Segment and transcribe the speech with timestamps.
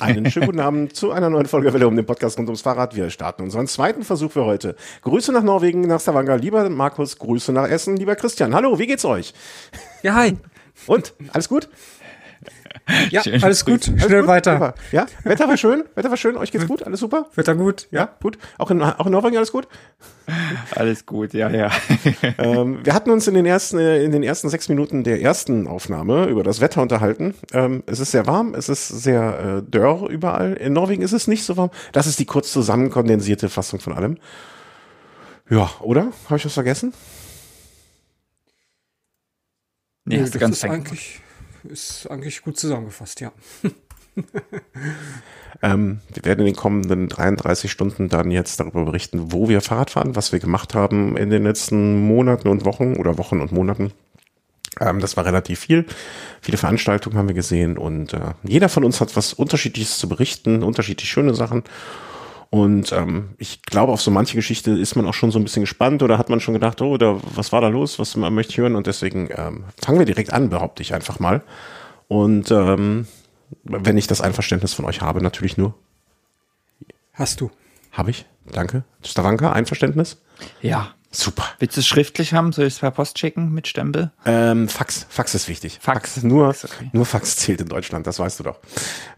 [0.00, 2.94] Einen schönen guten Abend zu einer neuen Folge Welle um den Podcast rund ums Fahrrad.
[2.94, 4.76] Wir starten unseren zweiten Versuch für heute.
[5.02, 6.36] Grüße nach Norwegen, nach Stavanger.
[6.36, 7.96] Lieber Markus, Grüße nach Essen.
[7.96, 9.32] Lieber Christian, hallo, wie geht's euch?
[10.02, 10.36] Ja, hi.
[10.86, 11.68] Und, alles gut?
[13.10, 13.42] Ja, Schön.
[13.42, 13.88] alles gut.
[13.88, 14.28] Alles Schnell gut?
[14.28, 14.52] weiter.
[14.52, 14.74] Super.
[14.92, 17.26] Ja, Wetter war schön, Wetter war schön, euch geht's gut, alles super?
[17.34, 17.88] Wetter gut.
[17.90, 18.38] Ja, gut.
[18.58, 19.66] Auch in, auch in Norwegen alles gut?
[20.72, 21.70] Alles gut, ja, ja.
[22.38, 25.66] Ähm, wir hatten uns in den ersten, äh, in den ersten sechs Minuten der ersten
[25.66, 27.34] Aufnahme über das Wetter unterhalten.
[27.52, 30.54] Ähm, es ist sehr warm, es ist sehr äh, dörr überall.
[30.54, 31.70] In Norwegen ist es nicht so warm.
[31.92, 34.18] Das ist die kurz zusammenkondensierte Fassung von allem.
[35.48, 36.12] Ja, oder?
[36.26, 36.92] Habe ich was vergessen?
[40.04, 41.20] Nee, hast du das ganz eigentlich,
[41.70, 43.32] ist eigentlich gut zusammengefasst, ja.
[45.62, 49.90] Ähm, wir werden in den kommenden 33 Stunden dann jetzt darüber berichten, wo wir Fahrrad
[49.90, 53.92] fahren, was wir gemacht haben in den letzten Monaten und Wochen oder Wochen und Monaten.
[54.80, 55.86] Ähm, das war relativ viel.
[56.40, 60.62] Viele Veranstaltungen haben wir gesehen und äh, jeder von uns hat was Unterschiedliches zu berichten,
[60.62, 61.64] unterschiedlich schöne Sachen.
[62.50, 65.62] Und ähm, ich glaube, auf so manche Geschichte ist man auch schon so ein bisschen
[65.62, 68.52] gespannt oder hat man schon gedacht, oh, da, was war da los, was man möchte
[68.52, 68.76] ich hören.
[68.76, 71.42] Und deswegen ähm, fangen wir direkt an, behaupte ich einfach mal.
[72.08, 73.06] Und ähm,
[73.64, 75.74] wenn ich das Einverständnis von euch habe, natürlich nur.
[77.12, 77.50] Hast du.
[77.92, 78.26] Habe ich.
[78.50, 78.84] Danke.
[79.02, 80.18] Stavanka, Einverständnis?
[80.60, 80.92] Ja.
[81.10, 81.44] Super.
[81.60, 82.52] Willst du es schriftlich haben?
[82.52, 84.12] Soll ich es per Post schicken mit Stempel?
[84.26, 85.06] Ähm, Fax.
[85.08, 85.78] Fax ist wichtig.
[85.80, 86.22] Fax.
[86.22, 86.90] Nur, Fax, okay.
[86.92, 88.58] nur Fax zählt in Deutschland, das weißt du doch.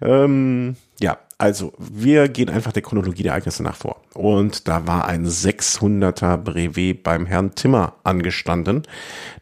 [0.00, 4.02] Ähm, ja, also wir gehen einfach der Chronologie der Ereignisse nach vor.
[4.14, 8.82] Und da war ein 600er Brevet beim Herrn Timmer angestanden.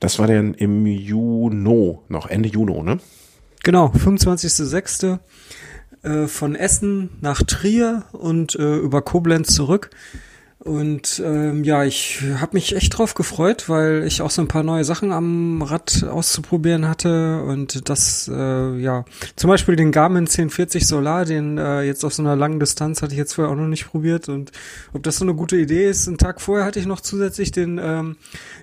[0.00, 2.98] Das war dann im Juni noch, Ende Juni, ne?
[3.62, 5.18] Genau, 25.06.
[6.02, 9.90] Äh, von Essen nach Trier und äh, über Koblenz zurück.
[10.66, 14.64] Und ähm, ja, ich habe mich echt drauf gefreut, weil ich auch so ein paar
[14.64, 19.04] neue Sachen am Rad auszuprobieren hatte und das, äh, ja,
[19.36, 23.12] zum Beispiel den Garmin 1040 Solar, den äh, jetzt auf so einer langen Distanz hatte
[23.12, 24.50] ich jetzt vorher auch noch nicht probiert und
[24.92, 26.08] ob das so eine gute Idee ist.
[26.08, 28.16] Einen Tag vorher hatte ich noch zusätzlich den, ähm,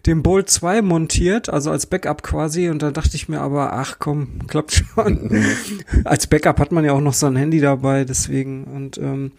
[0.05, 3.95] den Bolt 2 montiert, also als Backup quasi und da dachte ich mir aber, ach
[3.99, 5.45] komm, klappt schon.
[6.03, 9.31] als Backup hat man ja auch noch so ein Handy dabei, deswegen und ähm,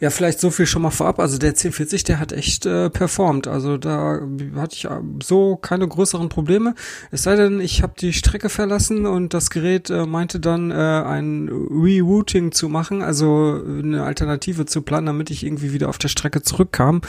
[0.00, 1.18] ja, vielleicht so viel schon mal vorab.
[1.18, 3.46] Also der 1040, der hat echt äh, performt.
[3.46, 4.20] Also da
[4.56, 6.74] hatte ich äh, so keine größeren Probleme.
[7.10, 10.74] Es sei denn, ich habe die Strecke verlassen und das Gerät äh, meinte dann äh,
[10.74, 16.08] ein Rerouting zu machen, also eine Alternative zu planen, damit ich irgendwie wieder auf der
[16.08, 17.02] Strecke zurückkam.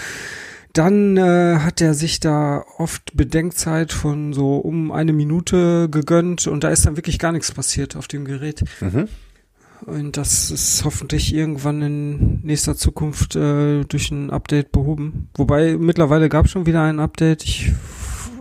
[0.73, 6.63] Dann äh, hat er sich da oft Bedenkzeit von so um eine Minute gegönnt und
[6.63, 8.63] da ist dann wirklich gar nichts passiert auf dem Gerät.
[9.85, 15.29] Und das ist hoffentlich irgendwann in nächster Zukunft äh, durch ein Update behoben.
[15.35, 17.43] Wobei mittlerweile gab es schon wieder ein Update.
[17.43, 17.71] Ich,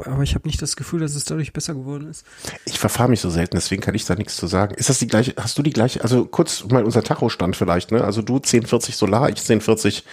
[0.04, 2.24] aber ich habe nicht das Gefühl, dass es dadurch besser geworden ist.
[2.64, 4.74] Ich verfahre mich so selten, deswegen kann ich da nichts zu sagen.
[4.74, 8.02] Ist das die gleiche, hast du die gleiche, also kurz mal unser Tachostand vielleicht, ne?
[8.02, 10.04] Also du 1040 Solar, ich 1040,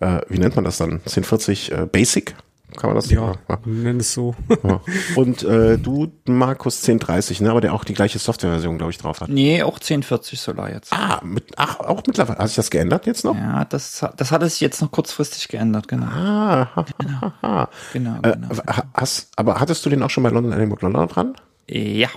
[0.00, 0.92] äh, wie nennt man das dann?
[0.92, 2.34] 1040 äh, Basic?
[2.76, 3.32] Kann man das Ja,
[3.64, 4.34] nenn es so.
[4.62, 4.80] ja.
[5.16, 7.50] Und äh, du, Markus 1030, ne?
[7.50, 9.30] Aber der auch die gleiche Softwareversion, glaube ich, drauf hat.
[9.30, 10.92] Nee, auch 1040 Solar jetzt.
[10.92, 12.38] Ah, mit, ach, auch mittlerweile.
[12.38, 13.34] Hat sich das geändert jetzt noch?
[13.34, 16.06] Ja, das, das hat es jetzt noch kurzfristig geändert, genau.
[16.06, 16.84] Ah, ha,
[17.20, 17.68] ha, ha.
[17.94, 18.48] Genau, Äh, genau.
[18.66, 21.34] ha- hast, aber hattest du den auch schon bei London Edinburgh London dran?
[21.68, 22.08] Ja.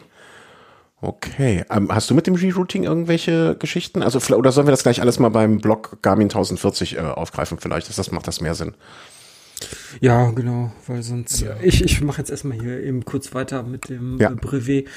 [1.04, 1.66] Okay.
[1.72, 4.04] Ähm, hast du mit dem Rerouting irgendwelche Geschichten?
[4.04, 7.58] Also, oder sollen wir das gleich alles mal beim Blog Garmin 1040 äh, aufgreifen?
[7.60, 8.76] Vielleicht ist das, macht das mehr Sinn.
[10.00, 11.46] Ja, genau, weil sonst.
[11.62, 14.32] Ich, ich mache jetzt erstmal hier eben kurz weiter mit dem Ja.
[14.32, 14.88] äh, Brevet.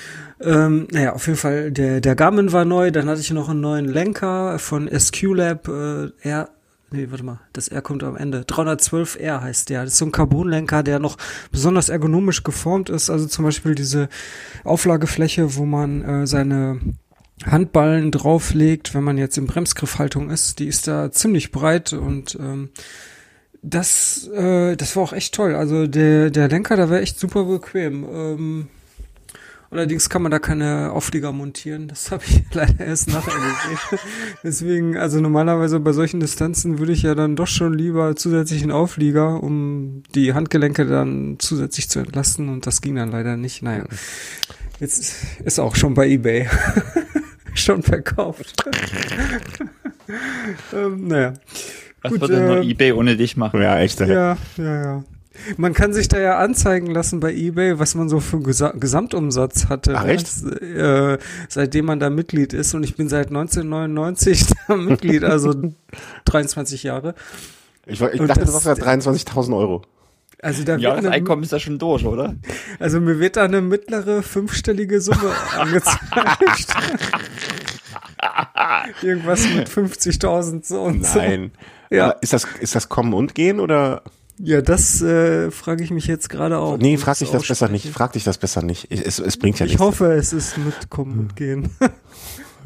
[0.41, 3.61] Ähm, naja, auf jeden Fall, der, der Garmin war neu, dann hatte ich noch einen
[3.61, 6.49] neuen Lenker von SQ Lab, äh, R.
[6.91, 8.43] Nee, warte mal, das R kommt am Ende.
[8.43, 9.83] 312R heißt der.
[9.83, 11.17] Das ist so ein Carbonlenker, der noch
[11.51, 13.11] besonders ergonomisch geformt ist.
[13.11, 14.09] Also zum Beispiel diese
[14.63, 16.79] Auflagefläche, wo man äh, seine
[17.45, 22.71] Handballen drauflegt, wenn man jetzt in Bremsgriffhaltung ist, die ist da ziemlich breit und ähm,
[23.65, 25.55] das, äh, das war auch echt toll.
[25.55, 28.05] Also der, der Lenker, da war echt super bequem.
[28.05, 28.69] Ähm,
[29.71, 31.89] allerdings kann man da keine Auflieger montieren.
[31.89, 33.99] Das habe ich leider erst nachher gesehen.
[34.45, 39.43] Deswegen, also normalerweise bei solchen Distanzen würde ich ja dann doch schon lieber zusätzlichen Auflieger,
[39.43, 42.51] um die Handgelenke dann zusätzlich zu entlasten.
[42.51, 43.63] Und das ging dann leider nicht.
[43.63, 43.85] Naja,
[44.79, 46.49] jetzt ist auch schon bei eBay.
[47.55, 48.63] schon verkauft.
[50.75, 51.33] ähm, naja.
[52.05, 53.61] Was Gut, würde nur äh, eBay ohne dich machen?
[53.63, 54.01] Ja, echt.
[54.01, 54.13] äh.
[54.13, 55.05] Ja, ja, ja.
[55.57, 58.71] Man kann sich da ja anzeigen lassen bei eBay, was man so für einen Gesa
[58.79, 59.95] Gesamtumsatz hatte.
[59.97, 60.13] Ach, ne?
[60.13, 60.29] echt?
[60.63, 61.19] Äh,
[61.49, 62.73] seitdem man da Mitglied ist.
[62.75, 65.53] Und ich bin seit 1999 da Mitglied, also
[66.27, 67.15] 23 Jahre.
[67.87, 69.83] Ich, war- ich dachte, das- das, wäre 23.000 Euro.
[70.43, 72.35] Also da Ja, wird das eine, Einkommen ist ja schon durch, oder?
[72.79, 76.01] also mir wird da eine mittlere fünfstellige Summe angezeigt.
[79.03, 81.19] Irgendwas mit 50.000 so und so.
[81.19, 81.51] Nein.
[81.95, 82.05] Ja.
[82.11, 84.03] Aber Ist das, ist das Kommen und Gehen oder?
[84.39, 86.77] Ja, das äh, frage ich mich jetzt gerade auch.
[86.77, 87.89] Nee, frag ich dich das besser nicht.
[87.91, 88.91] Frag dich das besser nicht.
[88.91, 89.85] Es, es bringt ja Ich nichts.
[89.85, 91.71] hoffe, es ist mit Kommen und Gehen.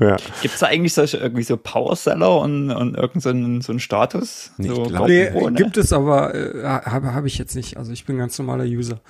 [0.00, 0.14] Ja.
[0.42, 3.80] Gibt es da eigentlich solche irgendwie so Powerseller und, und irgend so einen, so einen
[3.80, 4.52] Status?
[4.56, 5.52] Nee, ich so glaub- nee, ne?
[5.54, 7.76] gibt es aber, äh, habe hab ich jetzt nicht.
[7.78, 9.00] Also ich bin ganz normaler User.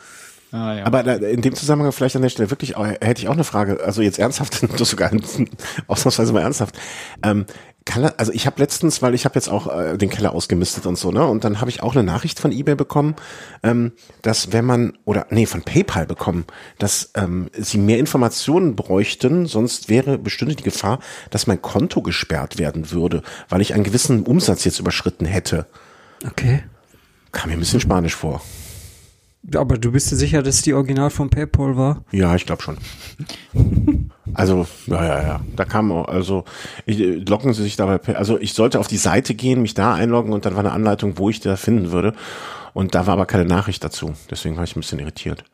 [0.50, 0.86] Ah, ja.
[0.86, 3.44] Aber da, in dem Zusammenhang vielleicht an der Stelle wirklich auch, hätte ich auch eine
[3.44, 5.10] Frage, also jetzt ernsthaft, sogar
[5.88, 6.78] ausnahmsweise mal ernsthaft.
[7.22, 7.44] Ähm,
[7.88, 10.96] kann also ich habe letztens, weil ich habe jetzt auch äh, den Keller ausgemistet und
[10.96, 11.26] so, ne?
[11.26, 13.17] Und dann habe ich auch eine Nachricht von eBay bekommen,
[13.62, 16.44] ähm, dass wenn man, oder nee, von PayPal bekommen,
[16.79, 20.99] dass ähm, sie mehr Informationen bräuchten, sonst wäre bestünde die Gefahr,
[21.31, 25.67] dass mein Konto gesperrt werden würde, weil ich einen gewissen Umsatz jetzt überschritten hätte.
[26.26, 26.64] Okay.
[27.32, 28.43] Kam mir ein bisschen spanisch vor.
[29.55, 32.05] Aber du bist dir sicher, dass die Original von PayPal war?
[32.11, 32.79] Ja, ich glaube schon.
[34.35, 35.40] Also, ja, ja, ja.
[35.56, 36.44] Da kam auch, also
[36.85, 39.94] ich, äh, loggen Sie sich dabei, also ich sollte auf die Seite gehen, mich da
[39.94, 42.12] einloggen und dann war eine Anleitung, wo ich da finden würde.
[42.75, 44.12] Und da war aber keine Nachricht dazu.
[44.31, 45.44] Deswegen war ich ein bisschen irritiert.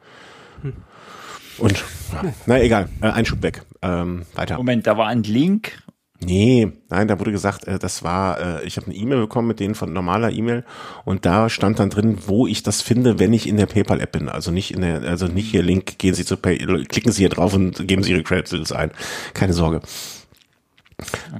[1.59, 3.63] Und, ja, na egal, äh, Einschub weg.
[3.81, 4.57] Ähm, weiter.
[4.57, 5.79] Moment, da war ein Link.
[6.25, 9.61] Nee, nein, da wurde gesagt, äh, das war, äh, ich habe eine E-Mail bekommen mit
[9.61, 10.65] denen von normaler E-Mail
[11.05, 14.29] und da stand dann drin, wo ich das finde, wenn ich in der PayPal-App bin.
[14.29, 17.29] Also nicht in der, also nicht hier Link, gehen Sie zu Pay, klicken Sie hier
[17.29, 18.91] drauf und geben Sie Ihre Credits ein.
[19.35, 19.81] Keine Sorge.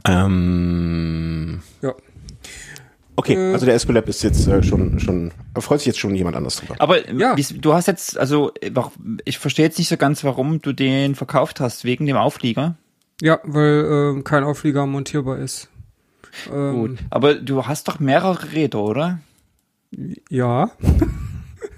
[0.07, 1.95] Ähm, Ja.
[3.17, 3.53] okay, Äh.
[3.53, 6.75] also der Escolab ist jetzt äh, schon, schon, freut sich jetzt schon jemand anders drüber.
[6.79, 7.35] Aber Ja.
[7.37, 8.53] du hast jetzt, also
[9.25, 12.77] ich verstehe jetzt nicht so ganz, warum du den verkauft hast, wegen dem Auflieger.
[13.25, 15.71] Ja, weil ähm, kein Auflieger montierbar ist.
[16.53, 16.99] Ähm, Gut.
[17.09, 19.21] Aber du hast doch mehrere Räder, oder?
[20.29, 20.73] Ja.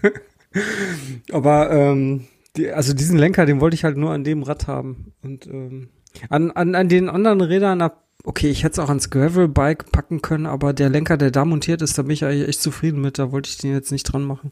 [1.31, 2.27] Aber ähm,
[2.57, 5.13] die, also diesen Lenker, den wollte ich halt nur an dem Rad haben.
[5.23, 5.91] Und ähm,
[6.31, 7.93] an, an, an den anderen Rädern, na,
[8.25, 11.81] okay, ich hätte es auch ans Gravel-Bike packen können, aber der Lenker, der da montiert
[11.81, 13.21] ist, da bin ich eigentlich echt zufrieden mit.
[13.21, 14.51] Da wollte ich den jetzt nicht dran machen.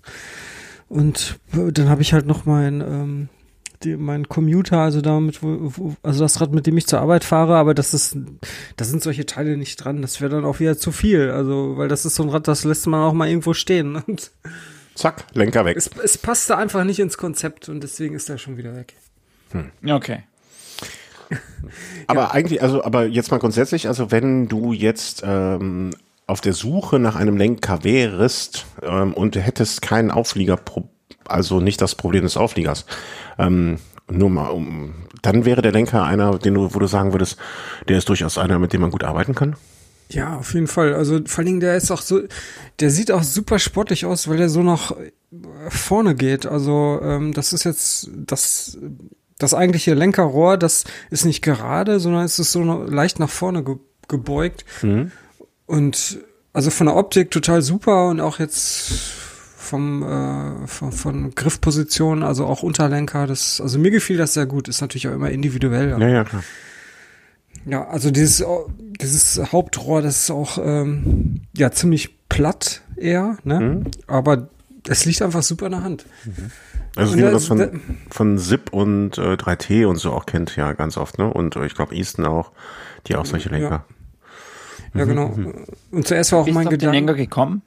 [0.88, 3.28] Und äh, dann habe ich halt noch mein, ähm,
[3.84, 7.24] die, mein Commuter, also damit, wo, wo, also das Rad, mit dem ich zur Arbeit
[7.24, 8.16] fahre, aber das ist,
[8.76, 10.02] da sind solche Teile nicht dran.
[10.02, 11.30] Das wäre dann auch wieder zu viel.
[11.30, 13.96] Also, weil das ist so ein Rad, das lässt man auch mal irgendwo stehen.
[14.06, 14.30] Und
[14.94, 15.76] Zack, Lenker weg.
[15.76, 18.94] es, es passte einfach nicht ins Konzept und deswegen ist er schon wieder weg.
[19.84, 20.22] Okay.
[22.06, 25.90] Aber eigentlich, also, aber jetzt mal grundsätzlich, also wenn du jetzt ähm,
[26.26, 30.60] auf der Suche nach einem Lenker wärst ähm, und du hättest keinen Auflieger,
[31.26, 32.86] also nicht das Problem des Aufliegers,
[33.38, 33.78] ähm,
[34.10, 37.38] nur mal um, dann wäre der Lenker einer, den du, wo du sagen würdest,
[37.88, 39.56] der ist durchaus einer, mit dem man gut arbeiten kann.
[40.10, 40.94] Ja, auf jeden Fall.
[40.94, 42.20] Also vor allen Dingen, der ist auch so,
[42.80, 45.10] der sieht auch super sportlich aus, weil der so nach äh,
[45.70, 46.46] vorne geht.
[46.46, 48.78] Also ähm, das ist jetzt das
[49.38, 53.76] das eigentliche Lenkerrohr, das ist nicht gerade, sondern es ist so leicht nach vorne ge
[54.06, 54.66] gebeugt.
[55.66, 56.18] Und
[56.52, 58.92] also von der Optik total super und auch jetzt
[59.64, 64.68] vom äh, von, von Griffposition, also auch Unterlenker, das also mir gefiel das sehr gut.
[64.68, 65.90] Ist natürlich auch immer individuell.
[65.98, 66.42] Ja, ja, klar.
[67.66, 68.44] Ja, also dieses,
[69.00, 73.60] dieses Hauptrohr, das ist auch ähm, ja ziemlich platt eher, ne?
[73.60, 73.84] Mhm.
[74.06, 74.48] Aber
[74.86, 76.04] es liegt einfach super in der Hand.
[76.94, 77.70] Also Und wie man da- das von, da-
[78.10, 81.32] von Zip und äh, 3T und so auch kennt, ja, ganz oft, ne?
[81.32, 82.52] Und äh, ich glaube Easton auch,
[83.06, 83.86] die auch solche Lenker.
[84.92, 85.28] Ja, genau.
[85.28, 85.54] Mhm.
[85.90, 87.62] Und zuerst war auch Bist mein du auf den Gedanke, Länger gekommen?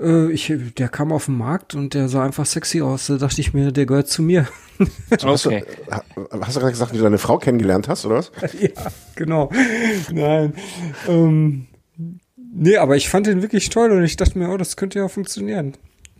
[0.00, 3.06] Äh, ich, der kam auf den Markt und der sah einfach sexy aus.
[3.06, 4.46] Da dachte ich mir, der gehört zu mir.
[5.10, 5.64] Okay.
[5.90, 6.04] Ha-
[6.40, 8.30] Hast du gerade gesagt, wie du deine Frau kennengelernt hast, oder was?
[8.60, 8.70] ja,
[9.16, 9.50] genau.
[10.12, 10.52] Nein.
[11.08, 11.66] Ähm,
[12.36, 15.08] nee, aber ich fand den wirklich toll und ich dachte mir, oh, das könnte ja
[15.08, 15.72] funktionieren.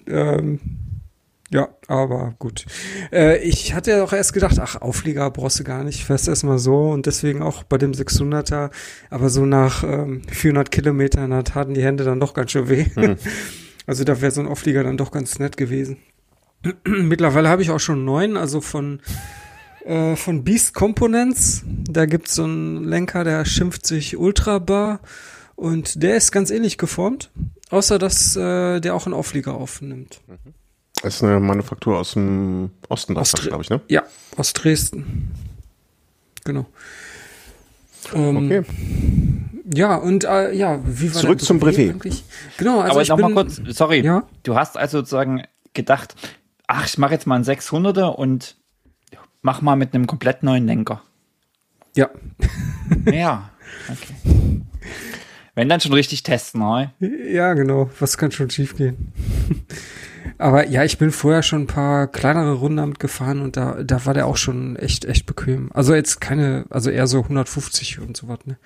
[0.09, 0.59] Ähm,
[1.51, 2.67] ja, aber gut.
[3.13, 6.59] Äh, ich hatte ja auch erst gedacht, ach, Auflieger brauchst du gar nicht, fährst erstmal
[6.59, 8.71] so und deswegen auch bei dem 600er,
[9.09, 12.87] aber so nach ähm, 400 Kilometern, da taten die Hände dann doch ganz schön weh.
[13.89, 15.97] Also da wäre so ein Auflieger dann doch ganz nett gewesen.
[16.85, 19.01] Mittlerweile habe ich auch schon neun, also von
[19.87, 21.65] äh, von Beast Components.
[21.89, 25.01] Da gibt's so einen Lenker, der schimpft sich Ultra Bar
[25.57, 27.31] und der ist ganz ähnlich geformt,
[27.71, 30.21] außer dass äh, der auch einen Auflieger aufnimmt.
[31.03, 33.81] Das ist eine Manufaktur aus dem Osten glaube ich, ne?
[33.89, 34.03] Ja,
[34.37, 35.31] aus Dresden.
[36.45, 36.67] Genau.
[38.15, 38.63] Ähm, Okay.
[39.75, 41.91] Ja, und äh, ja, wie war Zurück zum Brevet.
[41.91, 42.25] eigentlich?
[42.57, 44.23] Genau, also Aber ich nochmal bin, kurz, sorry, Ja?
[44.43, 45.43] du hast also sozusagen
[45.75, 46.15] gedacht,
[46.67, 48.57] ach, ich mache jetzt mal einen 600er und
[49.43, 51.03] mach mal mit einem komplett neuen Lenker.
[51.95, 52.09] Ja,
[53.13, 53.51] Ja,
[53.91, 54.15] okay.
[55.55, 56.93] Wenn dann schon richtig testen, ne?
[57.31, 57.91] ja, genau.
[58.01, 59.13] Was kann schon schiefgehen?
[60.37, 64.05] Aber ja, ich bin vorher schon ein paar kleinere Runden damit gefahren und da, da
[64.05, 65.71] war der auch schon echt, echt bequem.
[65.73, 68.59] Also jetzt keine, also eher so 150 und so was, ne?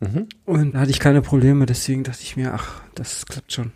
[0.00, 0.28] Mhm.
[0.44, 3.72] Und da hatte ich keine Probleme, deswegen dachte ich mir, ach, das klappt schon.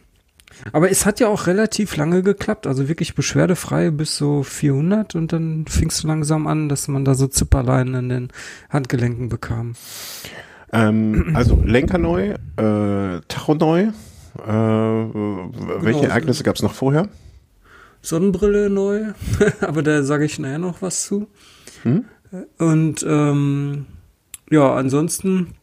[0.73, 5.33] Aber es hat ja auch relativ lange geklappt, also wirklich beschwerdefrei bis so 400 und
[5.33, 8.29] dann fing es langsam an, dass man da so Zipperlein in den
[8.71, 9.75] Handgelenken bekam.
[10.73, 13.89] Ähm, also Lenker neu, äh, Tacho neu.
[14.39, 16.11] Äh, welche genau.
[16.11, 17.09] Ereignisse gab es noch vorher?
[18.03, 19.13] Sonnenbrille neu,
[19.61, 21.27] aber da sage ich nachher noch was zu.
[21.83, 22.05] Hm?
[22.59, 23.87] Und ähm,
[24.51, 25.55] ja, ansonsten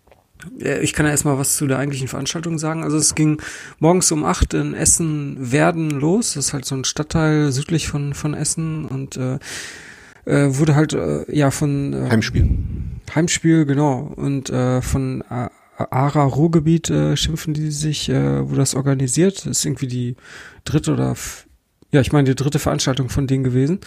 [0.60, 2.84] ich kann ja erstmal was zu der eigentlichen Veranstaltung sagen.
[2.84, 3.42] Also es ging
[3.80, 6.34] morgens um acht in Essen-Werden los.
[6.34, 9.40] Das ist halt so ein Stadtteil südlich von, von Essen und äh,
[10.26, 12.50] äh, wurde halt äh, ja von äh, Heimspiel.
[13.14, 14.12] Heimspiel, genau.
[14.16, 15.24] Und äh, von
[15.78, 19.46] äh, ARA Ruhrgebiet äh, schimpfen die sich, äh, wo das organisiert.
[19.46, 20.16] Das ist irgendwie die
[20.66, 21.16] dritte oder
[21.92, 23.80] ja, ich meine die dritte Veranstaltung von denen gewesen.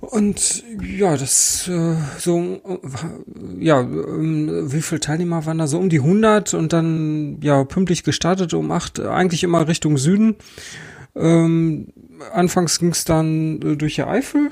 [0.00, 2.60] Und ja, das äh, so,
[3.58, 5.66] ja, ähm, wie viele Teilnehmer waren da?
[5.66, 10.36] So um die 100 und dann ja pünktlich gestartet um 8, eigentlich immer Richtung Süden.
[11.14, 11.88] Ähm,
[12.32, 14.50] anfangs ging es dann äh, durch die Eifel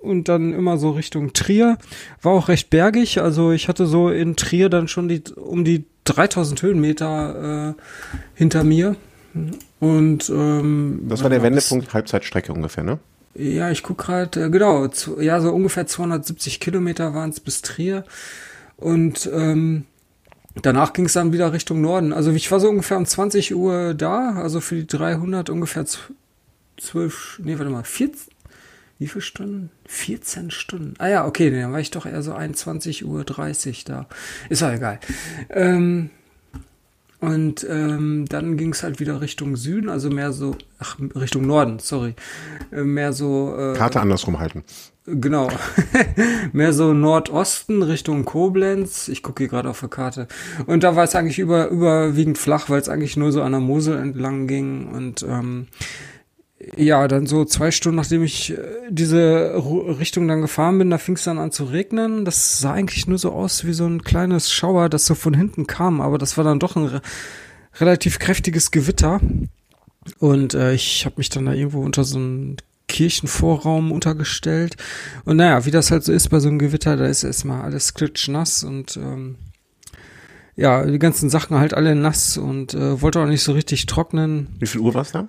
[0.00, 1.78] und dann immer so Richtung Trier.
[2.22, 5.84] War auch recht bergig, also ich hatte so in Trier dann schon die um die
[6.04, 7.82] 3000 Höhenmeter äh,
[8.34, 8.96] hinter mir.
[9.78, 12.98] Und ähm, das war der Wendepunkt Halbzeitstrecke ungefähr, ne?
[13.34, 17.62] Ja, ich guck gerade, äh, genau, zu, ja, so ungefähr 270 Kilometer waren es bis
[17.62, 18.04] Trier.
[18.76, 19.84] Und ähm,
[20.62, 22.12] danach ging es dann wieder Richtung Norden.
[22.12, 25.84] Also ich war so ungefähr um 20 Uhr da, also für die 300 ungefähr
[26.80, 28.32] 12, nee, warte mal, 14,
[29.00, 29.70] wie viele Stunden?
[29.86, 30.92] 14 Stunden.
[30.98, 34.06] Ah ja, okay, dann war ich doch eher so 21.30 Uhr da.
[34.50, 35.00] Ist ja egal.
[35.48, 36.10] Ähm,
[37.18, 41.78] und ähm, dann ging es halt wieder Richtung Süden, also mehr so, ach, Richtung Norden,
[41.78, 42.14] sorry.
[42.70, 43.56] Äh, mehr so.
[43.56, 44.64] Äh, Karte andersrum halten.
[45.06, 45.48] Genau.
[46.52, 49.08] mehr so Nordosten Richtung Koblenz.
[49.08, 50.28] Ich gucke hier gerade auf der Karte.
[50.66, 53.62] Und da war es eigentlich über, überwiegend flach, weil es eigentlich nur so an der
[53.62, 54.88] Mosel entlang ging.
[54.88, 55.68] Und ähm,
[56.76, 58.58] ja, dann so zwei Stunden, nachdem ich äh,
[58.90, 59.54] diese
[59.98, 62.24] Richtung dann gefahren bin, da fing es dann an zu regnen.
[62.24, 65.66] Das sah eigentlich nur so aus wie so ein kleines Schauer, das so von hinten
[65.66, 67.02] kam, aber das war dann doch ein re
[67.78, 69.20] relativ kräftiges Gewitter.
[70.18, 72.56] Und äh, ich habe mich dann da irgendwo unter so einen
[72.88, 74.76] Kirchenvorraum untergestellt.
[75.24, 77.94] Und naja, wie das halt so ist bei so einem Gewitter, da ist erstmal alles
[77.94, 79.36] klitschnass und ähm,
[80.56, 84.48] ja, die ganzen Sachen halt alle nass und äh, wollte auch nicht so richtig trocknen.
[84.58, 85.28] Wie viel Uhr war es da?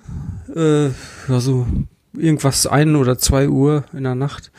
[0.55, 0.87] Äh,
[1.27, 1.65] ja, so
[2.13, 4.51] irgendwas ein oder zwei Uhr in der Nacht.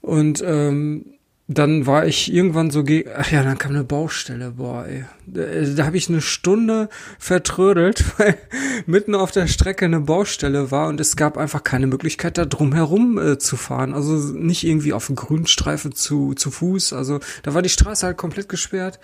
[0.00, 1.14] Und ähm,
[1.46, 5.04] dann war ich irgendwann so gegen, ach ja, dann kam eine Baustelle, boah, ey.
[5.26, 5.42] Da,
[5.76, 6.88] da habe ich eine Stunde
[7.18, 8.38] vertrödelt, weil
[8.86, 12.72] mitten auf der Strecke eine Baustelle war und es gab einfach keine Möglichkeit, da drum
[12.72, 13.92] herum äh, zu fahren.
[13.92, 16.94] Also nicht irgendwie auf dem Grünstreifen zu, zu Fuß.
[16.94, 18.98] Also da war die Straße halt komplett gesperrt.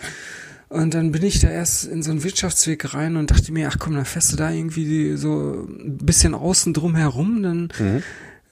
[0.71, 3.79] Und dann bin ich da erst in so einen Wirtschaftsweg rein und dachte mir, ach
[3.81, 8.03] komm, dann fährst du da irgendwie so ein bisschen außen drum herum, dann mhm.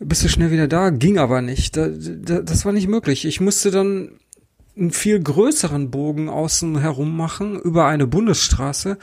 [0.00, 0.90] bist du schnell wieder da.
[0.90, 1.76] Ging aber nicht.
[1.76, 3.25] Da, da, das war nicht möglich.
[3.25, 4.10] Ich musste dann
[4.76, 8.98] einen viel größeren Bogen außen herum machen über eine Bundesstraße.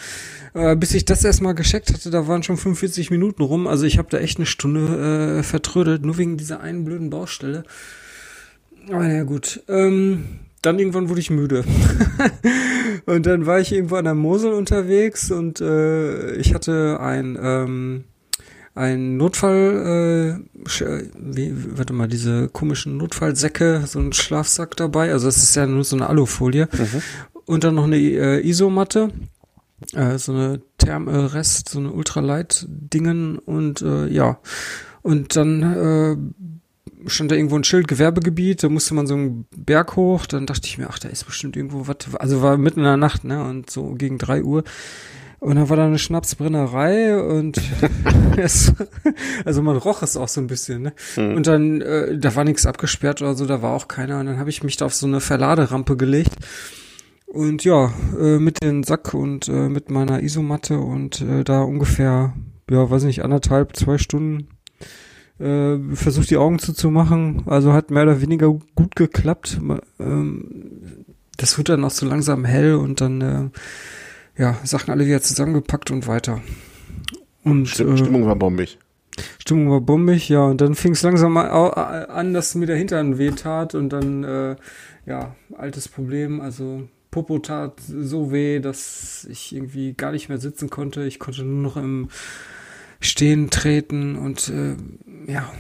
[0.53, 3.65] Äh, bis ich das erstmal gescheckt hatte, da waren schon 45 Minuten rum.
[3.65, 7.63] Also ich habe da echt eine Stunde äh, vertrödelt, nur wegen dieser einen blöden Baustelle.
[8.89, 9.63] Aber ja gut.
[9.69, 10.25] Ähm,
[10.65, 11.63] dann irgendwann wurde ich müde.
[13.05, 18.03] und dann war ich irgendwo an der Mosel unterwegs und äh, ich hatte ein, ähm,
[18.73, 25.11] ein Notfall, äh, wie, warte mal, diese komischen Notfallsäcke, so ein Schlafsack dabei.
[25.11, 26.67] Also das ist ja nur so eine Alufolie.
[26.71, 27.01] Mhm.
[27.45, 29.11] Und dann noch eine äh, Isomatte.
[29.93, 34.39] Äh, so eine Thermrest, so eine Ultralight-Dingen und äh, ja.
[35.01, 36.17] Und dann äh,
[37.07, 40.67] stand da irgendwo ein Schild, Gewerbegebiet, da musste man so einen Berg hoch, dann dachte
[40.67, 43.43] ich mir, ach, da ist bestimmt irgendwo was, also war mitten in der Nacht, ne,
[43.43, 44.63] und so gegen drei Uhr.
[45.39, 47.61] Und dann war da eine Schnapsbrennerei und
[48.37, 48.73] es,
[49.43, 50.93] also man roch es auch so ein bisschen, ne?
[51.17, 51.35] Mhm.
[51.35, 54.19] Und dann, äh, da war nichts abgesperrt oder so, da war auch keiner.
[54.19, 56.33] Und dann habe ich mich da auf so eine Verladerampe gelegt.
[57.27, 62.33] Und ja, äh, mit dem Sack und äh, mit meiner Isomatte und äh, da ungefähr,
[62.71, 64.47] ja, weiß nicht, anderthalb, zwei Stunden
[65.39, 67.43] äh, versucht die Augen zuzumachen.
[67.47, 69.59] Also hat mehr oder weniger gut geklappt.
[69.99, 71.05] Ähm,
[71.37, 73.49] das wird dann auch so langsam hell und dann äh,
[74.41, 76.41] ja Sachen alle wieder zusammengepackt und weiter.
[77.43, 78.79] Und Stimmung, äh, Stimmung war bombig.
[79.39, 80.45] Stimmung war bombig, ja.
[80.45, 84.55] Und dann fing es langsam an, dass mir der Hintern weh tat und dann äh,
[85.05, 86.41] ja altes Problem.
[86.41, 91.05] Also Popo tat so weh, dass ich irgendwie gar nicht mehr sitzen konnte.
[91.05, 92.09] Ich konnte nur noch im
[92.99, 94.75] stehen, treten und äh,
[95.27, 95.51] ja.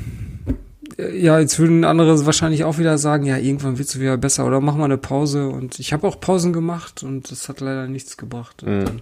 [0.97, 4.75] Ja, jetzt würden andere wahrscheinlich auch wieder sagen, ja, irgendwann wird's wieder besser oder mach
[4.75, 5.49] mal eine Pause.
[5.49, 8.63] Und ich habe auch Pausen gemacht und das hat leider nichts gebracht.
[8.63, 8.85] Und Mhm.
[8.85, 9.01] dann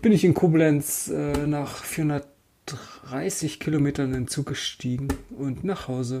[0.00, 5.08] bin ich in Koblenz äh, nach 430 Kilometern in den Zug gestiegen
[5.38, 6.20] und nach Hause.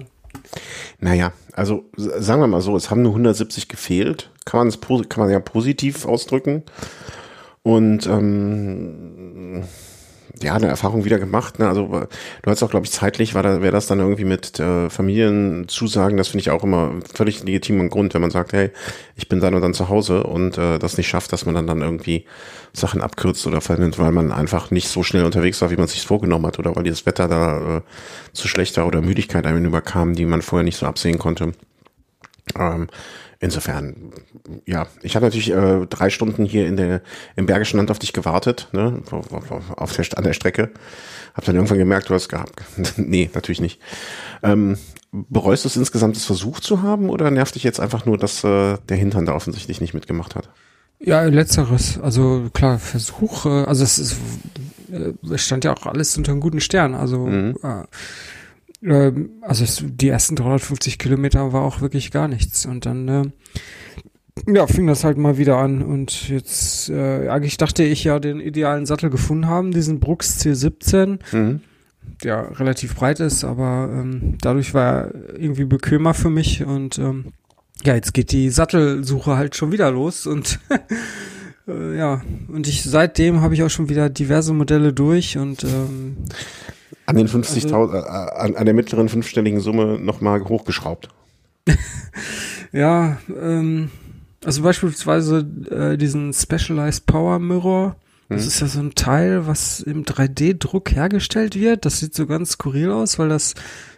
[1.00, 4.30] Naja, also sagen wir mal so, es haben nur 170 gefehlt.
[4.44, 6.62] Kann man es kann man ja positiv ausdrücken.
[7.62, 9.64] Und ähm,
[10.42, 11.58] ja, eine Erfahrung wieder gemacht.
[11.58, 11.68] Ne?
[11.68, 12.06] Also
[12.42, 16.16] du hast auch, glaube ich, zeitlich war da, wäre das dann irgendwie mit äh, Familienzusagen,
[16.16, 18.70] das finde ich auch immer völlig legitimen Grund, wenn man sagt, hey,
[19.16, 21.66] ich bin dann und dann zu Hause und äh, das nicht schafft, dass man dann
[21.66, 22.26] dann irgendwie
[22.72, 26.04] Sachen abkürzt oder verhindert, weil man einfach nicht so schnell unterwegs war, wie man sich
[26.04, 27.80] vorgenommen hat oder weil das Wetter da äh,
[28.32, 31.52] zu schlecht war oder Müdigkeit einem überkam, die man vorher nicht so absehen konnte.
[32.58, 32.88] Ähm,
[33.40, 34.12] insofern,
[34.66, 37.02] ja, ich habe natürlich äh, drei Stunden hier in der
[37.36, 40.70] im Bergischen Land auf dich gewartet, ne, auf, der, an der Strecke.
[41.34, 42.62] Hab dann irgendwann gemerkt, du hast gehabt.
[42.96, 43.80] nee, natürlich nicht.
[44.42, 44.78] Ähm,
[45.12, 48.42] bereust du es insgesamt, es versucht zu haben oder nervt dich jetzt einfach nur, dass
[48.44, 50.48] äh, der Hintern da offensichtlich nicht mitgemacht hat?
[50.98, 52.00] Ja, letzteres.
[52.00, 54.16] Also klar, Versuch, äh, also es ist,
[54.90, 56.94] äh, es stand ja auch alles unter einem guten Stern.
[56.94, 57.56] Also, Mhm.
[57.62, 57.82] äh,
[58.86, 62.66] ähm, also es, die ersten 350 Kilometer war auch wirklich gar nichts.
[62.66, 63.24] Und dann, äh,
[64.46, 65.82] ja, fing das halt mal wieder an.
[65.82, 71.18] Und jetzt, äh, eigentlich dachte ich ja den idealen Sattel gefunden haben, diesen Brooks C17
[71.32, 71.60] Mhm.
[72.22, 77.32] der relativ breit ist, aber ähm, dadurch war er irgendwie bequemer für mich und ähm,
[77.84, 80.60] ja, jetzt geht die Sattelsuche halt schon wieder los und
[81.68, 86.16] äh, ja, und ich seitdem habe ich auch schon wieder diverse Modelle durch und ähm,
[87.06, 91.08] An den 50.000, äh, an, an der mittleren fünfstelligen Summe nochmal hochgeschraubt.
[92.72, 93.90] ja, ähm,
[94.44, 97.96] also beispielsweise äh, diesen Specialized Power Mirror,
[98.28, 98.48] das Mhm.
[98.48, 101.84] ist ja so ein Teil, was im 3D-Druck hergestellt wird.
[101.84, 103.54] Das sieht so ganz skurril aus, weil das,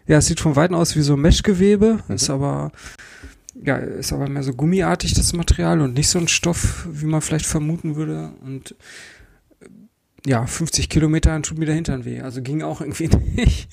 [0.07, 2.15] ja, es sieht von Weitem aus wie so Meshgewebe, Mhm.
[2.15, 2.71] ist aber,
[3.65, 7.23] ja, ist aber mehr so gummiartig, das Material und nicht so ein Stoff, wie man
[7.23, 8.33] vielleicht vermuten würde.
[8.43, 8.75] Und äh,
[10.29, 12.21] ja, 50 Kilometer dann tut mir der Hintern weh.
[12.21, 13.69] Also ging auch irgendwie nicht.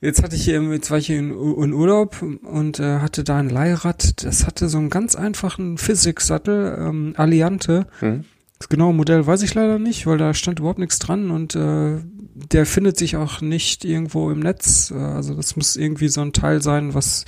[0.00, 3.48] Jetzt hatte ich, jetzt war ich hier in, in Urlaub und äh, hatte da ein
[3.48, 4.24] Leihrad.
[4.24, 7.86] Das hatte so einen ganz einfachen Physics-Sattel, ähm, Alliante.
[8.00, 8.24] Mhm.
[8.58, 11.98] Das genaue Modell weiß ich leider nicht, weil da stand überhaupt nichts dran und äh,
[12.34, 14.90] der findet sich auch nicht irgendwo im Netz.
[14.90, 17.24] Äh, also das muss irgendwie so ein Teil sein, was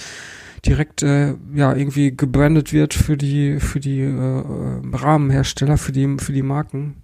[0.66, 6.16] direkt äh, ja irgendwie gebrandet wird für die für die äh, äh, Rahmenhersteller, für die
[6.18, 6.96] für die Marken.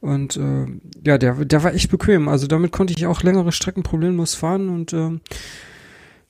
[0.00, 0.66] Und äh,
[1.04, 2.28] ja, der der war echt bequem.
[2.28, 5.20] Also damit konnte ich auch längere Strecken problemlos fahren und ähm,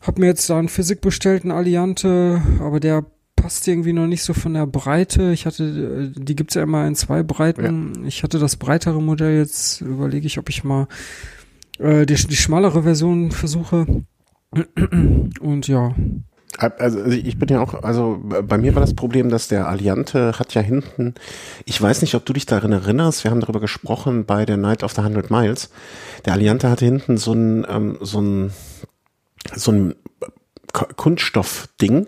[0.01, 3.05] hab mir jetzt da einen Physik bestellt, einen Alliante, aber der
[3.37, 5.33] passt irgendwie noch nicht so von der Breite.
[5.33, 8.05] Ich hatte, äh, die gibt's ja immer in zwei Breiten.
[8.07, 10.89] Ich hatte das breitere Modell, jetzt überlege ich, ob ich mal
[11.79, 13.87] äh, die, die schmalere Version versuche.
[15.41, 15.95] Und ja.
[16.57, 20.55] Also ich bin ja auch, also bei mir war das Problem, dass der Alliante hat
[20.55, 21.15] ja hinten,
[21.67, 24.83] ich weiß nicht, ob du dich daran erinnerst, wir haben darüber gesprochen bei der Night
[24.83, 25.71] of the 100 Miles.
[26.25, 28.53] Der Alliante hatte hinten so ein, ähm, so ein,
[29.55, 29.95] so ein
[30.73, 32.07] K- Kunststoffding,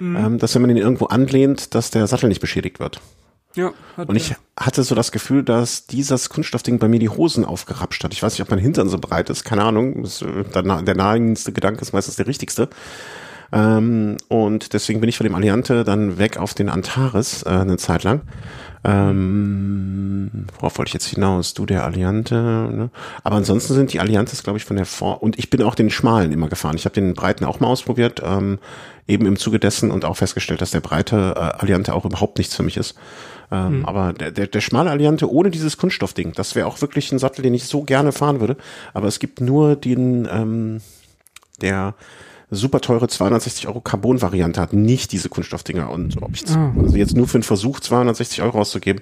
[0.00, 3.00] ähm, dass wenn man ihn irgendwo anlehnt, dass der Sattel nicht beschädigt wird.
[3.54, 7.44] Ja, hat Und ich hatte so das Gefühl, dass dieses Kunststoffding bei mir die Hosen
[7.44, 8.14] aufgerapscht hat.
[8.14, 10.04] Ich weiß nicht, ob mein Hintern so breit ist, keine Ahnung.
[10.06, 12.70] Äh, der naheliegendste Gedanke ist meistens der richtigste.
[13.52, 17.76] Ähm, und deswegen bin ich von dem Alliante dann weg auf den Antares äh, eine
[17.76, 18.22] Zeit lang.
[18.84, 21.54] Ähm, worauf wollte ich jetzt hinaus?
[21.54, 22.34] Du, der Alliante.
[22.34, 22.90] Ne?
[23.22, 25.22] Aber ansonsten sind die Alliantes, glaube ich, von der Vor...
[25.22, 26.76] Und ich bin auch den schmalen immer gefahren.
[26.76, 28.58] Ich habe den breiten auch mal ausprobiert, ähm,
[29.06, 32.56] eben im Zuge dessen und auch festgestellt, dass der breite äh, Alliante auch überhaupt nichts
[32.56, 32.96] für mich ist.
[33.52, 37.18] Ähm, Aber der, der, der schmale Alliante ohne dieses Kunststoffding, das wäre auch wirklich ein
[37.18, 38.56] Sattel, den ich so gerne fahren würde.
[38.94, 40.80] Aber es gibt nur den, ähm,
[41.60, 41.94] der
[42.54, 45.90] super teure 260 Euro Carbon-Variante hat, nicht diese Kunststoffdinger.
[45.90, 46.72] Und ob ich Ah.
[46.78, 49.00] also jetzt nur für einen Versuch 260 Euro auszugeben,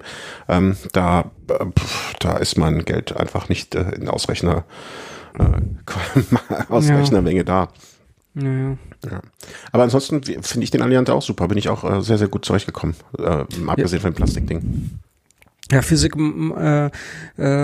[0.49, 1.67] ähm, da, äh,
[2.21, 4.65] da ist mein Geld einfach nicht äh, in Ausrechner,
[5.39, 5.45] äh,
[6.73, 7.69] Ausrechnermenge da.
[8.35, 8.77] Naja.
[9.11, 9.21] Ja.
[9.73, 11.49] Aber ansonsten finde ich den Alliante auch super.
[11.49, 12.95] Bin ich auch äh, sehr, sehr gut zurechtgekommen.
[13.19, 14.91] Äh, abgesehen von dem Plastikding.
[15.73, 16.91] Ja, Physik äh, äh,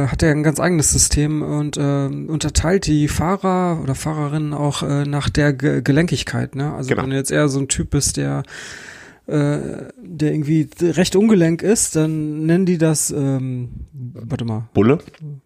[0.06, 5.04] hat ja ein ganz eigenes System und äh, unterteilt die Fahrer oder Fahrerinnen auch äh,
[5.04, 6.54] nach der Ge Gelenkigkeit.
[6.54, 6.72] Ne?
[6.72, 7.02] Also Genau.
[7.02, 8.44] wenn du jetzt eher so ein Typ bist, der
[9.26, 9.58] äh,
[9.98, 14.98] der irgendwie recht ungelenk ist, dann nennen die das, ähm, warte mal, Bulle?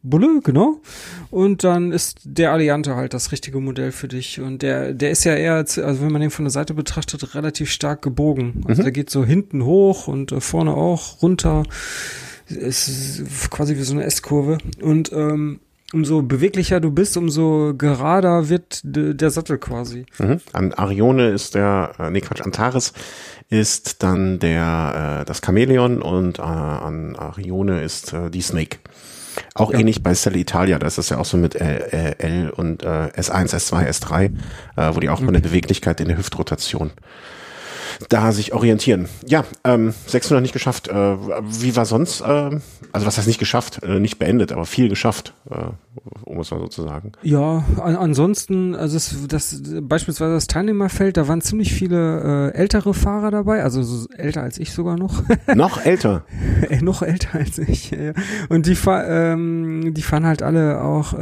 [0.02, 0.82] Bulle, genau.
[1.30, 4.38] Und dann ist der Alliante halt das richtige Modell für dich.
[4.38, 7.70] Und der, der ist ja eher, also wenn man den von der Seite betrachtet, relativ
[7.70, 8.64] stark gebogen.
[8.68, 11.62] Also der geht so hinten hoch und äh, vorne auch runter.
[12.50, 14.58] Es ist quasi wie so eine S-Kurve.
[14.80, 15.60] Und ähm,
[15.92, 20.06] umso beweglicher du bist, umso gerader wird der Sattel quasi.
[20.18, 20.40] Mhm.
[20.52, 22.92] An Arione ist der, äh, nee Quatsch, Antares
[23.48, 28.78] ist dann der, äh, das Chamäleon und äh, an Arione ist äh, die Snake.
[29.54, 29.78] Auch ja.
[29.78, 33.54] ähnlich bei Stella Italia, das ist ja auch so mit äh, L und äh, S1,
[33.54, 34.30] S2, S3,
[34.76, 35.26] äh, wo die auch mhm.
[35.26, 36.92] mal eine Beweglichkeit in der Hüftrotation
[38.08, 39.08] da sich orientieren.
[39.26, 40.88] Ja, ähm, 600 nicht geschafft.
[40.88, 42.20] Äh, wie war sonst?
[42.20, 42.58] Äh,
[42.92, 43.82] also was heißt nicht geschafft?
[43.82, 45.56] Äh, nicht beendet, aber viel geschafft, äh,
[46.24, 47.12] um es mal so zu sagen.
[47.22, 52.94] Ja, an, ansonsten, also das, das beispielsweise das Teilnehmerfeld, da waren ziemlich viele äh, ältere
[52.94, 55.22] Fahrer dabei, also so älter als ich sogar noch.
[55.54, 56.24] noch älter?
[56.68, 57.90] äh, noch älter als ich.
[57.90, 58.12] Ja.
[58.48, 61.14] Und die, ähm, die fahren halt alle auch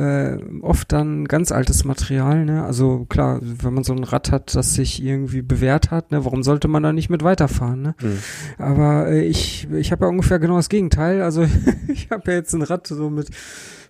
[0.62, 2.44] oft dann ganz altes Material.
[2.44, 2.64] Ne?
[2.64, 6.24] Also klar, wenn man so ein Rad hat, das sich irgendwie bewährt hat, ne?
[6.24, 7.82] warum sollte man da nicht mit weiterfahren?
[7.82, 7.94] Ne?
[8.00, 8.18] Mhm.
[8.58, 11.22] Aber äh, ich, ich habe ja ungefähr genau das Gegenteil.
[11.22, 11.46] Also
[11.88, 13.30] ich habe ja jetzt ein Rad so mit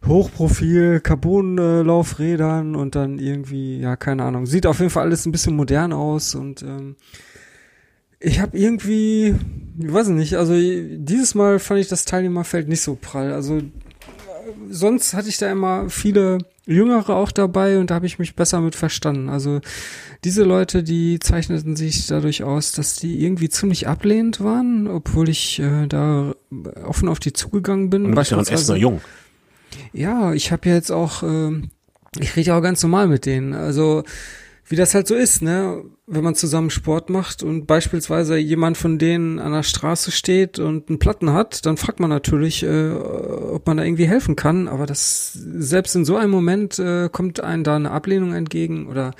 [0.07, 4.47] Hochprofil, Carbon-Laufrädern und dann irgendwie, ja, keine Ahnung.
[4.47, 6.97] Sieht auf jeden Fall alles ein bisschen modern aus und ähm,
[8.21, 9.35] ich habe irgendwie,
[9.79, 13.33] ich weiß nicht, also dieses Mal fand ich das Teilnehmerfeld nicht so prall.
[13.33, 13.61] Also
[14.71, 18.61] sonst hatte ich da immer viele Jüngere auch dabei und da habe ich mich besser
[18.61, 19.29] mit verstanden.
[19.29, 19.61] Also
[20.25, 25.61] diese Leute, die zeichneten sich dadurch aus, dass die irgendwie ziemlich ablehnend waren, obwohl ich
[25.61, 26.35] äh, da
[26.85, 28.05] offen auf die zugegangen bin.
[28.05, 29.01] Und du bist ja erst noch jung.
[29.93, 31.63] Ja, ich habe ja jetzt auch, äh,
[32.19, 33.55] ich rede ja auch ganz normal mit denen.
[33.55, 34.05] Also
[34.69, 35.83] wie das halt so ist, ne?
[36.07, 40.89] Wenn man zusammen Sport macht und beispielsweise jemand von denen an der Straße steht und
[40.89, 44.69] einen Platten hat, dann fragt man natürlich, äh, ob man da irgendwie helfen kann.
[44.69, 49.15] Aber das selbst in so einem Moment äh, kommt einem da eine Ablehnung entgegen oder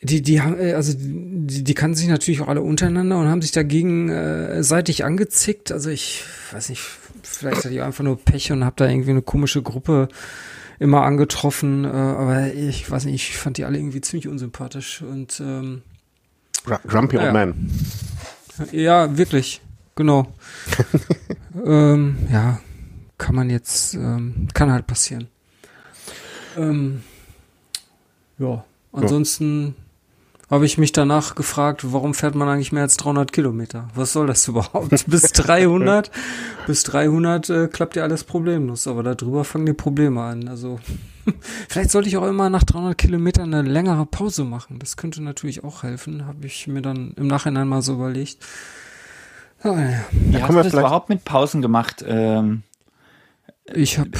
[0.00, 3.52] die, die äh, also die, die kannten sich natürlich auch alle untereinander und haben sich
[3.52, 5.72] dagegen äh, seitig angezickt.
[5.72, 6.82] Also ich weiß nicht,
[7.22, 10.08] vielleicht hatte ich einfach nur Pech und habe da irgendwie eine komische Gruppe
[10.78, 15.40] immer angetroffen, äh, aber ich weiß nicht, ich fand die alle irgendwie ziemlich unsympathisch und
[15.40, 15.82] ähm,
[16.86, 17.32] Grumpy Old ja.
[17.32, 17.70] Man.
[18.72, 19.60] Ja, wirklich,
[19.94, 20.32] genau.
[21.66, 22.60] ähm, ja,
[23.16, 25.28] kann man jetzt, ähm, kann halt passieren.
[26.56, 27.02] Ähm,
[28.38, 29.74] ja, ansonsten
[30.50, 33.88] habe ich mich danach gefragt, warum fährt man eigentlich mehr als 300 Kilometer?
[33.94, 34.88] Was soll das überhaupt?
[35.06, 36.10] bis 300,
[36.66, 40.48] bis 300 äh, klappt ja alles problemlos, aber darüber fangen die Probleme an.
[40.48, 40.80] Also
[41.68, 44.78] vielleicht sollte ich auch immer nach 300 Kilometern eine längere Pause machen.
[44.78, 48.38] Das könnte natürlich auch helfen, habe ich mir dann im Nachhinein mal so überlegt.
[49.64, 50.04] Oh, ja.
[50.12, 52.04] Wie hast du das überhaupt mit Pausen gemacht?
[52.06, 52.62] Ähm,
[53.74, 54.10] ich habe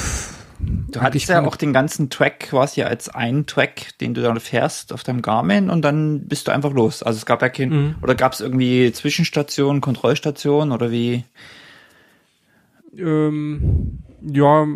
[0.59, 4.91] Du hattest ja auch den ganzen Track quasi als einen Track, den du dann fährst
[4.91, 7.01] auf deinem Garmin und dann bist du einfach los.
[7.01, 7.95] Also es gab ja kein, mhm.
[8.01, 11.23] oder gab es irgendwie Zwischenstationen, Kontrollstationen oder wie?
[12.97, 14.67] Ähm, ja,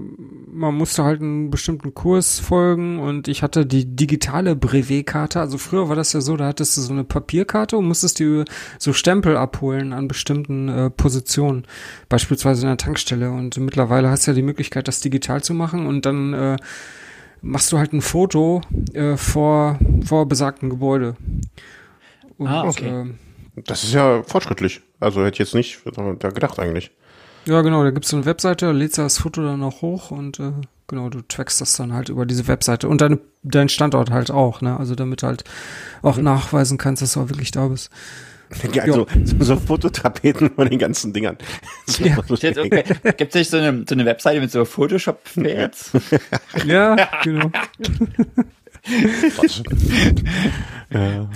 [0.53, 5.39] man musste halt einen bestimmten Kurs folgen und ich hatte die digitale Brevetkarte.
[5.39, 8.45] Also früher war das ja so, da hattest du so eine Papierkarte und musstest dir
[8.77, 11.65] so Stempel abholen an bestimmten äh, Positionen,
[12.07, 13.31] beispielsweise in der Tankstelle.
[13.31, 16.57] Und mittlerweile hast du ja die Möglichkeit, das digital zu machen und dann äh,
[17.41, 18.61] machst du halt ein Foto
[18.93, 21.15] äh, vor, vor besagten Gebäude.
[22.37, 22.87] Und, ah, okay.
[22.87, 23.13] Äh,
[23.65, 24.81] das ist ja fortschrittlich.
[24.99, 25.81] Also hätte ich jetzt nicht
[26.19, 26.91] da gedacht eigentlich.
[27.45, 30.11] Ja, genau, da gibt's so eine Webseite, da lädst du das Foto dann auch hoch
[30.11, 30.51] und äh,
[30.87, 34.61] genau, du trackst das dann halt über diese Webseite und deine, dein Standort halt auch,
[34.61, 34.77] ne?
[34.77, 35.43] Also damit halt
[36.01, 36.23] auch mhm.
[36.23, 37.89] nachweisen kannst, dass du auch wirklich da bist.
[38.73, 41.37] Ja, also, so, so Fototapeten von den ganzen Dingern.
[41.99, 42.17] Ja.
[42.17, 42.83] Okay.
[43.17, 45.91] Gibt es nicht so eine, so eine Webseite mit so Photoshop-Fails?
[46.65, 47.51] ja, genau.
[50.91, 51.29] ja.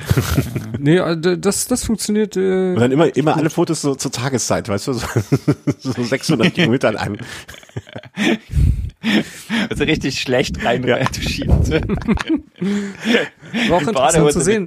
[0.78, 2.36] nee, äh, das, das funktioniert.
[2.36, 5.08] Äh, Und dann immer, immer alle Fotos so zur Tageszeit, weißt du, so,
[5.80, 7.18] so 600 Kilometer an einem.
[9.70, 10.96] Also richtig schlecht rein ja.
[10.96, 11.50] retuschiert.
[11.50, 11.82] War
[13.78, 14.66] auch interessant zu sehen.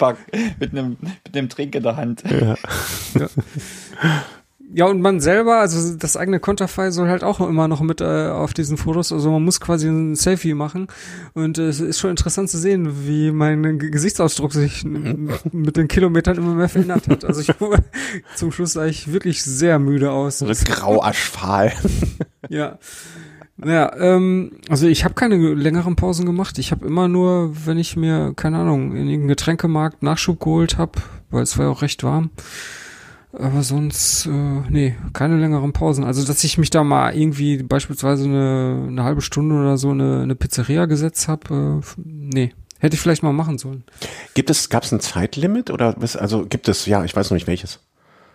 [0.58, 2.22] Mit, einem, mit einem Trink in der Hand.
[2.30, 2.54] Ja.
[3.18, 3.28] ja.
[4.72, 8.28] Ja, und man selber, also das eigene Konterfei soll halt auch immer noch mit äh,
[8.28, 10.86] auf diesen Fotos, also man muss quasi ein Selfie machen
[11.34, 16.36] und äh, es ist schon interessant zu sehen, wie mein Gesichtsausdruck sich mit den Kilometern
[16.36, 17.24] immer mehr verändert hat.
[17.24, 17.52] Also ich
[18.36, 20.38] zum Schluss sah ich wirklich sehr müde aus.
[20.38, 21.72] So grau aschfahl.
[22.48, 22.78] ja.
[23.56, 26.58] Naja, ähm, also ich habe keine längeren Pausen gemacht.
[26.58, 30.92] Ich habe immer nur, wenn ich mir, keine Ahnung, in irgendeinem Getränkemarkt Nachschub geholt habe,
[31.30, 32.30] weil es war ja auch recht warm,
[33.32, 36.04] aber sonst, äh, nee, keine längeren Pausen.
[36.04, 40.22] Also, dass ich mich da mal irgendwie beispielsweise eine, eine halbe Stunde oder so eine,
[40.22, 42.52] eine Pizzeria gesetzt habe, äh, nee.
[42.80, 43.84] Hätte ich vielleicht mal machen sollen.
[44.32, 47.34] Gibt es, gab es ein Zeitlimit oder was, also gibt es, ja, ich weiß noch
[47.34, 47.78] nicht welches.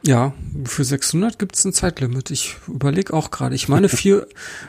[0.04, 0.34] Ja,
[0.66, 2.30] für 600 gibt es ein Zeitlimit.
[2.30, 3.56] Ich überlege auch gerade.
[3.56, 4.28] Ich meine vier,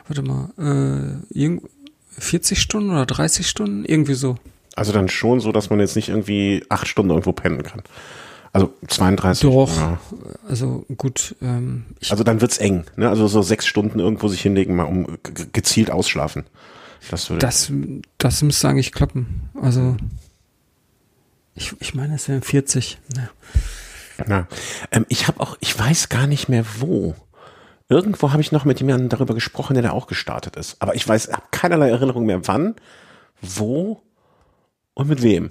[0.08, 1.68] warte mal, äh, irgend,
[2.18, 4.36] 40 Stunden oder 30 Stunden, irgendwie so.
[4.74, 7.82] Also dann schon so, dass man jetzt nicht irgendwie acht Stunden irgendwo pennen kann.
[8.56, 9.42] Also 32.
[9.42, 9.98] Doch, ja.
[10.48, 11.36] also gut.
[11.42, 13.06] Ähm, also dann wird's eng, ne?
[13.10, 15.18] Also so sechs Stunden irgendwo sich hinlegen, mal um
[15.52, 16.44] gezielt ausschlafen.
[17.10, 17.70] Das, würde das,
[18.16, 19.50] das müsste eigentlich klappen.
[19.60, 19.98] Also
[21.54, 22.98] ich, ich meine, es wären 40.
[23.14, 23.28] Ja.
[24.26, 24.48] Na,
[24.90, 27.14] ähm, ich habe auch, ich weiß gar nicht mehr wo.
[27.90, 30.76] Irgendwo habe ich noch mit jemandem darüber gesprochen, der da auch gestartet ist.
[30.80, 32.74] Aber ich weiß, habe keinerlei Erinnerung mehr, wann,
[33.42, 34.00] wo
[34.94, 35.50] und mit wem.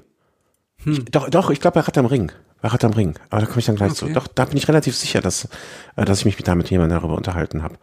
[0.83, 1.05] Hm.
[1.11, 2.31] Doch, doch, ich glaube bei Rad am Ring.
[2.67, 3.15] Rad am Ring.
[3.29, 4.07] Aber da komme ich dann gleich okay.
[4.07, 4.13] zu.
[4.13, 5.47] Doch, da bin ich relativ sicher, dass,
[5.95, 7.75] äh, dass ich mich da mit jemandem darüber unterhalten habe.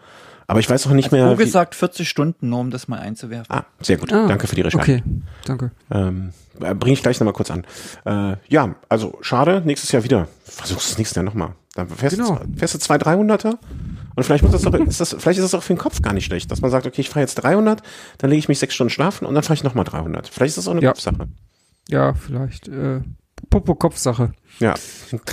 [0.46, 1.38] Aber ich weiß auch nicht also mehr.
[1.38, 3.46] Wie gesagt 40 Stunden, nur um das mal einzuwerfen.
[3.48, 4.12] Ah, sehr gut.
[4.12, 4.96] Ah, danke für die Recherche.
[4.96, 5.02] Okay,
[5.46, 5.70] danke.
[5.90, 7.64] Ähm, äh, Bringe ich gleich nochmal kurz an.
[8.04, 10.28] Äh, ja, also schade, nächstes Jahr wieder.
[10.44, 11.54] Versuchst es nächstes Jahr nochmal.
[11.74, 12.36] Dann fährst, genau.
[12.36, 13.54] du, fährst du zwei 300er
[14.14, 16.12] und vielleicht muss das doch, ist das, vielleicht ist das auch für den Kopf gar
[16.12, 17.82] nicht schlecht, dass man sagt, okay, ich fahre jetzt 300,
[18.18, 20.28] dann lege ich mich sechs Stunden schlafen und dann fahre ich nochmal 300.
[20.28, 20.90] Vielleicht ist das auch eine ja.
[20.90, 21.28] Kopfsache.
[21.88, 22.68] Ja, vielleicht.
[22.68, 23.00] Äh,
[23.50, 24.32] Popo-Kopfsache.
[24.58, 24.74] Ja.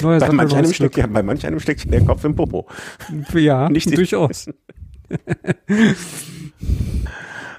[0.02, 2.68] Neuer bei manch, einem steckt, ja, bei manch einem steckt der Kopf im Popo.
[3.34, 4.50] Ja, Nicht durchaus.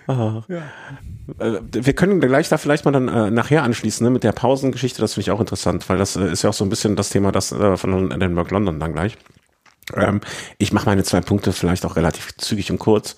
[0.06, 0.42] oh.
[0.48, 0.62] ja.
[1.38, 5.00] Äh, wir können gleich da vielleicht mal dann äh, nachher anschließen ne, mit der Pausengeschichte.
[5.00, 7.10] Das finde ich auch interessant, weil das äh, ist ja auch so ein bisschen das
[7.10, 9.16] Thema das äh, von Edinburgh London dann gleich.
[9.94, 10.20] Ähm,
[10.58, 13.16] ich mache meine zwei Punkte vielleicht auch relativ zügig und kurz.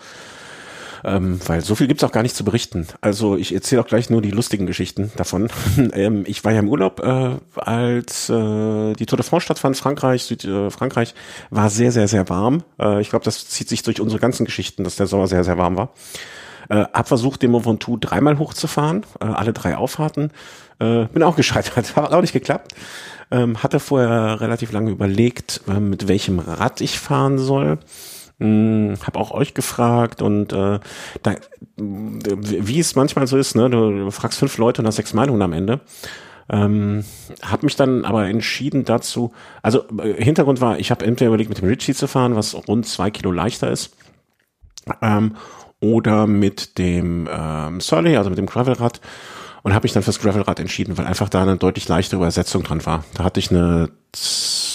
[1.05, 2.87] Ähm, weil so viel gibt's auch gar nicht zu berichten.
[3.01, 5.49] Also ich erzähle auch gleich nur die lustigen Geschichten davon.
[5.95, 10.25] ähm, ich war ja im Urlaub, äh, als äh, die Tour de France stattfand, Frankreich,
[10.25, 11.15] Südfrankreich, äh,
[11.51, 12.63] war sehr, sehr, sehr warm.
[12.79, 15.59] Äh, ich glaube, das zieht sich durch unsere ganzen Geschichten, dass der Sommer sehr, sehr
[15.59, 15.93] warm war.
[16.69, 20.31] Äh, hab versucht, den Mont Ventoux dreimal hochzufahren, äh, alle drei Auffahrten.
[20.79, 22.75] Äh, bin auch gescheitert, hat auch nicht geklappt.
[23.31, 27.79] Ähm, hatte vorher relativ lange überlegt, äh, mit welchem Rad ich fahren soll.
[28.43, 30.81] Hm, hab auch euch gefragt und äh,
[31.23, 31.35] da,
[31.77, 35.53] wie es manchmal so ist, ne, du fragst fünf Leute und hast sechs Meinungen am
[35.53, 35.79] Ende.
[36.51, 37.05] Ähm,
[37.41, 41.59] habe mich dann aber entschieden dazu, also äh, Hintergrund war, ich habe entweder überlegt, mit
[41.59, 43.95] dem Ritchie zu fahren, was rund zwei Kilo leichter ist,
[45.01, 45.37] ähm,
[45.79, 49.01] oder mit dem ähm, Surly, also mit dem Gravelrad
[49.63, 52.85] und habe mich dann fürs Gravelrad entschieden, weil einfach da eine deutlich leichtere Übersetzung dran
[52.85, 53.05] war.
[53.15, 53.91] Da hatte ich eine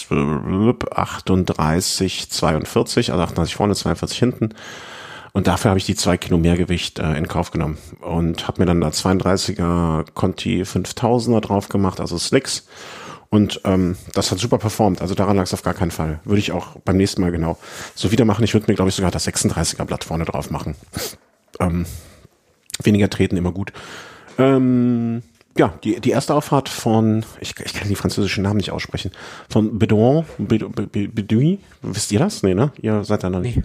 [0.10, 4.50] 38, 42, also 38 vorne, 42 hinten.
[5.34, 8.62] Und dafür habe ich die zwei Kilo mehr Gewicht äh, in Kauf genommen und habe
[8.62, 12.68] mir dann da 32er Conti 5000er drauf gemacht, also Slicks.
[13.30, 15.02] Und ähm, das hat super performt.
[15.02, 16.22] Also daran lag es auf gar keinen Fall.
[16.24, 17.58] Würde ich auch beim nächsten Mal genau
[17.94, 18.44] so wieder machen.
[18.46, 20.76] Ich würde mir, glaube ich, sogar das 36er Blatt vorne drauf machen.
[21.60, 21.86] Ähm,
[22.82, 23.74] weniger treten immer gut.
[24.38, 25.22] Ähm,
[25.58, 29.12] ja, die, die erste Auffahrt von, ich, ich kann die französischen Namen nicht aussprechen,
[29.50, 32.44] von Bedouin, Bedouin, wisst ihr das?
[32.44, 32.72] Nee, ne?
[32.82, 33.58] Ihr seid da noch nicht.
[33.58, 33.64] Nee.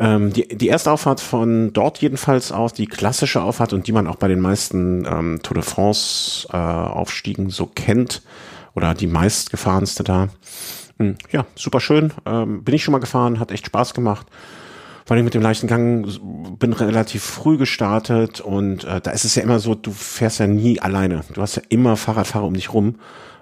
[0.00, 4.06] Ähm, die, die erste Auffahrt von dort jedenfalls aus, die klassische Auffahrt und die man
[4.06, 8.22] auch bei den meisten ähm, Tour de France äh, Aufstiegen so kennt
[8.74, 10.28] oder die meistgefahrenste da.
[10.98, 12.12] Hm, ja, super schön.
[12.26, 14.26] Ähm, bin ich schon mal gefahren, hat echt Spaß gemacht
[15.08, 16.06] vor allem mit dem leichten Gang
[16.58, 20.46] bin relativ früh gestartet und äh, da ist es ja immer so, du fährst ja
[20.46, 21.22] nie alleine.
[21.32, 22.96] Du hast ja immer Fahrradfahrer um dich rum.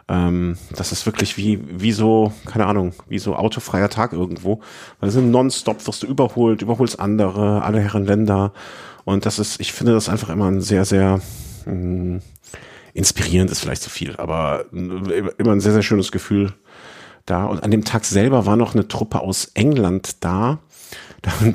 [0.06, 4.60] Ähm, das ist wirklich wie, wie so, keine Ahnung, wie so autofreier Tag irgendwo.
[5.00, 8.52] Weil sind nonstop, wirst du überholt, überholst andere, alle Herren Länder.
[9.04, 11.20] Und das ist, ich finde das einfach immer ein sehr, sehr
[11.64, 12.20] mh, hm,
[12.94, 16.52] inspirierend ist vielleicht zu viel, aber äh, immer ein sehr, sehr schönes Gefühl
[17.24, 17.44] da.
[17.46, 20.60] Und an dem Tag selber war noch eine Truppe aus England da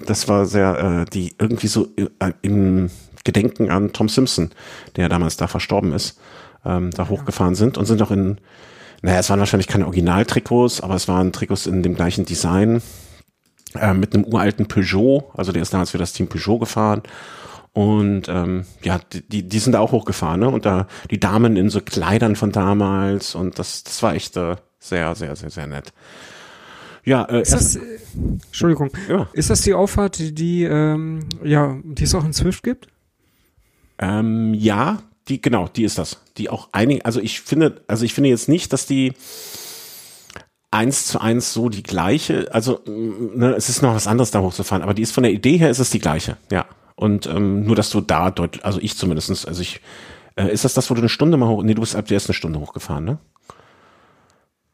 [0.06, 2.89] das war sehr, äh, die irgendwie so äh, im
[3.24, 4.52] Gedenken an Tom Simpson,
[4.95, 6.19] der damals da verstorben ist,
[6.65, 8.38] ähm, da hochgefahren sind und sind auch in,
[9.02, 12.82] naja, es waren wahrscheinlich keine Originaltrikots, aber es waren Trikots in dem gleichen Design,
[13.76, 17.04] äh, mit einem uralten Peugeot, also der ist damals für das Team Peugeot gefahren.
[17.74, 20.50] Und ähm, ja, die, die sind da auch hochgefahren, ne?
[20.50, 24.58] Und da die Damen in so Kleidern von damals und das, das war echt äh,
[24.80, 25.93] sehr, sehr, sehr, sehr nett.
[27.03, 27.79] Ja, äh, ist das, äh,
[28.47, 29.27] Entschuldigung, ja.
[29.33, 32.87] ist das die Auffahrt, die, ähm, ja, die es auch in Swift gibt?
[33.97, 36.21] Ähm, ja, die genau, die ist das.
[36.37, 39.13] Die auch einig, also ich finde, also ich finde jetzt nicht, dass die
[40.71, 44.83] eins zu eins so die gleiche, also ne, es ist noch was anderes da hochzufahren,
[44.83, 46.65] aber die ist von der Idee her ist es die gleiche, ja.
[46.95, 49.81] Und ähm, nur, dass du da deutlich, also ich zumindestens, also ich,
[50.35, 52.15] äh, ist das das, wo du eine Stunde mal hoch, nee, du bist ab der
[52.15, 53.17] ersten Stunde hochgefahren, ne?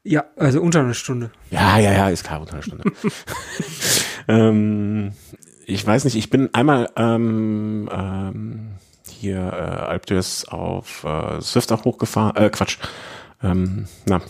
[0.07, 1.31] Ja, also unter einer Stunde.
[1.51, 2.85] Ja, ja, ja, ist klar, unter einer Stunde.
[4.29, 5.11] ähm,
[5.65, 8.69] ich weiß nicht, ich bin einmal ähm, ähm,
[9.09, 12.77] hier äh, Alp d'Huez auf äh, Swift auch hochgefahren, äh, Quatsch,
[13.43, 14.21] ähm, na,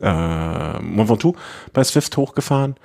[0.00, 1.36] äh, Mont Ventoux
[1.72, 2.76] bei Swift hochgefahren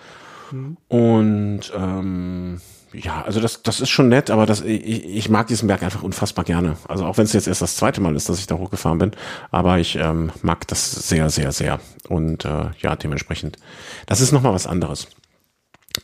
[0.52, 0.78] mhm.
[0.88, 2.62] und ähm,
[2.93, 6.04] ja, also das, das ist schon nett, aber das, ich, ich mag diesen Berg einfach
[6.04, 6.78] unfassbar gerne.
[6.88, 9.12] Also auch wenn es jetzt erst das zweite Mal ist, dass ich da hochgefahren bin,
[9.52, 11.80] aber ich ähm, mag das sehr, sehr, sehr.
[12.08, 13.58] Und äh, ja, dementsprechend,
[14.06, 15.08] das ist nochmal was anderes.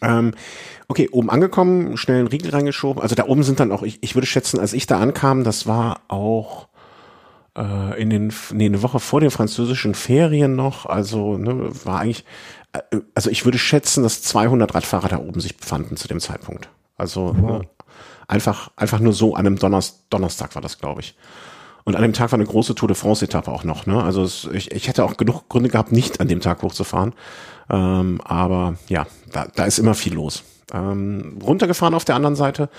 [0.01, 0.33] Ähm,
[0.87, 3.01] okay, oben angekommen, schnell einen Riegel reingeschoben.
[3.01, 5.67] Also da oben sind dann auch, ich, ich würde schätzen, als ich da ankam, das
[5.67, 6.67] war auch
[7.57, 10.85] äh, in den, nee, eine Woche vor den französischen Ferien noch.
[10.85, 12.25] Also ne, war eigentlich,
[13.13, 16.69] also ich würde schätzen, dass 200 Radfahrer da oben sich befanden zu dem Zeitpunkt.
[16.97, 17.61] Also wow.
[17.61, 17.65] äh,
[18.27, 21.15] einfach, einfach nur so an einem Donnerstag, Donnerstag war das, glaube ich.
[21.85, 23.85] Und an dem Tag war eine große Tour de France-Etappe auch noch.
[23.85, 24.01] Ne?
[24.01, 27.13] Also es, ich, ich hätte auch genug Gründe gehabt, nicht an dem Tag hochzufahren.
[27.69, 30.43] Ähm, aber ja, da, da ist immer viel los.
[30.73, 32.69] Ähm, runtergefahren auf der anderen Seite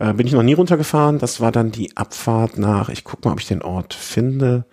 [0.00, 1.18] äh, bin ich noch nie runtergefahren.
[1.18, 4.64] Das war dann die Abfahrt nach, ich guck mal, ob ich den Ort finde.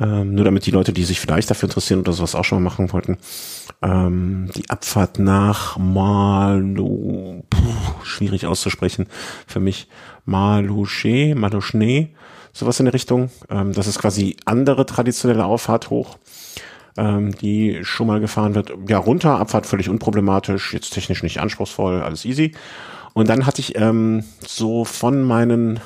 [0.00, 2.68] Ähm, nur damit die Leute, die sich vielleicht dafür interessieren oder sowas auch schon mal
[2.68, 3.18] machen wollten.
[3.80, 9.06] Ähm, die Abfahrt nach Malu, puh, schwierig auszusprechen
[9.46, 9.86] für mich.
[10.24, 12.08] Malouche, Malouchne,
[12.52, 13.30] sowas in der Richtung.
[13.48, 16.18] Ähm, das ist quasi andere traditionelle Auffahrt hoch,
[16.96, 18.72] ähm, die schon mal gefahren wird.
[18.88, 22.52] Ja, runter, Abfahrt völlig unproblematisch, jetzt technisch nicht anspruchsvoll, alles easy.
[23.12, 25.78] Und dann hatte ich ähm, so von meinen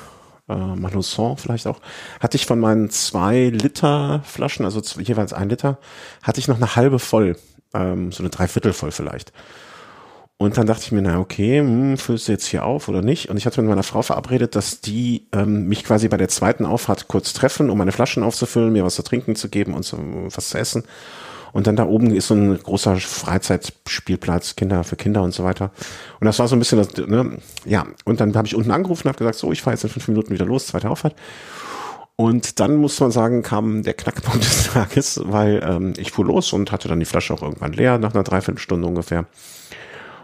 [0.49, 1.79] äh, Manusson vielleicht auch,
[2.19, 5.77] hatte ich von meinen zwei Liter Flaschen, also jeweils ein Liter,
[6.23, 7.37] hatte ich noch eine halbe voll,
[7.73, 9.31] ähm, so eine Dreiviertel voll vielleicht.
[10.41, 13.29] Und dann dachte ich mir, na okay, hm, füllst du jetzt hier auf oder nicht?
[13.29, 16.65] Und ich hatte mit meiner Frau verabredet, dass die ähm, mich quasi bei der zweiten
[16.65, 19.97] Auffahrt kurz treffen, um meine Flaschen aufzufüllen, mir was zu trinken zu geben und so,
[20.33, 20.83] was zu essen.
[21.51, 25.71] Und dann da oben ist so ein großer Freizeitspielplatz, Kinder für Kinder und so weiter.
[26.19, 27.85] Und das war so ein bisschen das, ne, ja.
[28.05, 30.07] Und dann habe ich unten angerufen und habe gesagt, so, ich fahre jetzt in fünf
[30.07, 31.15] Minuten wieder los, zweite Auffahrt.
[32.15, 36.51] Und dann muss man sagen, kam der Knackpunkt des Tages, weil ähm, ich fuhr los
[36.51, 39.25] und hatte dann die Flasche auch irgendwann leer, nach einer Dreiviertelstunde ungefähr.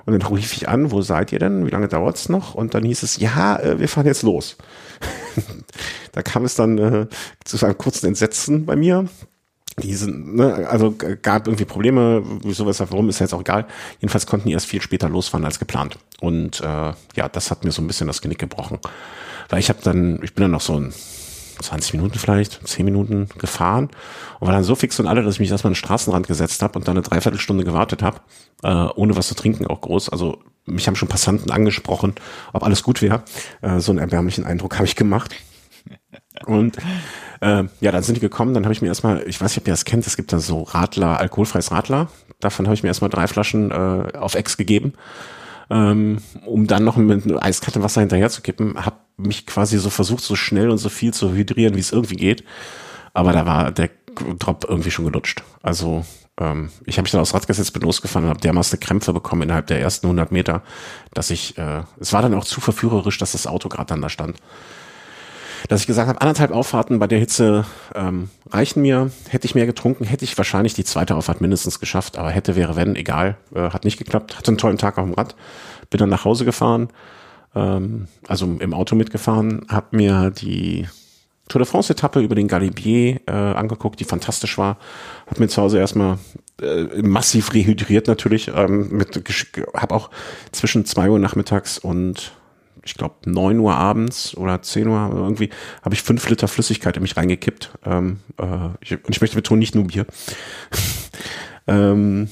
[0.06, 1.66] Und dann rief ich an, wo seid ihr denn?
[1.66, 2.54] Wie lange dauert's noch?
[2.54, 4.58] Und dann hieß es, ja, äh, wir fahren jetzt los.
[6.12, 7.08] da kam es dann äh,
[7.44, 9.08] zu einem kurzen Entsetzen bei mir
[9.82, 13.66] die sind, ne, also gab irgendwie Probleme, wieso, weshalb, warum, ist jetzt auch egal.
[14.00, 15.98] Jedenfalls konnten die erst viel später losfahren als geplant.
[16.22, 18.80] Und äh, ja, das hat mir so ein bisschen das Genick gebrochen.
[19.50, 20.94] Weil ich habe dann, ich bin dann noch so ein
[21.62, 23.90] 20 Minuten vielleicht, 10 Minuten gefahren
[24.40, 26.62] und war dann so fix und alle, dass ich mich erstmal an den Straßenrand gesetzt
[26.62, 28.20] habe und dann eine Dreiviertelstunde gewartet habe,
[28.64, 30.10] äh, ohne was zu trinken auch groß.
[30.10, 32.16] Also mich haben schon Passanten angesprochen,
[32.54, 33.24] ob alles gut wäre.
[33.62, 35.36] Äh, so einen erbärmlichen Eindruck habe ich gemacht.
[36.46, 36.78] Und
[37.42, 39.68] äh, ja, dann sind die gekommen, dann habe ich mir erstmal, ich weiß nicht, ob
[39.68, 42.08] ihr das kennt, es gibt da so Radler, alkoholfreies Radler.
[42.40, 44.94] Davon habe ich mir erstmal drei Flaschen äh, auf Ex gegeben,
[45.70, 48.86] ähm, um dann noch mit eiskaltem Wasser hinterher zu kippen.
[48.86, 52.18] Habe mich quasi so versucht, so schnell und so viel zu hydrieren, wie es irgendwie
[52.18, 52.44] geht.
[53.14, 53.90] Aber da war der
[54.40, 55.44] Drop irgendwie schon gelutscht.
[55.62, 56.06] Also
[56.40, 59.44] ähm, ich habe mich dann aus Rad gesetzt, bin losgefahren und habe dermaßen Krämpfe bekommen
[59.44, 60.64] innerhalb der ersten 100 Meter,
[61.14, 64.10] dass ich, äh, es war dann auch zu verführerisch, dass das Auto gerade dann da
[64.10, 64.38] stand
[65.68, 69.12] dass ich gesagt habe, anderthalb Auffahrten bei der Hitze ähm, reichen mir.
[69.30, 72.76] Hätte ich mehr getrunken, hätte ich wahrscheinlich die zweite Auffahrt mindestens geschafft, aber hätte, wäre,
[72.76, 73.38] wenn, egal.
[73.54, 74.38] Äh, hat nicht geklappt.
[74.38, 75.36] Hatte einen tollen Tag auf dem Rad.
[75.90, 76.90] Bin dann nach Hause gefahren,
[77.56, 80.88] ähm, also im Auto mitgefahren, habe mir die
[81.48, 84.78] Tour de France Etappe über den Galibier äh, angeguckt, die fantastisch war.
[85.28, 86.18] Hab mir zu Hause erstmal
[86.60, 89.22] äh, massiv rehydriert natürlich, ähm, mit
[89.76, 90.10] habe auch
[90.52, 92.32] zwischen zwei Uhr nachmittags und
[92.86, 95.50] ich glaube, neun Uhr abends oder zehn Uhr irgendwie,
[95.82, 97.72] habe ich fünf Liter Flüssigkeit in mich reingekippt.
[97.84, 100.06] Ähm, äh, ich, und ich möchte betonen, nicht nur Bier.
[101.68, 102.30] ähm,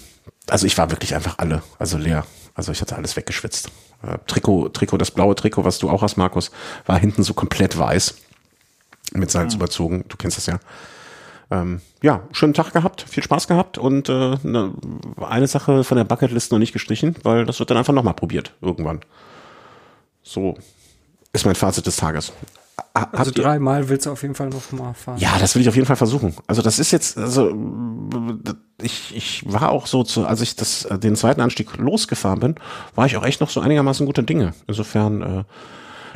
[0.47, 2.25] also ich war wirklich einfach alle, also leer.
[2.53, 3.71] Also ich hatte alles weggeschwitzt.
[4.03, 6.51] Äh, Trikot, Trikot, das blaue Trikot, was du auch hast, Markus,
[6.85, 8.15] war hinten so komplett weiß.
[9.13, 9.59] Mit Salz mhm.
[9.59, 10.05] überzogen.
[10.07, 10.59] Du kennst das ja.
[11.49, 14.73] Ähm, ja, schönen Tag gehabt, viel Spaß gehabt und äh, ne,
[15.19, 18.53] eine Sache von der Bucketlist noch nicht gestrichen, weil das wird dann einfach nochmal probiert
[18.61, 19.01] irgendwann.
[20.23, 20.55] So
[21.33, 22.31] ist mein Fazit des Tages.
[22.93, 25.17] Also dreimal willst du auf jeden Fall noch mal fahren.
[25.17, 26.35] Ja, das will ich auf jeden Fall versuchen.
[26.45, 27.51] Also das ist jetzt, also
[28.81, 32.55] ich, ich war auch so, zu, als ich das, den zweiten Anstieg losgefahren bin,
[32.93, 34.53] war ich auch echt noch so einigermaßen guter Dinge.
[34.67, 35.43] Insofern, äh,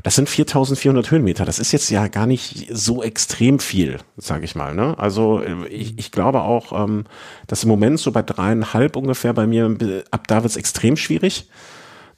[0.04, 1.46] das sind 4400 Höhenmeter.
[1.46, 4.76] Das ist jetzt ja gar nicht so extrem viel, sage ich mal.
[4.76, 4.96] Ne?
[5.00, 7.06] Also ich, ich glaube auch, ähm,
[7.48, 11.50] dass im Moment so bei dreieinhalb ungefähr bei mir, ab da wird's extrem schwierig.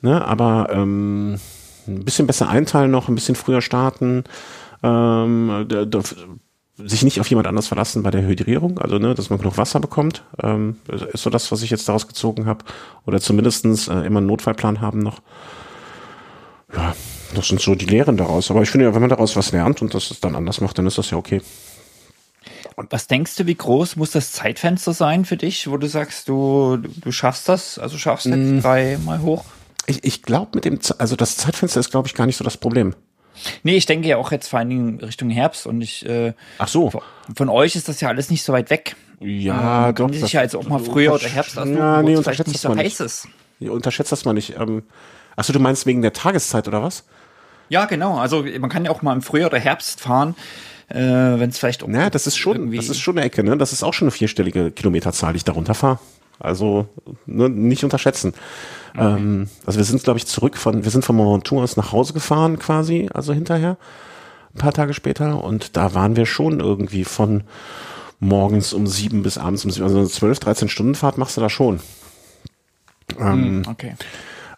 [0.02, 0.24] Ne?
[0.26, 1.40] Aber ähm,
[1.96, 4.24] ein bisschen besser einteilen noch, ein bisschen früher starten,
[4.84, 5.68] ähm,
[6.78, 9.80] sich nicht auf jemand anders verlassen bei der Hydrierung, also ne, dass man genug Wasser
[9.80, 12.64] bekommt, ähm, ist so das, was ich jetzt daraus gezogen habe.
[13.06, 15.22] Oder zumindestens äh, immer einen Notfallplan haben noch.
[16.74, 16.96] Ja,
[17.36, 18.50] das sind so die Lehren daraus.
[18.52, 20.88] Aber ich finde ja, wenn man daraus was lernt und das dann anders macht, dann
[20.88, 21.42] ist das ja okay.
[22.76, 26.30] Und was denkst du, wie groß muss das Zeitfenster sein für dich, wo du sagst,
[26.30, 28.60] du, du schaffst das, also schaffst jetzt mm.
[28.62, 29.44] dreimal hoch?
[29.90, 32.58] Ich, ich glaube mit dem, also das Zeitfenster ist, glaube ich, gar nicht so das
[32.58, 32.94] Problem.
[33.64, 36.06] Nee, ich denke ja auch jetzt vor allen Dingen Richtung Herbst und ich.
[36.06, 36.92] Äh, Ach so.
[37.36, 38.96] Von euch ist das ja alles nicht so weit weg.
[39.20, 40.06] Ja, ähm, doch.
[40.06, 42.70] Kann sich ja jetzt auch mal früher oder Herbst aussuchen, ja, nee, vielleicht nicht so
[42.70, 43.00] heiß nicht.
[43.00, 43.28] ist.
[43.60, 44.56] Nee, unterschätzt das mal nicht.
[44.58, 44.84] Ähm,
[45.36, 47.06] achso, du meinst wegen der Tageszeit oder was?
[47.70, 48.18] Ja, genau.
[48.18, 50.36] Also man kann ja auch mal im Frühjahr oder Herbst fahren,
[50.88, 51.90] äh, wenn es vielleicht auch.
[51.90, 53.58] Ja, das ist schon, das ist schon eine Ecke, ne?
[53.58, 56.00] Das ist auch schon eine vierstellige Kilometerzahl, die ich darunter fahre.
[56.40, 56.88] Also
[57.26, 58.34] ne, nicht unterschätzen.
[58.94, 59.18] Okay.
[59.18, 62.14] Ähm, also wir sind, glaube ich, zurück von, wir sind von Mont aus nach Hause
[62.14, 63.78] gefahren quasi, also hinterher,
[64.54, 65.44] ein paar Tage später.
[65.44, 67.44] Und da waren wir schon irgendwie von
[68.20, 71.42] morgens um sieben bis abends um sieben, also eine 12, 13 Stunden Fahrt machst du
[71.42, 71.80] da schon.
[73.20, 73.96] Ähm, okay.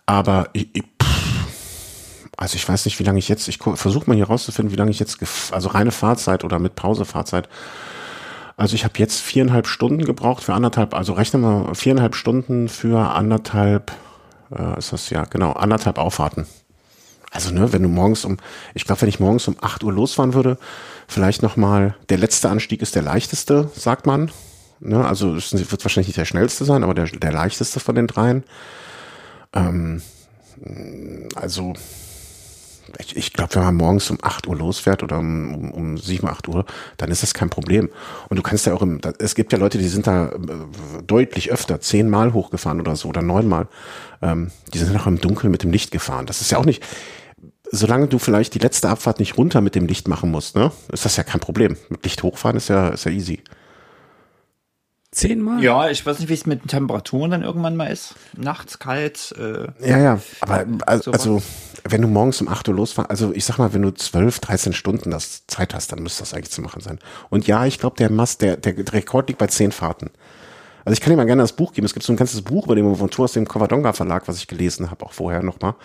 [0.05, 0.83] Aber ich, ich,
[2.37, 4.91] also ich weiß nicht, wie lange ich jetzt, ich versuche mal hier rauszufinden, wie lange
[4.91, 5.19] ich jetzt,
[5.51, 7.47] also reine Fahrzeit oder mit Pausefahrzeit.
[8.57, 13.11] Also ich habe jetzt viereinhalb Stunden gebraucht für anderthalb, also rechnen wir viereinhalb Stunden für
[13.11, 13.91] anderthalb,
[14.55, 16.45] äh, ist das ja, genau, anderthalb Auffahrten.
[17.31, 18.37] Also ne, wenn du morgens um,
[18.73, 20.57] ich glaube, wenn ich morgens um acht Uhr losfahren würde,
[21.07, 24.31] vielleicht nochmal, der letzte Anstieg ist der leichteste, sagt man.
[24.81, 28.07] Ne, also es wird wahrscheinlich nicht der schnellste sein, aber der, der leichteste von den
[28.07, 28.43] dreien.
[29.53, 30.01] Ähm,
[31.35, 31.73] also
[32.99, 36.27] ich, ich glaube, wenn man morgens um 8 Uhr losfährt oder um, um, um 7,
[36.27, 36.65] 8 Uhr,
[36.97, 37.89] dann ist das kein Problem.
[38.29, 41.51] Und du kannst ja auch im, es gibt ja Leute, die sind da äh, deutlich
[41.51, 43.67] öfter, zehnmal hochgefahren oder so oder neunmal.
[44.21, 46.25] Ähm, die sind auch im Dunkeln mit dem Licht gefahren.
[46.25, 46.83] Das ist ja auch nicht,
[47.71, 51.05] solange du vielleicht die letzte Abfahrt nicht runter mit dem Licht machen musst, ne, ist
[51.05, 51.77] das ja kein Problem.
[51.89, 53.41] Mit Licht hochfahren ist ja, ist ja easy.
[55.11, 55.61] Zehnmal?
[55.61, 58.15] Ja, ich weiß nicht, wie es mit den Temperaturen dann irgendwann mal ist.
[58.37, 59.35] Nachts kalt.
[59.37, 61.41] Äh, ja, ja, aber also, also
[61.83, 64.73] wenn du morgens um 8 Uhr losfährst, also ich sag mal, wenn du 12, 13
[64.73, 66.99] Stunden das Zeit hast, dann müsste das eigentlich zu machen sein.
[67.29, 70.11] Und ja, ich glaube, der Mast, der, der Rekord liegt bei 10 Fahrten.
[70.85, 71.85] Also ich kann dir mal gerne das Buch geben.
[71.85, 74.47] Es gibt so ein ganzes Buch über den Montur aus dem Covadonga Verlag, was ich
[74.47, 75.75] gelesen habe, auch vorher nochmal.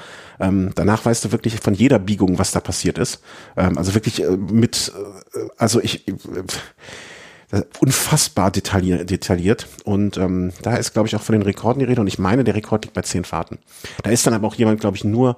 [0.41, 3.21] Ähm, danach weißt du wirklich von jeder Biegung, was da passiert ist.
[3.57, 4.93] Ähm, also wirklich äh, mit,
[5.35, 6.15] äh, also ich, äh,
[7.81, 9.69] unfassbar detailliert, detailliert.
[9.85, 12.01] Und ähm, da ist, glaube ich, auch von den Rekorden die Rede.
[12.01, 13.59] Und ich meine, der Rekord liegt bei zehn Fahrten.
[14.03, 15.37] Da ist dann aber auch jemand, glaube ich, nur,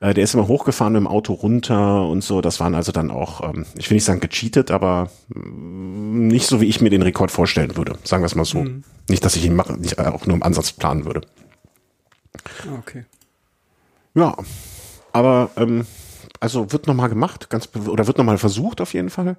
[0.00, 2.40] äh, der ist immer hochgefahren mit dem Auto runter und so.
[2.40, 6.60] Das waren also dann auch, ähm, ich will nicht sagen gecheatet, aber mm, nicht so,
[6.60, 7.94] wie ich mir den Rekord vorstellen würde.
[8.04, 8.62] Sagen wir es mal so.
[8.62, 8.84] Mhm.
[9.08, 11.22] Nicht, dass ich ihn mache, nicht, äh, auch nur im Ansatz planen würde.
[12.78, 13.04] Okay.
[14.14, 14.36] Ja,
[15.12, 15.84] aber ähm,
[16.38, 19.36] also wird nochmal gemacht, ganz oder wird nochmal versucht auf jeden Fall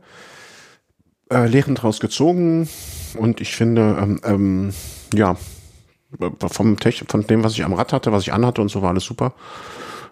[1.32, 2.70] äh, Lehren draus gezogen
[3.18, 4.74] und ich finde, ähm, ähm,
[5.14, 5.38] ja,
[6.40, 8.90] vom Tech, von dem, was ich am Rad hatte, was ich anhatte und so war
[8.90, 9.34] alles super.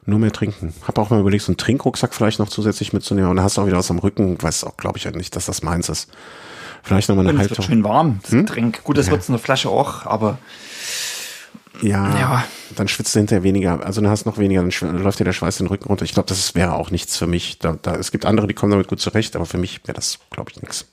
[0.06, 0.74] Nur mehr trinken.
[0.88, 3.30] Hab auch mal überlegt, so einen Trinkrucksack vielleicht noch zusätzlich mitzunehmen.
[3.30, 4.42] Und da hast du auch wieder was am Rücken.
[4.42, 6.10] Weiß auch, glaube ich, ja nicht, dass das meins ist.
[6.84, 7.52] Vielleicht nochmal eine Haltung.
[7.52, 8.46] Es wird schön warm, das hm?
[8.48, 8.84] Trink.
[8.86, 9.12] Gut, das ja.
[9.12, 10.40] wird eine Flasche auch, aber
[11.82, 12.44] ja, ja,
[12.76, 13.86] dann schwitzt du hinterher weniger.
[13.86, 16.04] Also dann hast du noch weniger, dann läuft dir der Schweiß den Rücken runter.
[16.04, 17.60] Ich glaube, das wäre auch nichts für mich.
[17.60, 20.20] Da, da, es gibt andere, die kommen damit gut zurecht, aber für mich wäre das,
[20.30, 20.89] glaube ich, nichts.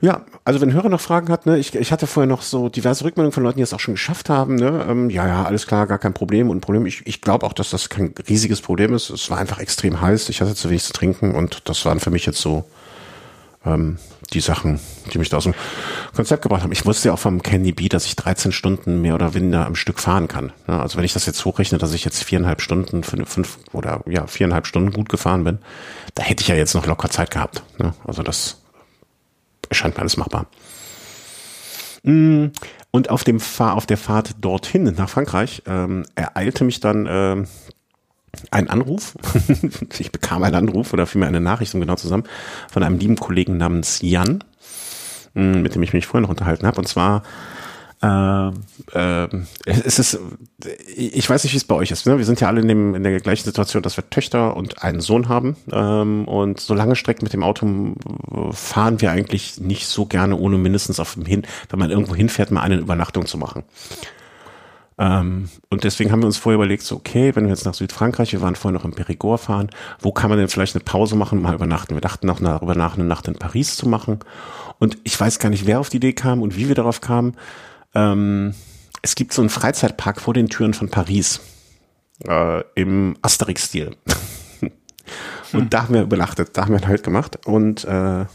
[0.00, 3.04] Ja, also wenn Hörer noch Fragen hat, ne, ich, ich hatte vorher noch so diverse
[3.04, 5.88] Rückmeldungen von Leuten, die es auch schon geschafft haben, ne, ähm, ja, ja, alles klar,
[5.88, 6.86] gar kein Problem und Problem.
[6.86, 9.10] Ich, ich glaube auch, dass das kein riesiges Problem ist.
[9.10, 12.10] Es war einfach extrem heiß, ich hatte zu wenig zu trinken und das waren für
[12.10, 12.64] mich jetzt so
[13.66, 13.98] ähm,
[14.32, 14.78] die Sachen,
[15.12, 15.54] die mich da aus dem
[16.14, 16.72] Konzept gebracht haben.
[16.72, 19.74] Ich wusste ja auch vom Candy Bee, dass ich 13 Stunden mehr oder weniger am
[19.74, 20.52] Stück fahren kann.
[20.68, 24.02] Ja, also wenn ich das jetzt hochrechne, dass ich jetzt viereinhalb Stunden, fünf, fünf oder
[24.06, 25.58] ja, viereinhalb Stunden gut gefahren bin,
[26.18, 27.62] da hätte ich ja jetzt noch locker Zeit gehabt.
[27.78, 28.60] Ja, also das
[29.70, 30.46] scheint mir alles machbar.
[32.02, 32.46] Mm,
[32.90, 37.46] und auf dem Fahr auf der Fahrt dorthin nach Frankreich ähm, ereilte mich dann ähm,
[38.50, 39.16] ein Anruf.
[39.98, 42.24] ich bekam einen Anruf oder vielmehr eine Nachricht, um genau zusammen,
[42.68, 44.42] von einem lieben Kollegen namens Jan,
[45.34, 46.80] mm, mit dem ich mich vorher noch unterhalten habe.
[46.80, 47.22] Und zwar
[48.02, 48.48] äh,
[48.92, 49.28] äh,
[49.64, 50.18] es ist,
[50.96, 52.06] ich weiß nicht, wie es bei euch ist.
[52.06, 52.18] Ne?
[52.18, 55.00] Wir sind ja alle in, dem, in der gleichen Situation, dass wir Töchter und einen
[55.00, 55.56] Sohn haben.
[55.72, 57.94] Ähm, und so lange Strecken mit dem Auto
[58.52, 62.50] fahren wir eigentlich nicht so gerne, ohne mindestens auf dem Hin, wenn man irgendwo hinfährt,
[62.50, 63.64] mal eine Übernachtung zu machen.
[64.98, 68.32] Ähm, und deswegen haben wir uns vorher überlegt, so, okay, wenn wir jetzt nach Südfrankreich,
[68.32, 69.70] wir waren vorher noch in Périgord fahren,
[70.00, 71.94] wo kann man denn vielleicht eine Pause machen, mal übernachten?
[71.94, 74.18] Wir dachten noch darüber nach, eine Nacht in Paris zu machen.
[74.80, 77.34] Und ich weiß gar nicht, wer auf die Idee kam und wie wir darauf kamen.
[77.94, 78.54] Ähm,
[79.02, 81.40] es gibt so einen Freizeitpark vor den Türen von Paris
[82.26, 83.96] äh, im Asterix-Stil.
[85.52, 85.70] und hm.
[85.70, 88.26] da haben wir übernachtet, da haben wir halt gemacht und äh,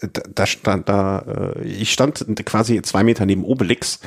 [0.00, 4.00] da, da stand da, äh, ich stand quasi zwei Meter neben Obelix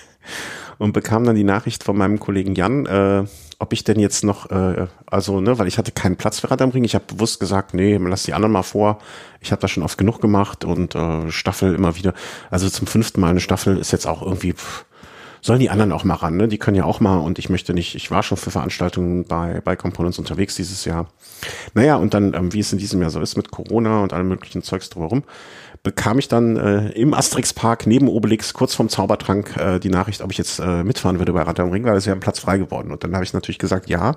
[0.78, 3.24] und bekam dann die Nachricht von meinem Kollegen Jan, äh,
[3.58, 6.62] ob ich denn jetzt noch, äh, also, ne, weil ich hatte keinen Platz für Rad
[6.62, 6.84] am Ring.
[6.84, 8.98] Ich habe bewusst gesagt, nee, lass die anderen mal vor.
[9.40, 12.14] Ich habe das schon oft genug gemacht und äh, Staffel immer wieder.
[12.50, 14.84] Also zum fünften Mal eine Staffel ist jetzt auch irgendwie, pff,
[15.40, 16.48] sollen die anderen auch mal ran, ne?
[16.48, 19.60] Die können ja auch mal und ich möchte nicht, ich war schon für Veranstaltungen bei,
[19.62, 21.08] bei Components unterwegs dieses Jahr.
[21.74, 24.28] Naja, und dann, ähm, wie es in diesem Jahr so ist mit Corona und allem
[24.28, 25.22] möglichen Zeugs drumherum,
[25.82, 30.20] bekam ich dann äh, im Asterix Park neben Obelix kurz vorm Zaubertrank äh, die Nachricht,
[30.22, 32.40] ob ich jetzt äh, mitfahren würde bei Rad am Ring, weil es ja ein Platz
[32.40, 32.90] frei geworden.
[32.90, 34.16] Und dann habe ich natürlich gesagt, ja,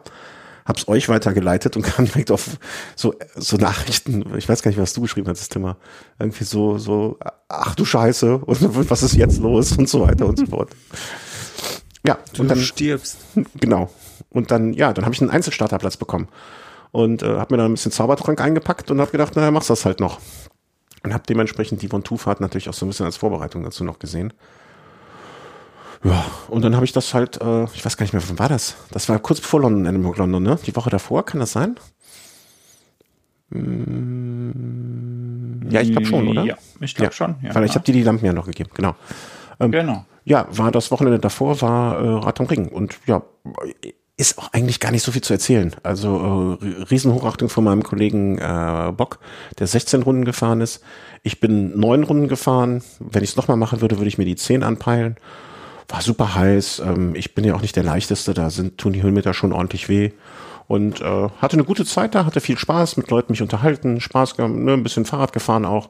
[0.65, 2.57] hab's euch weitergeleitet und kam direkt auf
[2.95, 5.77] so so Nachrichten, ich weiß gar nicht, was du geschrieben hast, das Thema.
[6.19, 10.37] Irgendwie so so ach du Scheiße und was ist jetzt los und so weiter und
[10.37, 10.71] so fort.
[12.05, 13.17] Ja, du und dann stirbst.
[13.59, 13.89] Genau.
[14.29, 16.27] Und dann ja, dann habe ich einen Einzelstarterplatz bekommen
[16.91, 19.85] und äh, habe mir dann ein bisschen Zaubertrank eingepackt und habe gedacht, naja, machst das
[19.85, 20.19] halt noch.
[21.03, 23.97] Und habe dementsprechend die Von Two-Fahrt natürlich auch so ein bisschen als Vorbereitung dazu noch
[23.99, 24.33] gesehen.
[26.03, 28.49] Ja, und dann habe ich das halt, äh, ich weiß gar nicht mehr, wann war
[28.49, 28.75] das?
[28.91, 30.59] Das war kurz bevor London, Edinburgh London, ne?
[30.65, 31.75] Die Woche davor, kann das sein?
[33.51, 34.91] Hm,
[35.69, 36.43] ja, ich glaube schon, oder?
[36.43, 37.15] Ja, ich glaube ja.
[37.15, 37.35] schon.
[37.41, 38.95] Ja, Weil ich habe dir die Lampen ja noch gegeben, genau.
[39.59, 40.05] Ähm, genau.
[40.23, 42.67] Ja, war das Wochenende davor, war äh, Rad am Ring.
[42.67, 43.21] Und ja,
[44.17, 45.75] ist auch eigentlich gar nicht so viel zu erzählen.
[45.83, 49.19] Also äh, Riesenhochachtung von meinem Kollegen äh, Bock,
[49.57, 50.81] der 16 Runden gefahren ist.
[51.23, 52.83] Ich bin neun Runden gefahren.
[52.99, 55.15] Wenn ich es nochmal machen würde, würde ich mir die 10 anpeilen.
[55.87, 56.83] War super heiß.
[56.85, 58.33] Ähm, ich bin ja auch nicht der leichteste.
[58.33, 60.11] Da sind tun die Höhenmeter schon ordentlich weh.
[60.67, 64.37] Und äh, hatte eine gute Zeit da, hatte viel Spaß, mit Leuten mich unterhalten, Spaß,
[64.37, 65.89] ne, ein bisschen Fahrrad gefahren auch.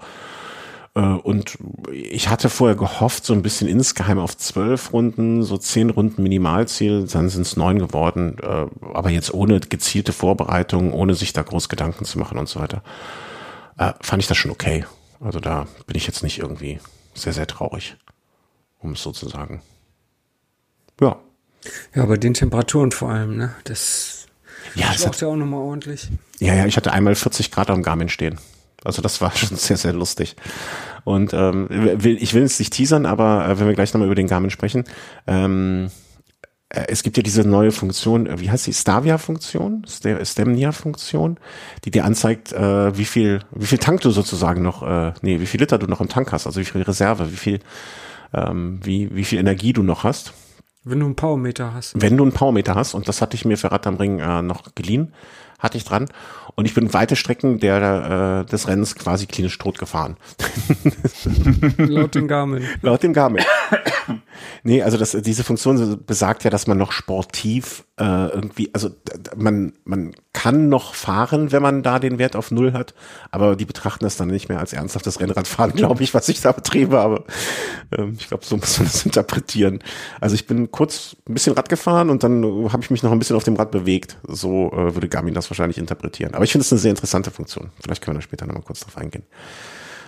[0.95, 1.57] Äh, und
[1.91, 7.07] ich hatte vorher gehofft, so ein bisschen insgeheim auf zwölf Runden, so zehn Runden Minimalziel,
[7.07, 11.69] dann sind es neun geworden, äh, aber jetzt ohne gezielte Vorbereitung, ohne sich da groß
[11.69, 12.83] Gedanken zu machen und so weiter.
[13.77, 14.85] Äh, fand ich das schon okay.
[15.19, 16.79] Also da bin ich jetzt nicht irgendwie
[17.13, 17.95] sehr, sehr traurig,
[18.79, 19.61] um es so zu sagen.
[20.99, 21.17] Ja.
[21.93, 23.53] Ja, bei den Temperaturen vor allem, ne?
[23.65, 24.25] Das
[24.75, 26.09] ja, das braucht ja auch nochmal ordentlich.
[26.39, 28.39] Ja, ja, ich hatte einmal 40 Grad am Garmin stehen.
[28.83, 30.35] Also das war schon sehr, sehr lustig.
[31.03, 34.15] Und ähm, will, ich will jetzt nicht teasern, aber äh, wenn wir gleich nochmal über
[34.15, 34.83] den Garmin sprechen,
[35.27, 35.89] ähm,
[36.69, 41.37] äh, es gibt ja diese neue Funktion, äh, wie heißt die, Stavia-Funktion, Stemnia-Funktion,
[41.85, 45.45] die dir anzeigt, äh, wie viel, wie viel Tank du sozusagen noch, äh, nee, wie
[45.45, 47.59] viel Liter du noch im Tank hast, also wie viel Reserve, wie viel,
[48.33, 50.33] ähm, wie, wie viel Energie du noch hast.
[50.83, 51.93] Wenn du einen Powermeter hast.
[51.99, 54.41] Wenn du einen Powermeter hast, und das hatte ich mir für Rad am Ring äh,
[54.41, 55.13] noch geliehen,
[55.61, 56.09] hatte ich dran.
[56.55, 60.17] Und ich bin weite Strecken der, äh, des Rennens quasi klinisch tot gefahren.
[61.77, 62.65] Laut dem Garmin.
[62.81, 63.43] Laut dem Garmin.
[64.63, 68.89] nee, also das, diese Funktion besagt ja, dass man noch sportiv äh, irgendwie, also
[69.35, 72.95] man, man kann noch fahren, wenn man da den Wert auf Null hat,
[73.29, 76.51] aber die betrachten das dann nicht mehr als ernsthaftes Rennradfahren, glaube ich, was ich da
[76.51, 76.99] betriebe.
[76.99, 77.25] Aber
[77.95, 79.83] ähm, ich glaube, so muss man das interpretieren.
[80.19, 83.19] Also ich bin kurz ein bisschen Rad gefahren und dann habe ich mich noch ein
[83.19, 84.17] bisschen auf dem Rad bewegt.
[84.27, 86.33] So äh, würde Garmin das wahrscheinlich interpretieren.
[86.33, 87.69] Aber ich finde es eine sehr interessante Funktion.
[87.83, 89.23] Vielleicht können wir da später nochmal kurz drauf eingehen.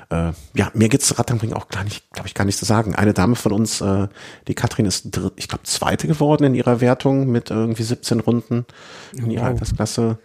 [0.10, 2.96] Äh, ja, mir geht's zu Raddamping auch gar nicht, glaube ich, gar nicht zu sagen.
[2.96, 4.08] Eine Dame von uns, äh,
[4.48, 8.66] die Katrin ist, ich glaube, zweite geworden in ihrer Wertung mit irgendwie 17 Runden
[9.14, 9.50] in ihrer wow.
[9.52, 10.18] Altersklasse.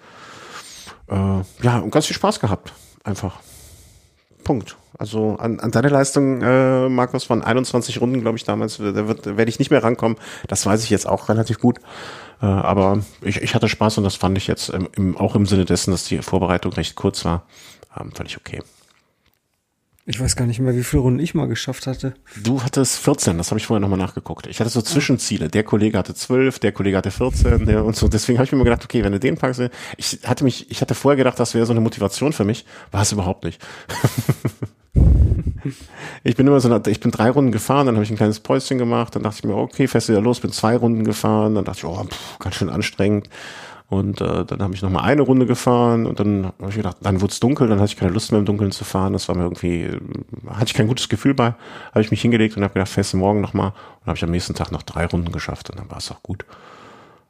[1.09, 1.15] Äh,
[1.63, 2.73] ja, und ganz viel Spaß gehabt.
[3.05, 3.41] Einfach.
[4.45, 4.77] Punkt.
[4.99, 9.27] Also an, an deine Leistung, äh, Markus, von 21 Runden, glaube ich, damals, da wird,
[9.27, 10.19] werde ich nicht mehr rankommen.
[10.49, 11.79] Das weiß ich jetzt auch relativ gut.
[12.41, 15.47] Äh, aber ich, ich hatte Spaß und das fand ich jetzt im, im, auch im
[15.47, 17.47] Sinne dessen, dass die Vorbereitung recht kurz war,
[17.99, 18.61] ähm, völlig okay.
[20.11, 22.15] Ich weiß gar nicht mehr, wie viele Runden ich mal geschafft hatte.
[22.43, 24.47] Du hattest 14, das habe ich vorher nochmal nachgeguckt.
[24.47, 25.49] Ich hatte so Zwischenziele.
[25.51, 28.09] Der Kollege hatte 12, der Kollege hatte 14 der und so.
[28.09, 29.61] Deswegen habe ich mir immer gedacht, okay, wenn du den packst,
[29.99, 32.65] ich hatte mich, ich hatte vorher gedacht, das wäre so eine Motivation für mich.
[32.91, 33.61] War es überhaupt nicht.
[36.25, 38.79] ich bin immer so, ich bin drei Runden gefahren, dann habe ich ein kleines Päuschen
[38.79, 41.65] gemacht, dann dachte ich mir, okay, fährst du wieder los, bin zwei Runden gefahren, dann
[41.65, 43.29] dachte ich, oh, pff, ganz schön anstrengend.
[43.91, 46.99] Und äh, dann habe ich noch mal eine Runde gefahren und dann habe ich gedacht,
[47.01, 49.15] dann wurde es dunkel, dann hatte ich keine Lust mehr im Dunkeln zu fahren.
[49.15, 49.99] Das war mir irgendwie, äh,
[50.51, 51.55] hatte ich kein gutes Gefühl bei.
[51.93, 53.69] Habe ich mich hingelegt und habe gedacht, fährst du morgen noch mal.
[53.69, 56.23] Und habe ich am nächsten Tag noch drei Runden geschafft und dann war es auch
[56.23, 56.45] gut.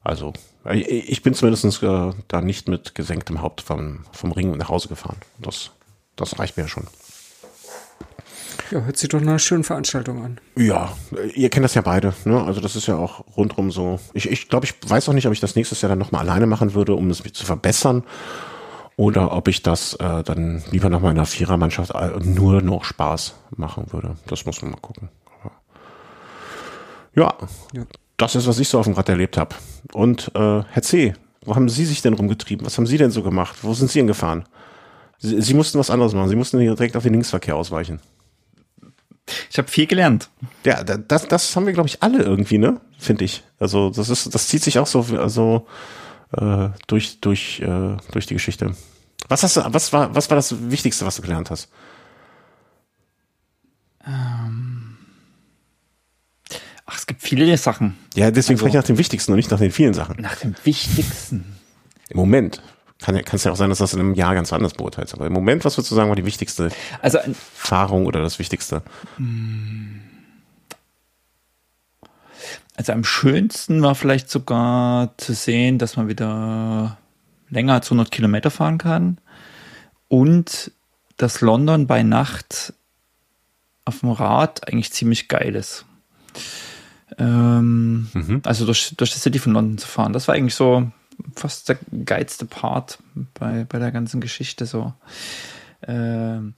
[0.02, 0.32] Also
[0.74, 5.18] ich bin zumindest äh, da nicht mit gesenktem Haupt vom, vom Ring nach Hause gefahren.
[5.38, 5.70] Das,
[6.16, 6.88] das reicht mir ja schon.
[8.70, 10.40] Ja, hört sich doch nach einer schönen Veranstaltung an.
[10.56, 10.92] Ja,
[11.34, 12.12] ihr kennt das ja beide.
[12.24, 12.42] Ne?
[12.42, 13.98] Also das ist ja auch rundrum so.
[14.12, 16.46] Ich, ich glaube, ich weiß auch nicht, ob ich das nächstes Jahr dann nochmal alleine
[16.46, 18.04] machen würde, um es zu verbessern.
[18.96, 23.34] Oder ob ich das äh, dann lieber nochmal in einer Vierermannschaft äh, nur noch Spaß
[23.56, 24.16] machen würde.
[24.26, 25.08] Das muss man mal gucken.
[27.14, 27.34] Ja,
[27.72, 27.84] ja,
[28.16, 29.54] das ist, was ich so auf dem Rad erlebt habe.
[29.92, 31.14] Und äh, Herr C.,
[31.44, 32.66] wo haben Sie sich denn rumgetrieben?
[32.66, 33.56] Was haben Sie denn so gemacht?
[33.62, 34.44] Wo sind Sie denn gefahren?
[35.18, 36.28] Sie, Sie mussten was anderes machen.
[36.28, 38.00] Sie mussten direkt auf den Linksverkehr ausweichen.
[39.50, 40.30] Ich habe viel gelernt.
[40.64, 42.80] Ja, das, das haben wir, glaube ich, alle irgendwie, ne?
[42.98, 43.44] Finde ich.
[43.58, 45.66] Also das ist, das zieht sich auch so, also
[46.36, 48.74] äh, durch, durch, äh, durch die Geschichte.
[49.28, 51.68] Was hast du, was war, was war das Wichtigste, was du gelernt hast?
[54.06, 54.96] Ähm.
[56.86, 57.98] Ach, gibt viele Sachen.
[58.14, 60.16] Ja, deswegen also, frage ich nach dem Wichtigsten und nicht nach den vielen Sachen.
[60.20, 61.56] Nach dem Wichtigsten.
[62.08, 62.62] Im Moment.
[63.00, 65.14] Kann ja, kann es ja auch sein, dass das in einem Jahr ganz anders beurteilst.
[65.14, 66.70] Aber im Moment, was würdest du sagen, war die wichtigste
[67.00, 68.82] also, Erfahrung oder das Wichtigste?
[72.76, 76.98] Also am schönsten war vielleicht sogar zu sehen, dass man wieder
[77.50, 79.18] länger als 100 Kilometer fahren kann
[80.08, 80.72] und
[81.16, 82.74] dass London bei Nacht
[83.84, 85.84] auf dem Rad eigentlich ziemlich geil ist.
[87.16, 88.42] Ähm, mhm.
[88.44, 90.12] Also durch, durch die City von London zu fahren.
[90.12, 90.90] Das war eigentlich so
[91.34, 92.98] fast der geilste Part
[93.34, 94.92] bei, bei der ganzen Geschichte so.
[95.86, 96.54] Ähm,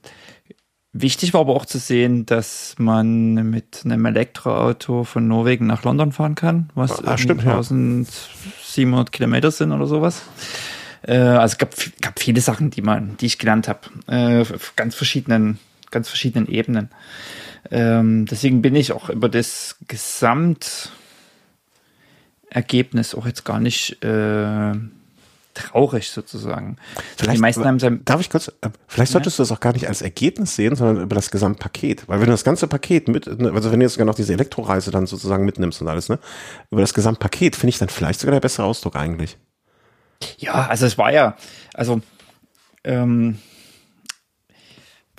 [0.93, 6.11] wichtig war aber auch zu sehen, dass man mit einem Elektroauto von Norwegen nach London
[6.11, 9.11] fahren kann, was ah, stimmt, 1700 ja.
[9.11, 10.23] Kilometer sind oder sowas.
[11.03, 14.73] Äh, also es gab, gab viele Sachen, die man, die ich gelernt habe, äh, auf
[14.75, 15.59] ganz verschiedenen,
[15.91, 16.89] ganz verschiedenen Ebenen.
[17.69, 19.77] Ähm, deswegen bin ich auch über das
[22.51, 24.73] Gesamtergebnis auch jetzt gar nicht äh,
[25.53, 26.77] traurig sozusagen.
[27.17, 29.43] Vielleicht, die meisten haben darf ich kurz, äh, vielleicht solltest ja?
[29.43, 32.07] du das auch gar nicht als Ergebnis sehen, sondern über das Gesamtpaket.
[32.07, 34.33] Weil wenn du das ganze Paket mit, ne, also wenn du jetzt sogar noch diese
[34.33, 36.19] Elektroreise dann sozusagen mitnimmst und alles, ne,
[36.69, 39.37] über das Gesamtpaket finde ich dann vielleicht sogar der bessere Ausdruck eigentlich.
[40.37, 41.35] Ja, also es war ja,
[41.73, 42.01] also
[42.83, 43.39] ähm,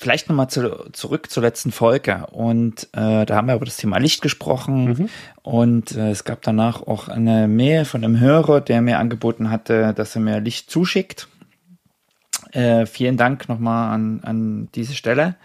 [0.02, 2.26] vielleicht nochmal zu, zurück zur letzten Folge.
[2.32, 4.84] Und äh, da haben wir über das Thema Licht gesprochen.
[4.84, 5.08] Mhm.
[5.42, 9.94] Und äh, es gab danach auch eine Mail von einem Hörer, der mir angeboten hatte,
[9.94, 11.28] dass er mir Licht zuschickt.
[12.50, 15.36] Äh, vielen Dank nochmal an, an diese Stelle.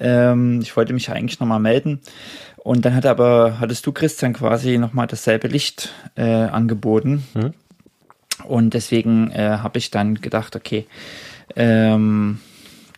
[0.00, 2.00] Ähm, ich wollte mich eigentlich nochmal melden.
[2.56, 7.24] Und dann hat aber, hattest du, Christian, quasi nochmal dasselbe Licht äh, angeboten.
[7.34, 7.52] Mhm.
[8.44, 10.86] Und deswegen äh, habe ich dann gedacht, okay,
[11.56, 12.40] ähm,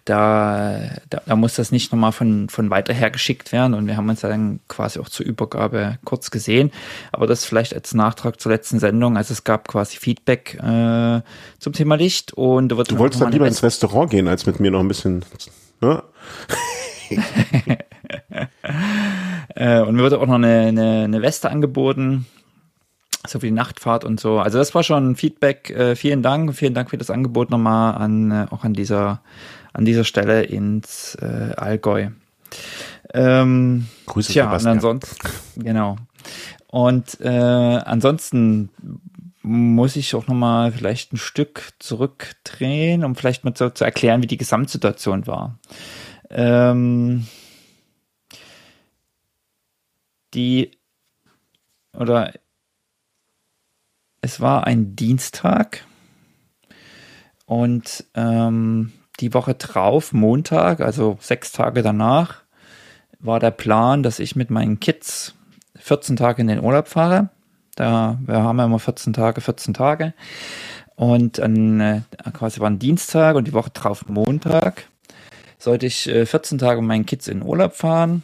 [0.04, 3.74] da, da, da muss das nicht nochmal von, von weiter her geschickt werden.
[3.74, 6.70] Und wir haben uns dann quasi auch zur Übergabe kurz gesehen.
[7.12, 9.16] Aber das vielleicht als Nachtrag zur letzten Sendung.
[9.16, 11.22] Also es gab quasi Feedback äh,
[11.58, 12.32] zum Thema Licht.
[12.34, 15.24] Und du wolltest dann lieber ins Restaurant gehen, als mit mir noch ein bisschen.
[15.80, 16.02] Ne?
[19.54, 22.26] äh, und mir wurde auch noch eine, eine, eine Weste angeboten
[23.26, 24.38] so wie die Nachtfahrt und so.
[24.38, 25.70] Also das war schon Feedback.
[25.70, 29.22] Äh, vielen Dank, vielen Dank für das Angebot nochmal an äh, auch an dieser
[29.74, 32.08] an dieser Stelle ins äh, Allgäu.
[33.12, 35.96] Ähm, Grüße tja, und ansonsten genau.
[36.68, 38.70] Und äh, ansonsten
[39.42, 44.26] muss ich auch nochmal vielleicht ein Stück zurückdrehen, um vielleicht mal zu, zu erklären, wie
[44.26, 45.58] die Gesamtsituation war.
[46.30, 47.26] Ähm,
[50.32, 50.70] die
[51.92, 52.32] oder
[54.20, 55.84] es war ein Dienstag
[57.44, 62.42] und ähm, die Woche drauf, Montag, also sechs Tage danach,
[63.20, 65.34] war der Plan, dass ich mit meinen Kids
[65.76, 67.30] 14 Tage in den Urlaub fahre.
[67.76, 70.14] Da, wir haben ja immer 14 Tage, 14 Tage.
[70.96, 72.00] Und an, äh,
[72.32, 74.84] quasi war ein Dienstag und die Woche drauf Montag
[75.58, 78.22] sollte ich äh, 14 Tage mit meinen Kids in den Urlaub fahren.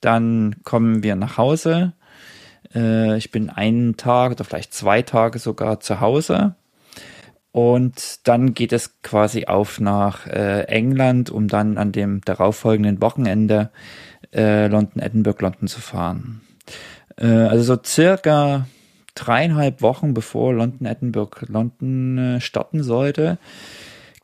[0.00, 1.94] Dann kommen wir nach Hause
[2.74, 6.54] äh, ich bin einen Tag oder vielleicht zwei Tage sogar zu Hause.
[7.54, 13.70] Und dann geht es quasi auf nach äh, England, um dann an dem darauffolgenden Wochenende
[14.34, 16.40] äh, London, Edinburgh, London zu fahren.
[17.16, 18.66] Äh, also so circa
[19.14, 23.38] dreieinhalb Wochen bevor London, Edinburgh, London äh, starten sollte,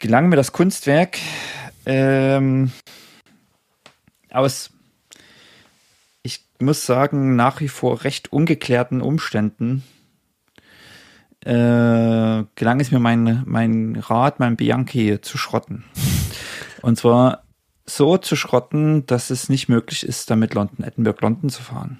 [0.00, 1.18] gelang mir das Kunstwerk
[1.86, 2.72] ähm,
[4.32, 4.70] aus
[6.60, 9.82] muss sagen, nach wie vor recht ungeklärten Umständen
[11.44, 15.84] äh, gelang es mir, mein, mein Rad, mein Bianchi zu schrotten.
[16.82, 17.44] Und zwar
[17.86, 21.98] so zu schrotten, dass es nicht möglich ist, damit London, Edinburgh, London zu fahren.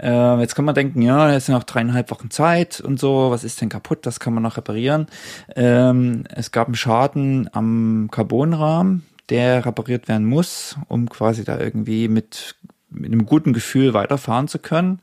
[0.00, 3.44] Äh, jetzt kann man denken, ja, es sind noch dreieinhalb Wochen Zeit und so, was
[3.44, 5.06] ist denn kaputt, das kann man noch reparieren.
[5.54, 12.08] Ähm, es gab einen Schaden am Carbonrahmen, der repariert werden muss, um quasi da irgendwie
[12.08, 12.56] mit
[12.90, 15.00] mit einem guten Gefühl weiterfahren zu können.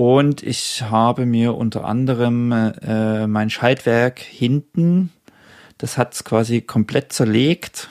[0.00, 5.10] Und ich habe mir unter anderem äh, mein Schaltwerk hinten,
[5.76, 7.90] das hat es quasi komplett zerlegt.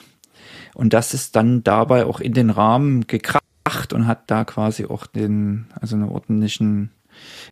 [0.74, 5.06] Und das ist dann dabei auch in den Rahmen gekracht und hat da quasi auch
[5.06, 6.90] den, also einen ordentlichen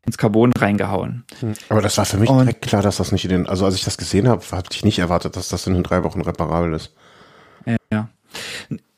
[0.05, 1.23] ins Carbon reingehauen.
[1.39, 1.53] Hm.
[1.69, 3.85] Aber das war für mich direkt klar, dass das nicht in den, also als ich
[3.85, 6.93] das gesehen habe, hatte ich nicht erwartet, dass das in drei Wochen reparabel ist.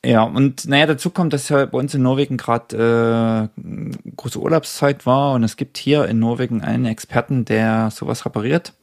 [0.04, 0.24] Ja.
[0.24, 5.34] Und naja, dazu kommt, dass ja bei uns in Norwegen gerade äh, große Urlaubszeit war
[5.34, 8.74] und es gibt hier in Norwegen einen Experten, der sowas repariert,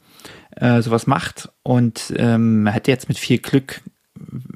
[0.56, 3.82] äh, sowas macht und ähm, er hätte jetzt mit viel Glück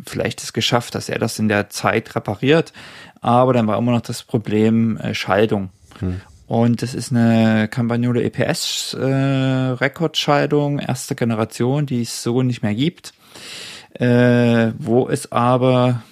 [0.06, 2.72] vielleicht es geschafft, dass er das in der Zeit repariert,
[3.20, 5.70] aber dann war immer noch das Problem äh, Schaltung.
[6.00, 6.22] Hm.
[6.48, 12.76] Und das ist eine Campagnolo EPS äh, Rekordscheidung, erste Generation, die es so nicht mehr
[12.76, 13.14] gibt.
[13.94, 16.04] Äh, wo es aber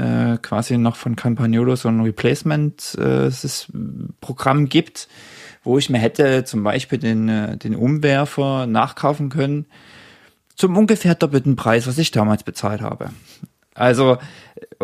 [0.00, 5.08] äh, quasi noch von Campagnolo so ein Replacement-Programm äh, gibt,
[5.62, 9.66] wo ich mir hätte zum Beispiel den, äh, den Umwerfer nachkaufen können
[10.56, 13.10] zum ungefähr doppelten Preis, was ich damals bezahlt habe.
[13.74, 14.16] Also,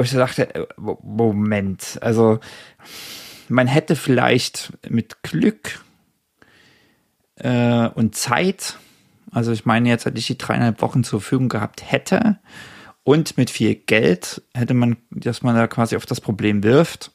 [0.01, 2.39] ich dachte, äh, Moment, also
[3.49, 5.83] man hätte vielleicht mit Glück
[7.37, 8.79] äh, und Zeit,
[9.33, 12.39] also ich meine jetzt, hätte ich die dreieinhalb Wochen zur Verfügung gehabt hätte
[13.07, 17.13] und mit viel Geld hätte man, dass man da quasi auf das Problem wirft,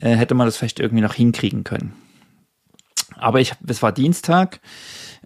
[0.00, 1.94] äh, hätte man das vielleicht irgendwie noch hinkriegen können.
[3.16, 4.60] Aber ich, es war Dienstag,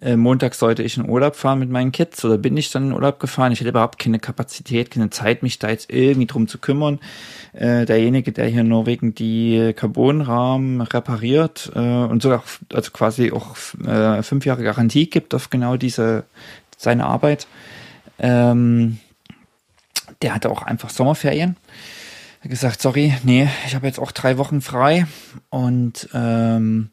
[0.01, 2.93] äh, Montag sollte ich in Urlaub fahren mit meinen Kids oder bin ich dann in
[2.95, 3.53] Urlaub gefahren.
[3.53, 6.99] Ich hätte überhaupt keine Kapazität, keine Zeit, mich da jetzt irgendwie drum zu kümmern.
[7.53, 12.43] Äh, derjenige, der hier in Norwegen die Carbonrahmen repariert äh, und sogar
[12.73, 13.55] also quasi auch
[13.87, 16.25] äh, fünf Jahre Garantie gibt auf genau diese
[16.79, 17.47] seine Arbeit,
[18.19, 18.99] ähm,
[20.23, 21.57] der hatte auch einfach Sommerferien.
[22.41, 25.07] Er hat gesagt, sorry, nee, ich habe jetzt auch drei Wochen frei
[25.51, 26.91] und ähm,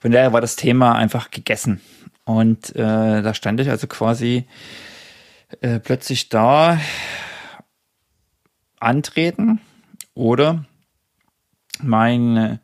[0.00, 1.80] von daher war das Thema einfach gegessen.
[2.24, 4.46] Und äh, da stand ich also quasi
[5.60, 6.78] äh, plötzlich da,
[8.80, 9.60] antreten
[10.14, 10.64] oder
[11.82, 12.60] mein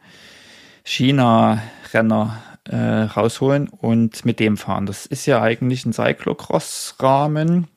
[0.85, 4.87] China-Renner äh, rausholen und mit dem fahren.
[4.87, 7.69] Das ist ja eigentlich ein Cyclocross-Rahmen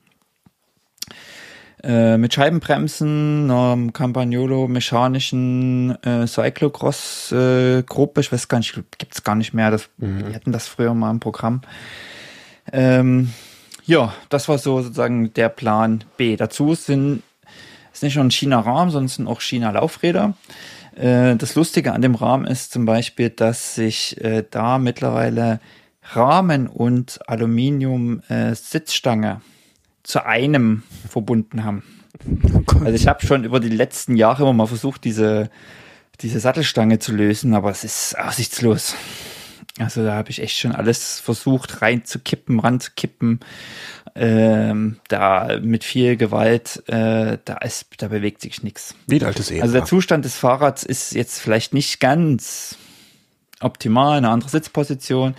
[1.82, 7.80] äh, mit Scheibenbremsen, einem Campagnolo mechanischen äh, Cyclocross äh.
[7.80, 9.70] Ich weiß gar nicht, gibt's gar nicht mehr.
[9.70, 10.24] Das, mhm.
[10.28, 11.62] Die hatten das früher mal im Programm.
[12.72, 13.32] Ähm,
[13.84, 16.36] ja, das war so sozusagen der Plan B.
[16.36, 17.22] Dazu sind
[17.98, 20.34] ist nicht nur ein China-Rahmen, sondern sind auch China-Laufräder.
[20.94, 25.58] Äh, das Lustige an dem Rahmen ist zum Beispiel, dass sich äh, da mittlerweile
[26.02, 29.44] Rahmen und Aluminium-Sitzstange äh,
[30.02, 31.82] zu einem verbunden haben.
[32.52, 35.50] Oh also ich habe schon über die letzten Jahre immer mal versucht, diese,
[36.20, 38.94] diese Sattelstange zu lösen, aber es ist aussichtslos.
[39.78, 43.40] Also da habe ich echt schon alles versucht reinzukippen, ranzukippen.
[44.14, 48.96] Ähm, da mit viel Gewalt, äh, da ist, da bewegt sich nichts.
[49.06, 49.62] Wie altes Ehepaar.
[49.62, 52.76] Also der Zustand des Fahrrads ist jetzt vielleicht nicht ganz
[53.60, 55.34] optimal, eine andere Sitzposition,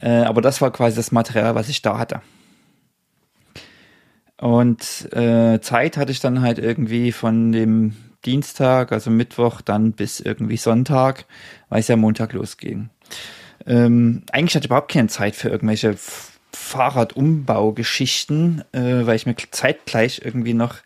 [0.00, 2.20] äh, aber das war quasi das Material, was ich da hatte.
[4.40, 10.20] Und äh, Zeit hatte ich dann halt irgendwie von dem Dienstag, also Mittwoch, dann bis
[10.20, 11.26] irgendwie Sonntag,
[11.68, 12.88] weil es ja Montag losging.
[13.66, 15.94] Ähm, eigentlich hatte ich überhaupt keine Zeit für irgendwelche
[16.52, 20.76] Fahrradumbaugeschichten, äh, weil ich mir zeitgleich irgendwie noch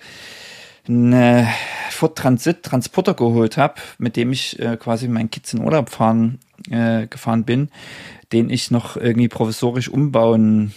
[0.89, 1.47] einen
[1.91, 6.41] Ford Transit Transporter geholt habe, mit dem ich äh, quasi meinen Kids in Urlaub fahren
[6.71, 7.69] äh, gefahren bin,
[8.33, 10.75] den ich noch irgendwie provisorisch umbauen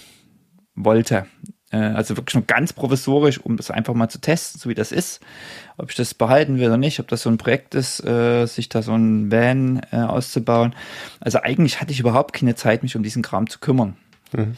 [0.76, 1.26] wollte.
[1.72, 4.92] Äh, also wirklich nur ganz provisorisch, um das einfach mal zu testen, so wie das
[4.92, 5.22] ist.
[5.78, 8.70] Ob ich das behalten will oder nicht, ob das so ein Projekt ist, äh, sich
[8.70, 10.76] da so ein Van äh, auszubauen.
[11.20, 13.98] Also eigentlich hatte ich überhaupt keine Zeit, mich um diesen Kram zu kümmern.
[14.34, 14.58] Mhm.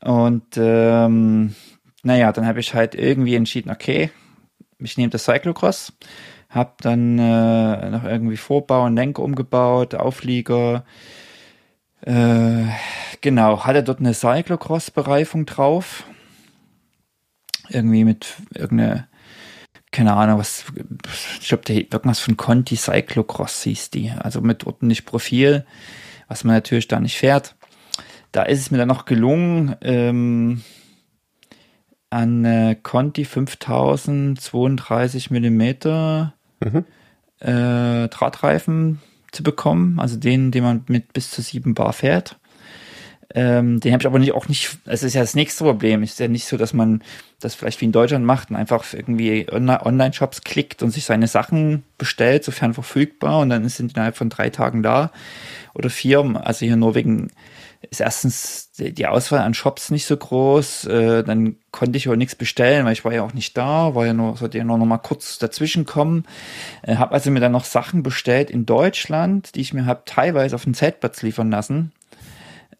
[0.00, 1.54] Und ähm,
[2.02, 4.10] naja, dann habe ich halt irgendwie entschieden, okay,
[4.78, 5.92] ich nehme das Cyclocross,
[6.50, 10.84] habe dann äh, noch irgendwie Vorbau und Lenker umgebaut, Auflieger,
[12.02, 12.64] äh,
[13.20, 16.04] genau, hatte dort eine Cyclocross-Bereifung drauf
[17.68, 19.08] irgendwie mit irgendeiner,
[19.90, 20.64] keine Ahnung, was,
[21.40, 24.10] ich glaube, irgendwas von Conti Cyclocross hieß die.
[24.10, 25.64] Also mit ordentlich Profil,
[26.28, 27.56] was man natürlich da nicht fährt.
[28.32, 30.62] Da ist es mir dann noch gelungen, ähm,
[32.10, 36.84] an äh, Conti 5032 Millimeter mhm.
[37.40, 39.00] äh, Drahtreifen
[39.32, 42.37] zu bekommen, also den, den man mit bis zu 7 Bar fährt.
[43.34, 46.02] Ähm, den habe ich aber nicht auch nicht, es ist ja das nächste Problem.
[46.02, 47.02] Es ist ja nicht so, dass man
[47.40, 51.84] das vielleicht wie in Deutschland macht und einfach irgendwie Online-Shops klickt und sich seine Sachen
[51.98, 55.12] bestellt, sofern verfügbar und dann sind innerhalb von drei Tagen da
[55.74, 56.20] oder vier.
[56.42, 57.30] Also hier in Norwegen
[57.90, 62.34] ist erstens die Auswahl an Shops nicht so groß, äh, dann konnte ich auch nichts
[62.34, 64.86] bestellen, weil ich war ja auch nicht da, war ja nur, sollte ja nur noch
[64.86, 66.24] mal kurz dazwischen kommen.
[66.82, 70.56] Äh, habe also mir dann noch Sachen bestellt in Deutschland, die ich mir habe teilweise
[70.56, 71.92] auf den Zeltplatz liefern lassen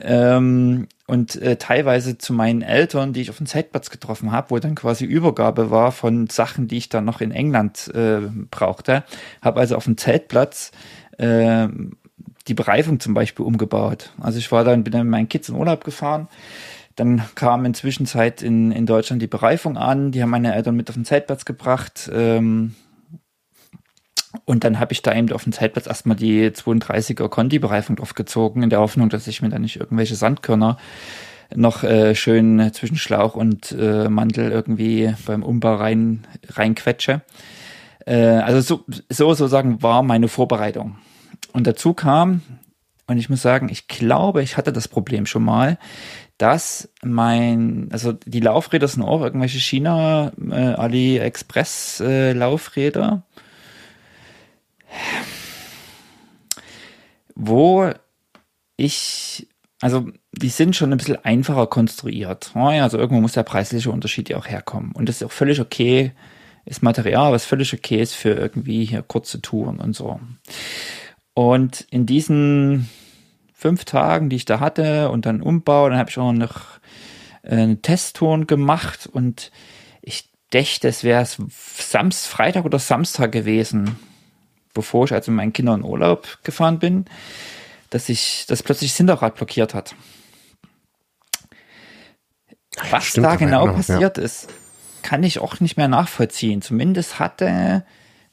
[0.01, 4.59] ähm, und äh, teilweise zu meinen Eltern, die ich auf dem Zeitplatz getroffen habe, wo
[4.59, 8.21] dann quasi Übergabe war von Sachen, die ich dann noch in England äh,
[8.51, 9.05] brauchte.
[9.43, 10.71] Habe also auf dem Zeltplatz
[11.17, 11.69] äh,
[12.47, 14.13] die Bereifung zum Beispiel umgebaut.
[14.21, 16.29] Also ich war dann, bin dann mit meinen Kids in Urlaub gefahren.
[16.97, 20.11] Dann kam inzwischen Zeit in, in Deutschland die Bereifung an.
[20.11, 22.11] Die haben meine Eltern mit auf den Zeltplatz gebracht.
[22.13, 22.75] Ähm,
[24.45, 28.71] Und dann habe ich da eben auf dem Zeltplatz erstmal die 32er Conti-Bereifung draufgezogen, in
[28.71, 30.77] der Hoffnung, dass ich mir da nicht irgendwelche Sandkörner
[31.55, 37.23] noch äh, schön zwischen Schlauch und äh, Mantel irgendwie beim Umbau rein reinquetsche.
[38.05, 40.99] Äh, also so, so sozusagen war meine Vorbereitung.
[41.53, 42.43] Und dazu kam,
[43.07, 45.79] und ich muss sagen, ich glaube, ich hatte das Problem schon mal,
[46.37, 53.25] dass mein, also die Laufräder sind auch irgendwelche China äh, AliExpress äh, Laufräder,
[57.35, 57.91] wo
[58.77, 59.49] ich,
[59.81, 62.53] also die sind schon ein bisschen einfacher konstruiert.
[62.55, 64.93] Also irgendwo muss der preisliche Unterschied ja auch herkommen.
[64.93, 66.13] Und das ist auch völlig okay,
[66.65, 70.21] ist Material, was völlig okay ist für irgendwie hier kurze Touren und so.
[71.35, 72.89] Und in diesen
[73.55, 76.79] fünf Tagen, die ich da hatte und dann Umbau, dann habe ich auch noch
[77.43, 79.51] äh, einen Testton gemacht und
[80.03, 83.97] ich dächte, es wäre Samst, Freitag oder Samstag gewesen,
[84.79, 87.07] bevor ich also mit meinen Kindern in Urlaub gefahren bin,
[87.91, 89.97] dass ich das plötzlich das Hinterrad blockiert hat.
[92.93, 94.23] Was Stimmt, da genau noch, passiert ja.
[94.23, 94.47] ist,
[95.03, 96.63] kann ich auch nicht mehr nachvollziehen.
[96.63, 97.85] Zumindest hatte,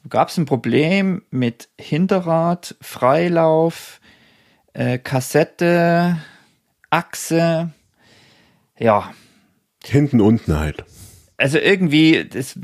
[0.08, 4.00] gab es ein Problem mit Hinterrad, Freilauf,
[4.72, 6.18] äh, Kassette,
[6.90, 7.72] Achse,
[8.78, 9.12] ja.
[9.82, 10.84] Hinten unten halt.
[11.38, 12.58] Also irgendwie, das,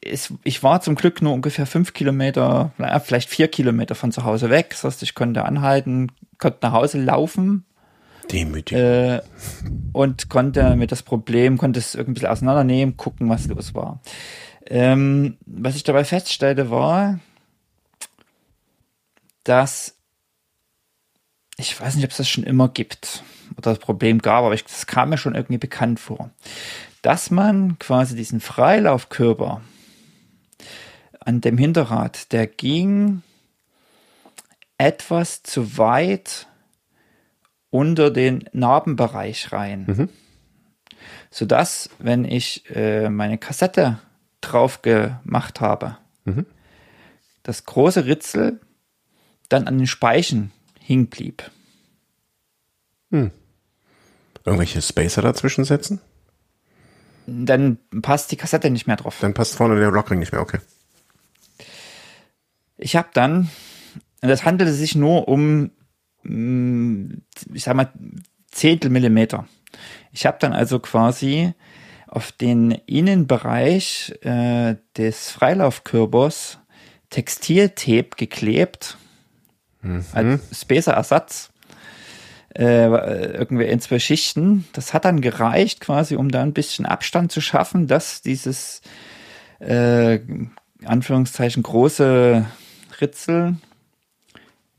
[0.00, 4.24] ist, ich war zum Glück nur ungefähr fünf Kilometer, naja, vielleicht vier Kilometer von zu
[4.24, 4.70] Hause weg.
[4.70, 7.64] Das heißt, ich konnte anhalten, konnte nach Hause laufen.
[8.32, 8.76] Demütig.
[8.76, 9.20] Äh,
[9.92, 14.00] und konnte mir das Problem, konnte es irgendwie auseinandernehmen, gucken, was los war.
[14.66, 17.20] Ähm, was ich dabei feststellte, war,
[19.44, 19.98] dass
[21.58, 23.24] ich weiß nicht, ob es das schon immer gibt
[23.56, 26.30] oder das Problem gab, aber es kam mir schon irgendwie bekannt vor,
[27.02, 29.62] dass man quasi diesen Freilaufkörper
[31.20, 33.22] an dem Hinterrad, der ging
[34.78, 36.46] etwas zu weit
[37.70, 39.84] unter den Narbenbereich rein.
[39.86, 40.08] Mhm.
[41.30, 43.98] Sodass, wenn ich äh, meine Kassette
[44.40, 46.46] drauf gemacht habe, mhm.
[47.42, 48.60] das große Ritzel
[49.48, 51.50] dann an den Speichen hing blieb.
[53.10, 53.30] Hm.
[54.44, 56.00] Irgendwelche Spacer dazwischen setzen?
[57.28, 59.18] Dann passt die Kassette nicht mehr drauf.
[59.20, 60.58] Dann passt vorne der Rockring nicht mehr, okay.
[62.78, 63.50] Ich habe dann,
[64.20, 65.70] das handelte sich nur um,
[66.22, 67.22] hm,
[67.52, 67.92] ich sag mal,
[68.50, 69.46] Zehntel Millimeter.
[70.12, 71.52] Ich habe dann also quasi
[72.06, 76.58] auf den Innenbereich äh, des Freilaufkörpers
[77.10, 78.96] Textiltape geklebt
[79.82, 80.04] mhm.
[80.12, 81.50] als Spacer-Ersatz.
[82.58, 84.66] Äh, irgendwie in zwei Schichten.
[84.72, 88.82] Das hat dann gereicht, quasi, um da ein bisschen Abstand zu schaffen, dass dieses
[89.60, 90.18] äh,
[90.84, 92.44] Anführungszeichen große
[93.00, 93.56] Ritzel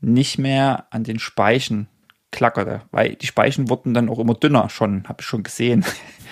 [0.02, 1.88] nicht mehr an den Speichen
[2.30, 5.82] klackerte, weil die Speichen wurden dann auch immer dünner schon, habe ich schon gesehen.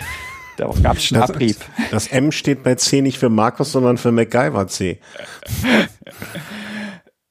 [0.59, 1.57] da gab es schon das, Abrieb.
[1.90, 5.01] Das M steht bei C nicht für Markus, sondern für MacGyver C.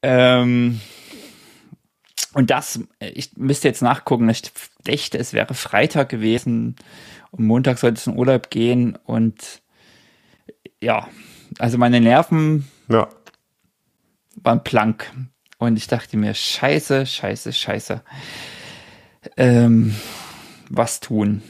[0.02, 0.82] ähm,
[2.38, 4.44] und das, ich müsste jetzt nachgucken, ich
[4.86, 6.76] dächte, es wäre Freitag gewesen.
[7.32, 8.96] Und Montag sollte es in Urlaub gehen.
[8.96, 9.64] Und
[10.80, 11.08] ja,
[11.58, 13.10] also meine Nerven ja.
[14.36, 15.12] waren blank.
[15.58, 18.04] Und ich dachte mir, scheiße, scheiße, scheiße.
[19.36, 19.96] Ähm,
[20.70, 21.42] was tun?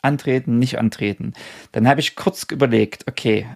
[0.00, 1.34] Antreten, nicht antreten.
[1.72, 3.46] Dann habe ich kurz überlegt, okay,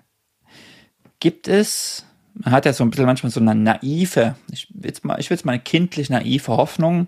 [1.20, 2.04] gibt es
[2.34, 5.30] man hat ja so ein bisschen manchmal so eine naive, ich will jetzt mal, ich
[5.30, 7.06] will jetzt mal eine kindlich naive Hoffnung.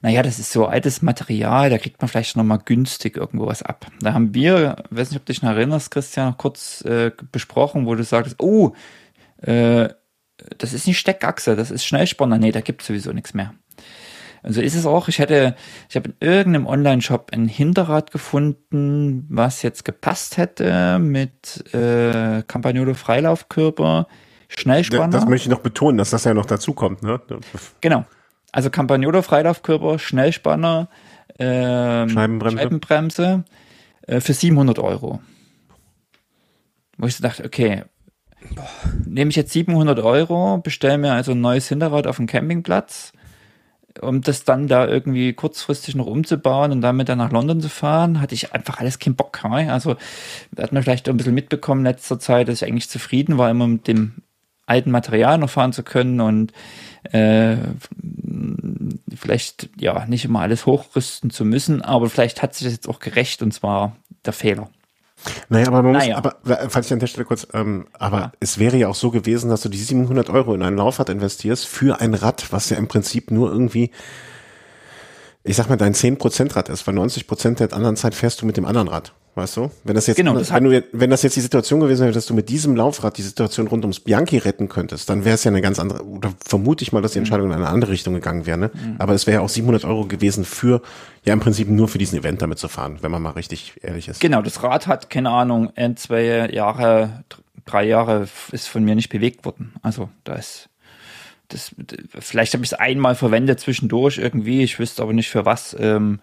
[0.00, 3.62] Naja, das ist so altes Material, da kriegt man vielleicht noch mal günstig irgendwo was
[3.62, 3.86] ab.
[4.00, 7.86] Da haben wir, weiß nicht, ob du dich noch erinnerst, Christian, noch kurz äh, besprochen,
[7.86, 8.72] wo du sagst, oh,
[9.42, 9.88] äh,
[10.58, 12.38] das ist nicht Steckachse, das ist Schnellspanner.
[12.38, 13.54] Nee, da gibt es sowieso nichts mehr.
[14.42, 15.54] Also ist es auch, ich hätte,
[15.88, 22.94] ich habe in irgendeinem Online-Shop ein Hinterrad gefunden, was jetzt gepasst hätte mit äh, Campagnolo
[22.94, 24.06] Freilaufkörper,
[24.58, 25.08] Schnellspanner.
[25.08, 27.02] Das möchte ich noch betonen, dass das ja noch dazu kommt.
[27.02, 27.20] Ne?
[27.80, 28.04] Genau.
[28.52, 30.88] Also Campagnolo Freilaufkörper, Schnellspanner,
[31.38, 33.44] ähm, Scheibenbremse, Scheibenbremse
[34.06, 35.20] äh, für 700 Euro.
[36.98, 37.84] Wo ich so dachte, okay,
[39.06, 43.12] nehme ich jetzt 700 Euro, bestelle mir also ein neues Hinterrad auf dem Campingplatz,
[44.00, 48.20] um das dann da irgendwie kurzfristig noch umzubauen und damit dann nach London zu fahren,
[48.20, 49.44] hatte ich einfach alles keinen Bock.
[49.44, 49.96] Also
[50.58, 53.66] hat man vielleicht ein bisschen mitbekommen in letzter Zeit, dass ich eigentlich zufrieden war immer
[53.66, 54.22] mit dem
[54.70, 56.52] alten Material noch fahren zu können und
[57.12, 57.56] äh,
[59.14, 63.00] vielleicht ja nicht immer alles hochrüsten zu müssen, aber vielleicht hat sich das jetzt auch
[63.00, 64.70] gerecht und zwar der Fehler.
[65.48, 66.20] Naja, aber man naja.
[66.20, 68.32] muss, aber, falls ich an der Stelle kurz, ähm, aber ja.
[68.40, 71.66] es wäre ja auch so gewesen, dass du die 700 Euro in ein Laufrad investierst
[71.66, 73.90] für ein Rad, was ja im Prinzip nur irgendwie,
[75.44, 78.56] ich sag mal, dein 10% Rad ist, weil 90% der anderen Zeit fährst du mit
[78.56, 79.12] dem anderen Rad.
[79.36, 79.70] Weißt du?
[79.84, 82.26] Wenn das jetzt, genau, das wenn, du, wenn das jetzt die Situation gewesen wäre, dass
[82.26, 85.52] du mit diesem Laufrad die Situation rund ums Bianchi retten könntest, dann wäre es ja
[85.52, 87.26] eine ganz andere, oder vermute ich mal, dass die mhm.
[87.26, 88.70] Entscheidung in eine andere Richtung gegangen wäre, ne?
[88.74, 88.96] Mhm.
[88.98, 90.82] Aber es wäre ja auch 700 Euro gewesen für,
[91.24, 94.08] ja, im Prinzip nur für diesen Event damit zu fahren, wenn man mal richtig ehrlich
[94.08, 94.20] ist.
[94.20, 97.22] Genau, das Rad hat, keine Ahnung, ein, zwei Jahre,
[97.66, 99.74] drei Jahre ist von mir nicht bewegt worden.
[99.82, 100.68] Also, da ist,
[101.46, 101.72] das,
[102.18, 106.18] vielleicht habe ich es einmal verwendet zwischendurch irgendwie, ich wüsste aber nicht für was, ähm,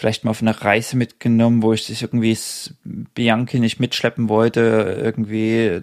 [0.00, 2.36] vielleicht mal auf einer Reise mitgenommen, wo ich das irgendwie
[2.84, 5.82] Bianchi nicht mitschleppen wollte, irgendwie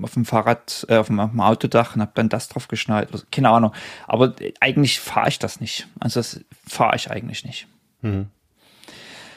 [0.00, 3.08] auf dem Fahrrad, äh, auf, dem, auf dem Autodach und habe dann das drauf geschnallt.
[3.32, 3.72] Keine Ahnung.
[4.06, 5.88] Aber eigentlich fahre ich das nicht.
[5.98, 7.66] Also das fahre ich eigentlich nicht.
[8.02, 8.26] Mhm.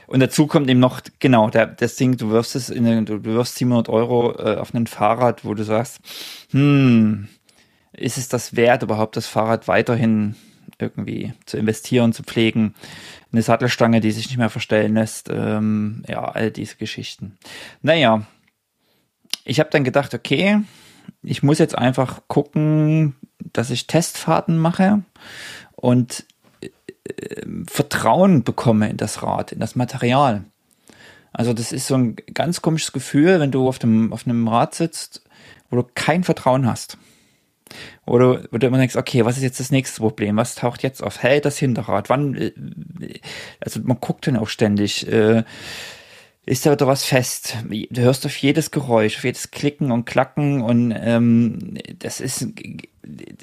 [0.06, 3.24] Und dazu kommt eben noch, genau, der, das Ding, du wirfst es in eine, du
[3.24, 6.00] wirfst 700 Euro äh, auf ein Fahrrad, wo du sagst,
[6.52, 7.28] hm,
[7.92, 10.36] ist es das wert, überhaupt das Fahrrad weiterhin
[10.78, 12.76] irgendwie zu investieren, zu pflegen?
[13.32, 17.38] Eine Sattelstange, die sich nicht mehr verstellen lässt, ähm, ja, all diese Geschichten.
[17.82, 18.26] Naja,
[19.44, 20.62] ich habe dann gedacht, okay,
[21.22, 23.16] ich muss jetzt einfach gucken,
[23.54, 25.04] dass ich Testfahrten mache
[25.76, 26.26] und
[26.62, 26.70] äh,
[27.68, 30.46] Vertrauen bekomme in das Rad, in das Material.
[31.32, 34.74] Also das ist so ein ganz komisches Gefühl, wenn du auf dem auf einem Rad
[34.74, 35.22] sitzt,
[35.70, 36.98] wo du kein Vertrauen hast.
[38.06, 40.38] Oder wo du immer denkst, okay, was ist jetzt das nächste Problem?
[40.38, 41.24] Was taucht jetzt auf?
[41.24, 42.10] Hält das Hinterrad?
[42.10, 42.36] Wann?
[42.36, 42.52] Äh,
[43.60, 45.08] also man guckt dann auch ständig.
[45.12, 45.44] Äh,
[46.46, 47.58] ist da wieder was fest?
[47.68, 52.48] Du hörst auf jedes Geräusch, auf jedes Klicken und Klacken und ähm, das ist,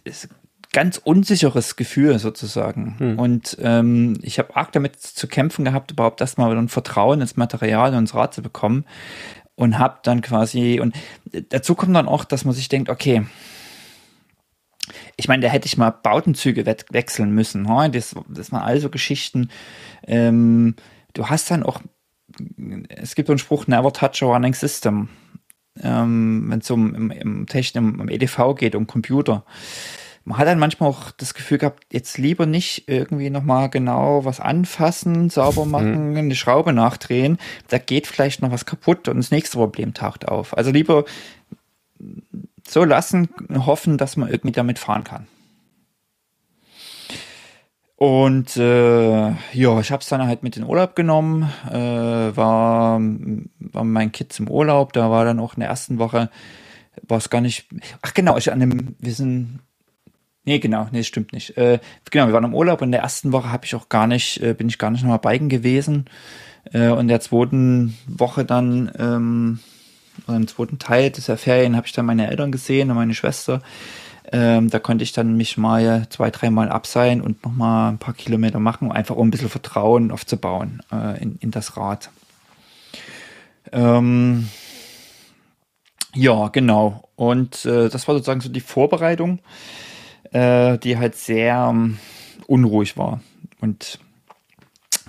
[0.05, 0.29] ist
[0.73, 2.95] ganz unsicheres Gefühl sozusagen.
[2.99, 3.19] Hm.
[3.19, 7.37] Und ähm, ich habe arg damit zu kämpfen gehabt, überhaupt erstmal wieder ein Vertrauen ins
[7.37, 8.85] Material und ins Rad zu bekommen.
[9.55, 10.95] Und habe dann quasi, und
[11.51, 13.27] dazu kommt dann auch, dass man sich denkt, okay,
[15.17, 17.69] ich meine, da hätte ich mal Bautenzüge we wechseln müssen.
[17.69, 17.89] Huh?
[17.89, 19.51] Das, das waren also Geschichten.
[20.07, 20.75] Ähm,
[21.15, 21.81] du hast dann auch,
[22.89, 25.09] es gibt so einen Spruch, never touch a running system.
[25.83, 29.45] Ähm, Wenn es um im, im Technik, um, um EDV geht, um Computer.
[30.25, 34.39] Man hat dann manchmal auch das Gefühl gehabt, jetzt lieber nicht irgendwie nochmal genau was
[34.39, 36.17] anfassen, sauber machen, mhm.
[36.17, 37.39] eine Schraube nachdrehen.
[37.69, 40.57] Da geht vielleicht noch was kaputt und das nächste Problem taucht auf.
[40.57, 41.05] Also lieber
[42.67, 45.27] so lassen, hoffen, dass man irgendwie damit fahren kann.
[48.03, 51.77] Und äh, ja, ich habe es dann halt mit in Urlaub genommen, äh,
[52.37, 53.01] war,
[53.61, 56.29] war mein Kids im Urlaub, da war dann auch in der ersten Woche,
[57.07, 57.69] war es gar nicht,
[58.03, 59.61] ach genau, ich an dem, wir sind,
[60.45, 61.79] nee genau, nee, stimmt nicht, äh,
[62.11, 64.43] genau, wir waren im Urlaub und in der ersten Woche habe ich auch gar nicht,
[64.43, 66.07] äh, bin ich gar nicht nochmal Biken gewesen
[66.73, 69.61] äh, und in der zweiten Woche dann, ähm,
[70.27, 73.61] und im zweiten Teil dieser Ferien habe ich dann meine Eltern gesehen und meine Schwester.
[74.31, 78.61] Ähm, da konnte ich dann mich mal zwei, dreimal abseilen und nochmal ein paar Kilometer
[78.61, 82.11] machen, einfach um ein bisschen Vertrauen aufzubauen äh, in, in das Rad.
[83.73, 84.49] Ähm,
[86.15, 87.09] ja, genau.
[87.17, 89.41] Und äh, das war sozusagen so die Vorbereitung,
[90.31, 91.99] äh, die halt sehr ähm,
[92.47, 93.21] unruhig war.
[93.61, 93.99] Und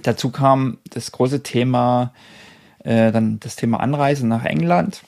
[0.01, 2.13] dazu kam das große Thema
[2.83, 5.03] äh, dann das Thema Anreise nach England.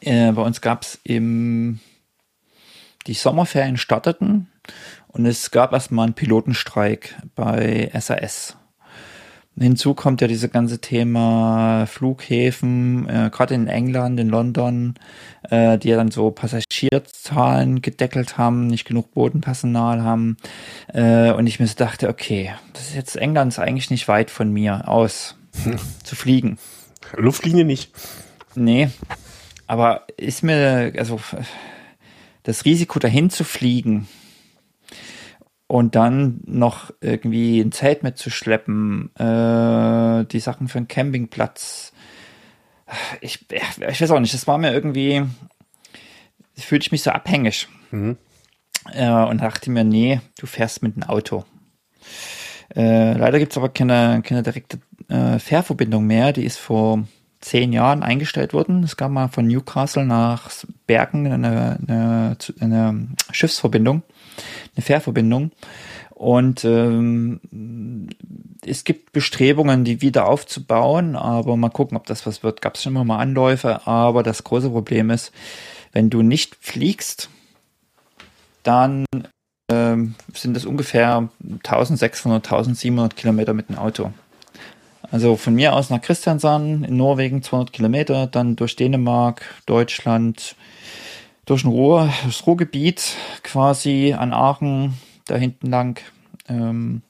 [0.00, 1.80] Äh, bei uns gab es im
[3.06, 4.48] die Sommerferien starteten
[5.08, 8.56] und es gab erstmal einen Pilotenstreik bei SAS.
[9.56, 14.94] Hinzu kommt ja dieses ganze Thema Flughäfen, äh, gerade in England, in London,
[15.48, 20.38] äh, die ja dann so Passagierzahlen gedeckelt haben, nicht genug Bodenpersonal haben.
[20.92, 24.32] Äh, und ich mir so dachte, okay, das ist jetzt England ist eigentlich nicht weit
[24.32, 25.36] von mir aus
[26.04, 26.58] zu fliegen.
[27.16, 27.92] Luftlinie nicht.
[28.54, 28.90] Nee.
[29.66, 31.20] Aber ist mir, also
[32.42, 34.06] das Risiko dahin zu fliegen
[35.66, 41.92] und dann noch irgendwie ein Zelt mitzuschleppen, äh, die Sachen für einen Campingplatz.
[43.20, 45.22] Ich, ich weiß auch nicht, das war mir irgendwie,
[46.54, 47.68] fühlte ich mich so abhängig.
[47.90, 48.18] Mhm.
[48.92, 51.44] Äh, und dachte mir, nee, du fährst mit dem Auto.
[52.76, 56.32] Äh, leider gibt es aber keine, keine direkte äh, Fährverbindung mehr.
[56.32, 57.04] Die ist vor
[57.40, 58.82] zehn Jahren eingestellt worden.
[58.82, 60.50] Es gab mal von Newcastle nach
[60.86, 64.02] Bergen eine, eine, eine Schiffsverbindung,
[64.74, 65.52] eine Fährverbindung.
[66.14, 68.08] Und ähm,
[68.64, 72.62] es gibt Bestrebungen, die wieder aufzubauen, aber mal gucken, ob das was wird.
[72.62, 75.32] Gab es schon immer mal Anläufe, aber das große Problem ist,
[75.92, 77.28] wenn du nicht fliegst,
[78.62, 79.04] dann
[80.32, 81.28] sind das ungefähr
[81.64, 84.12] 1600, 1700 Kilometer mit dem Auto.
[85.10, 90.56] Also von mir aus nach Christiansand in Norwegen 200 Kilometer, dann durch Dänemark, Deutschland,
[91.46, 94.94] durch den Ruhr, das Ruhrgebiet quasi an Aachen,
[95.26, 96.00] da hinten lang.
[96.48, 97.02] Ähm,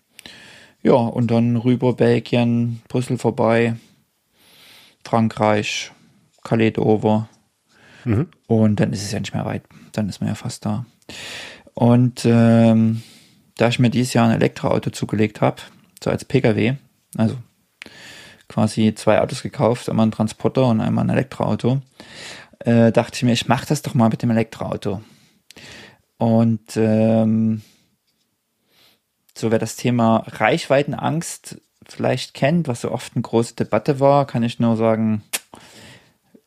[0.83, 3.77] ja, und dann rüber Belgien, Brüssel vorbei,
[5.03, 5.93] Frankreich,
[6.43, 7.29] Calais Dover.
[8.05, 8.29] Mhm.
[8.47, 9.62] Und dann ist es ja nicht mehr weit.
[9.93, 10.85] Dann ist man ja fast da.
[11.75, 13.03] Und ähm,
[13.57, 15.62] da ich mir dieses Jahr ein Elektroauto zugelegt habe,
[16.03, 16.75] so als Pkw,
[17.16, 17.37] also
[18.49, 21.83] quasi zwei Autos gekauft, einmal ein Transporter und einmal ein Elektroauto,
[22.61, 25.03] äh, dachte ich mir, ich mache das doch mal mit dem Elektroauto.
[26.18, 27.62] Und ähm,
[29.37, 34.43] so wer das Thema Reichweitenangst vielleicht kennt, was so oft eine große Debatte war, kann
[34.43, 35.22] ich nur sagen,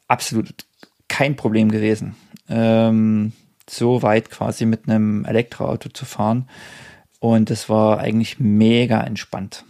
[0.08, 0.66] absolut
[1.08, 2.16] kein Problem gewesen.
[2.50, 3.34] Ähm,
[3.70, 6.48] so weit quasi mit einem Elektroauto zu fahren.
[7.20, 9.66] Und es war eigentlich mega entspannt.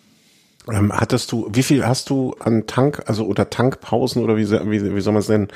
[0.69, 4.95] Ähm, hattest du, wie viel hast du an Tank, also oder Tankpausen oder wie, wie,
[4.95, 5.47] wie soll man es nennen,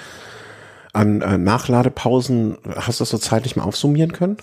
[0.93, 4.37] an äh, Nachladepausen, hast du das so zeitlich mal aufsummieren können?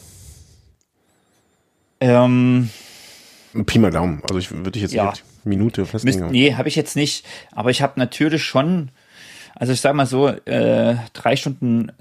[2.01, 2.70] Ähm,
[3.66, 4.22] Pi mal Daumen.
[4.22, 5.12] Also ich würde ich jetzt ja.
[5.44, 6.30] Minute festlegen.
[6.30, 7.24] Nee, habe ich jetzt nicht.
[7.53, 8.90] Aber ich habe natürlich schon,
[9.55, 11.92] also ich sag mal so, äh, drei Stunden,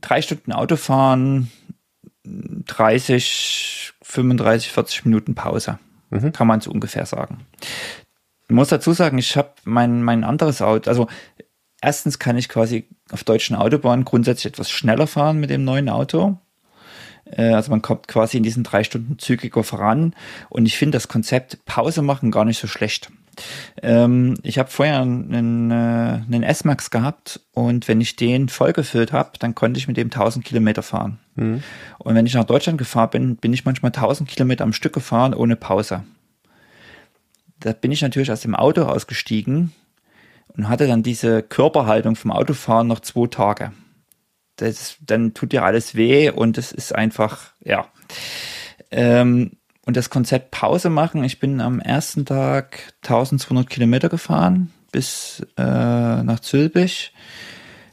[0.00, 1.50] drei Stunden Autofahren,
[2.24, 5.78] 30, 35, 40 Minuten Pause.
[6.10, 6.32] Mhm.
[6.32, 7.46] Kann man so ungefähr sagen.
[8.48, 11.06] Ich muss dazu sagen, ich habe mein, mein anderes Auto, also
[11.80, 16.36] erstens kann ich quasi auf deutschen Autobahnen grundsätzlich etwas schneller fahren mit dem neuen Auto.
[17.30, 20.14] Äh, also man kommt quasi in diesen drei Stunden zügiger voran.
[20.48, 23.10] Und ich finde das Konzept Pause machen gar nicht so schlecht.
[23.82, 29.32] Ähm, ich habe vorher einen, äh, einen S-Max gehabt und wenn ich den vollgefüllt habe,
[29.38, 31.18] dann konnte ich mit dem 1000 Kilometer fahren.
[31.34, 31.62] Mhm.
[31.98, 35.34] Und wenn ich nach Deutschland gefahren bin, bin ich manchmal 1000 Kilometer am Stück gefahren
[35.34, 36.04] ohne Pause.
[37.60, 39.72] Da bin ich natürlich aus dem Auto ausgestiegen
[40.56, 43.72] und hatte dann diese Körperhaltung vom Autofahren noch zwei Tage
[44.60, 47.86] das, dann tut dir alles weh und es ist einfach, ja.
[48.90, 49.52] Ähm,
[49.86, 55.62] und das Konzept Pause machen, ich bin am ersten Tag 1200 Kilometer gefahren bis äh,
[55.62, 57.12] nach Zülpich.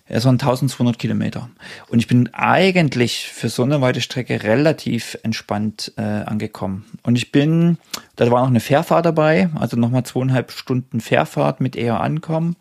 [0.09, 1.49] Es waren 1200 Kilometer.
[1.89, 6.85] Und ich bin eigentlich für so eine weite Strecke relativ entspannt äh, angekommen.
[7.03, 7.77] Und ich bin,
[8.15, 12.55] da war noch eine Fährfahrt dabei, also nochmal zweieinhalb Stunden Fährfahrt mit eher ankommen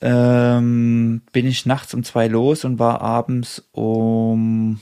[0.00, 4.80] ähm, bin ich nachts um zwei los und war abends um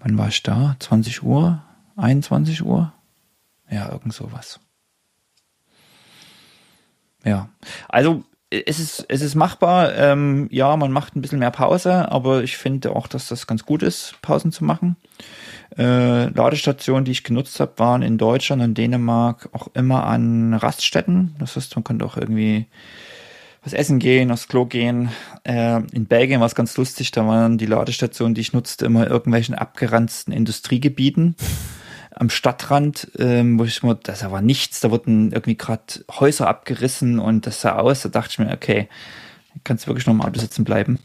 [0.00, 0.76] wann war ich da?
[0.78, 1.62] 20 Uhr?
[1.96, 2.92] 21 Uhr?
[3.70, 4.60] Ja, irgend sowas.
[7.24, 7.48] Ja,
[7.88, 9.94] also es ist, es ist machbar.
[9.94, 13.66] Ähm, ja, man macht ein bisschen mehr Pause, aber ich finde auch, dass das ganz
[13.66, 14.96] gut ist, Pausen zu machen.
[15.76, 21.34] Äh, Ladestationen, die ich genutzt habe, waren in Deutschland und Dänemark auch immer an Raststätten.
[21.38, 22.66] Das heißt, man konnte auch irgendwie
[23.68, 25.10] was essen gehen, aufs Klo gehen.
[25.44, 29.06] Äh, in Belgien war es ganz lustig, da waren die Ladestationen, die ich nutzte, immer
[29.06, 31.36] irgendwelchen abgeranzten Industriegebieten
[32.14, 35.82] am Stadtrand, ähm, wo ich mir, das war nichts, da wurden irgendwie gerade
[36.18, 38.88] Häuser abgerissen und das sah aus, da dachte ich mir, okay,
[39.64, 40.98] kannst du wirklich noch im Auto sitzen bleiben.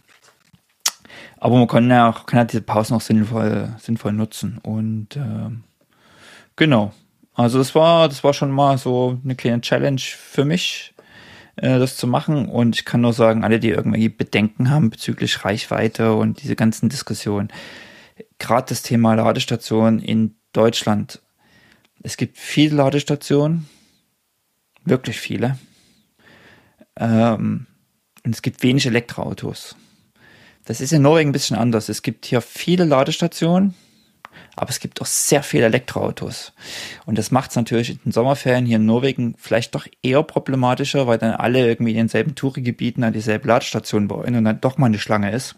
[1.37, 4.59] Aber man kann ja auch, kann ja diese Pause noch sinnvoll, sinnvoll nutzen.
[4.63, 5.49] Und äh,
[6.55, 6.93] genau.
[7.35, 10.92] Also das war, das war schon mal so eine kleine Challenge für mich,
[11.55, 12.47] äh, das zu machen.
[12.47, 16.89] Und ich kann nur sagen, alle, die irgendwie Bedenken haben bezüglich Reichweite und diese ganzen
[16.89, 17.49] Diskussionen,
[18.39, 21.21] gerade das Thema Ladestation in Deutschland.
[22.01, 23.67] Es gibt viele Ladestationen,
[24.83, 25.57] wirklich viele.
[26.97, 27.67] Ähm,
[28.25, 29.75] und es gibt wenig Elektroautos.
[30.65, 31.89] Das ist in Norwegen ein bisschen anders.
[31.89, 33.73] Es gibt hier viele Ladestationen,
[34.55, 36.53] aber es gibt auch sehr viele Elektroautos.
[37.05, 41.07] Und das macht es natürlich in den Sommerferien hier in Norwegen vielleicht doch eher problematischer,
[41.07, 44.87] weil dann alle irgendwie in denselben Tourigebieten an dieselbe Ladestation wollen und dann doch mal
[44.87, 45.55] eine Schlange ist.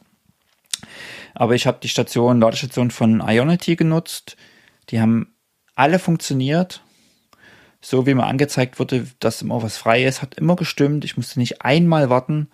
[1.34, 4.38] Aber ich habe die Station, Ladestation von Ionity genutzt.
[4.90, 5.34] Die haben
[5.76, 6.82] alle funktioniert.
[7.82, 11.06] So wie mir angezeigt wurde, dass immer was frei ist, hat immer gestimmt.
[11.06, 12.48] Ich musste nicht einmal warten.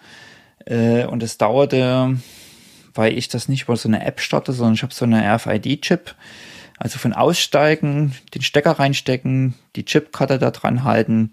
[0.65, 2.17] Äh, und es dauerte
[2.93, 6.15] weil ich das nicht über so eine App starte, sondern ich habe so eine RFID-Chip.
[6.77, 11.29] Also von Aussteigen, den Stecker reinstecken, die Chipkarte da dran halten,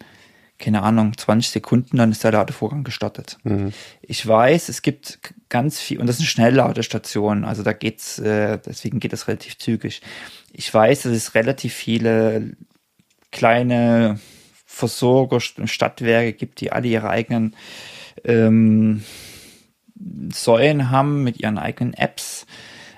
[0.59, 3.39] keine Ahnung, 20 Sekunden, dann ist der Ladevorgang gestartet.
[3.45, 3.73] Mhm.
[4.03, 8.59] Ich weiß, es gibt ganz viel, und das ist eine Schnellladestation, also da geht's, äh,
[8.59, 10.03] deswegen geht es relativ zügig.
[10.53, 12.57] Ich weiß, dass es relativ viele
[13.31, 14.19] kleine
[14.67, 17.55] Versorger, Stadtwerke gibt, die alle ihre eigenen
[18.25, 19.03] ähm,
[20.33, 22.47] Säulen haben mit ihren eigenen Apps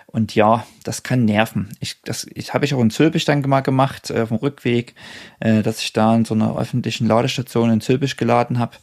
[0.06, 1.68] Und ja, das kann nerven.
[1.78, 4.94] Ich, das ich, habe ich auch in Zülpich dann mal gemacht, äh, auf dem Rückweg,
[5.38, 8.76] äh, dass ich da in so einer öffentlichen Ladestation in Zülpich geladen habe,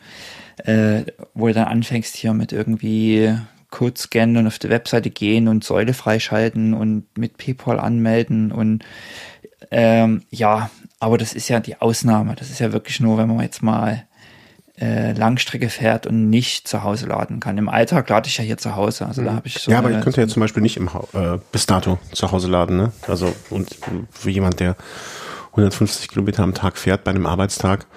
[0.64, 1.04] äh,
[1.34, 3.38] wo du dann anfängst hier mit irgendwie
[3.72, 8.84] Code scannen und auf die Webseite gehen und Säule freischalten und mit PayPal anmelden und
[9.72, 10.70] ähm, ja,
[11.00, 12.36] aber das ist ja die Ausnahme.
[12.36, 14.06] Das ist ja wirklich nur, wenn man jetzt mal
[14.80, 17.58] äh, Langstrecke fährt und nicht zu Hause laden kann.
[17.58, 19.08] Im Alltag lade ich ja hier zu Hause.
[19.08, 19.36] Also da mhm.
[19.38, 21.98] habe ich so Ja, aber ich könnte ja zum Beispiel nicht im äh, bis dato
[22.12, 22.78] zu Hause laden.
[22.78, 22.92] Ne?
[23.08, 23.76] Also und
[24.12, 24.76] für jemand, der
[25.52, 27.88] 150 Kilometer am Tag fährt bei einem Arbeitstag,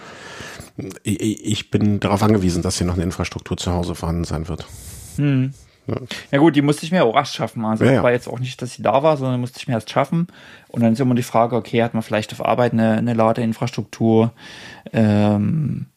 [1.02, 4.66] ich, ich bin darauf angewiesen, dass hier noch eine Infrastruktur zu Hause vorhanden sein wird.
[5.16, 5.52] Hm.
[5.86, 5.96] Ja.
[6.30, 6.38] ja.
[6.38, 7.64] gut, die musste ich mir auch erst schaffen.
[7.64, 8.02] Also ja, ja.
[8.02, 10.28] war jetzt auch nicht, dass sie da war, sondern musste ich mir erst schaffen.
[10.68, 14.32] Und dann ist immer die Frage, okay, hat man vielleicht auf Arbeit eine, eine Ladeinfrastruktur?
[14.94, 15.89] Ähm,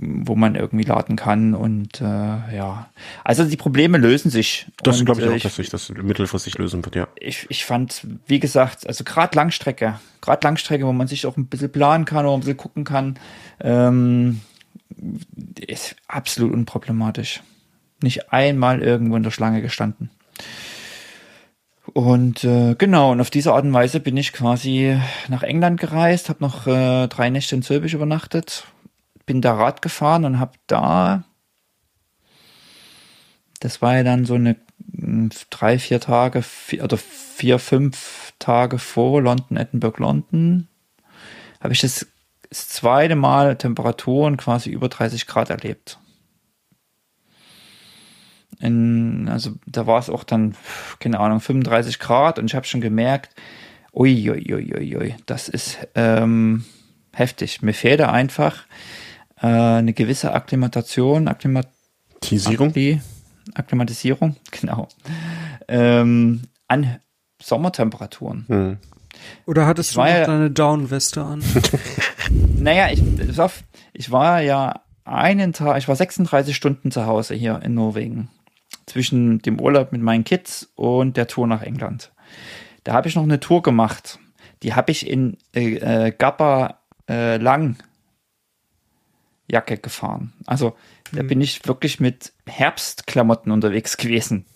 [0.00, 2.90] wo man irgendwie laden kann und äh, ja,
[3.24, 4.66] also die Probleme lösen sich.
[4.82, 7.08] Das glaube ich auch, ich, dass sich das mittelfristig lösen wird, ja.
[7.18, 11.46] Ich, ich fand, wie gesagt, also gerade Langstrecke, gerade Langstrecke, wo man sich auch ein
[11.46, 13.18] bisschen planen kann oder ein bisschen gucken kann,
[13.60, 14.40] ähm,
[15.66, 17.42] ist absolut unproblematisch.
[18.02, 20.10] Nicht einmal irgendwo in der Schlange gestanden.
[21.92, 24.98] Und äh, genau, und auf diese Art und Weise bin ich quasi
[25.28, 28.64] nach England gereist, habe noch äh, drei Nächte in Zülpich übernachtet,
[29.30, 31.22] bin da Rad gefahren und habe da,
[33.60, 34.56] das war ja dann so eine
[34.92, 40.66] hm, drei, vier Tage vier, oder vier, fünf Tage vor London, Edinburgh, London,
[41.60, 42.08] habe ich das,
[42.48, 46.00] das zweite Mal Temperaturen quasi über 30 Grad erlebt.
[48.58, 50.56] In, also da war es auch dann,
[50.98, 53.36] keine Ahnung, 35 Grad und ich habe schon gemerkt,
[53.92, 56.64] uiuiuiui, ui, ui, ui, das ist ähm,
[57.14, 57.62] heftig.
[57.62, 58.64] Mir fehlt einfach
[59.40, 62.68] äh, eine gewisse Akklimatation, Akklimatisierung.
[62.68, 63.00] Akkli
[63.54, 64.88] Akklimatisierung, genau.
[65.68, 67.00] Ähm, an
[67.42, 68.44] Sommertemperaturen.
[68.48, 68.78] Hm.
[69.46, 71.42] Oder hattest ich du noch ja, deine Downweste an?
[72.56, 73.02] naja, ich,
[73.92, 78.30] ich war ja einen Tag, ich war 36 Stunden zu Hause hier in Norwegen.
[78.86, 82.12] Zwischen dem Urlaub mit meinen Kids und der Tour nach England.
[82.84, 84.18] Da habe ich noch eine Tour gemacht.
[84.62, 87.76] Die habe ich in äh, äh Gappa äh, lang
[89.50, 90.32] Jacke gefahren.
[90.46, 90.76] Also
[91.12, 91.28] da mhm.
[91.28, 94.46] bin ich wirklich mit Herbstklamotten unterwegs gewesen.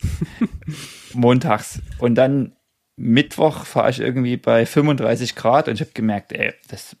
[1.12, 1.80] Montags.
[1.98, 2.52] Und dann
[2.96, 6.96] Mittwoch fahre ich irgendwie bei 35 Grad und ich habe gemerkt, ey, das,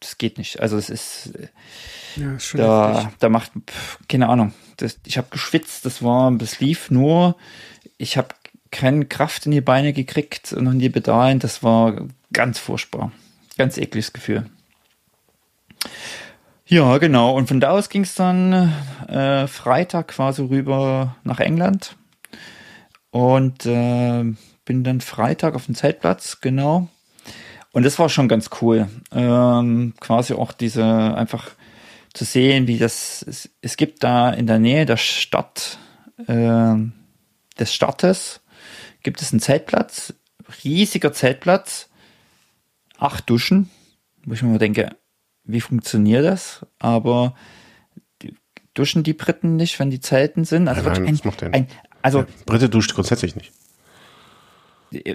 [0.00, 0.60] das geht nicht.
[0.60, 1.32] Also es ist,
[2.16, 3.52] ja, ist da, da macht,
[4.08, 7.36] keine Ahnung, das, ich habe geschwitzt, das war, das lief nur,
[7.98, 8.28] ich habe
[8.70, 13.12] keine Kraft in die Beine gekriegt und in die Pedalen, das war ganz furchtbar.
[13.58, 14.46] Ganz ekliges Gefühl.
[16.66, 17.36] Ja, genau.
[17.36, 18.72] Und von da aus ging es dann
[19.08, 21.96] äh, Freitag quasi rüber nach England.
[23.10, 24.24] Und äh,
[24.64, 26.88] bin dann Freitag auf dem Zeltplatz, genau.
[27.72, 28.88] Und das war schon ganz cool.
[29.12, 31.50] Ähm, quasi auch diese einfach
[32.14, 35.78] zu sehen, wie das, es, es gibt da in der Nähe der Stadt,
[36.26, 36.74] äh,
[37.58, 38.40] des Stadtes,
[39.02, 40.14] gibt es einen Zeltplatz,
[40.64, 41.88] riesiger Zeltplatz,
[42.98, 43.70] acht Duschen,
[44.24, 44.96] wo ich mir denke,
[45.44, 46.66] wie funktioniert das?
[46.78, 47.34] Aber
[48.74, 50.68] duschen die Briten nicht, wenn die Zelten sind?
[50.68, 51.66] Also nein, nein, ein, ein,
[52.02, 53.52] also ja, Brite duscht grundsätzlich nicht.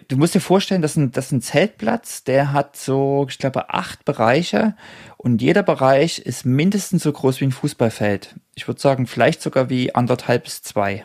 [0.08, 4.06] Du musst dir vorstellen, dass ein, dass ein Zeltplatz, der hat so, ich glaube, acht
[4.06, 4.76] Bereiche
[5.18, 8.36] und jeder Bereich ist mindestens so groß wie ein Fußballfeld.
[8.56, 11.04] Ich würde sagen, vielleicht sogar wie anderthalb bis zwei.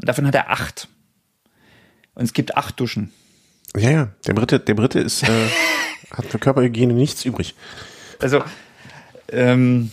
[0.00, 0.88] Und davon hat er acht.
[2.14, 3.12] Und es gibt acht Duschen.
[3.76, 5.48] Ja, ja, der Brite, der Brite ist, äh,
[6.10, 7.54] hat für Körperhygiene nichts übrig.
[8.22, 8.42] Also,
[9.30, 9.90] ähm,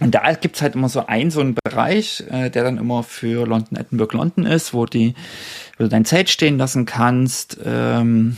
[0.00, 3.46] und da gibt's halt immer so einen, so einen Bereich, äh, der dann immer für
[3.46, 5.14] London, Edinburgh, London ist, wo, die,
[5.76, 8.36] wo du dein Zelt stehen lassen kannst ähm,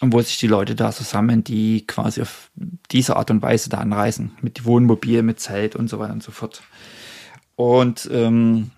[0.00, 2.50] und wo sich die Leute da zusammen, die quasi auf
[2.90, 6.32] diese Art und Weise da anreisen, mit Wohnmobil, mit Zelt und so weiter und so
[6.32, 6.62] fort.
[7.56, 8.70] Und ähm,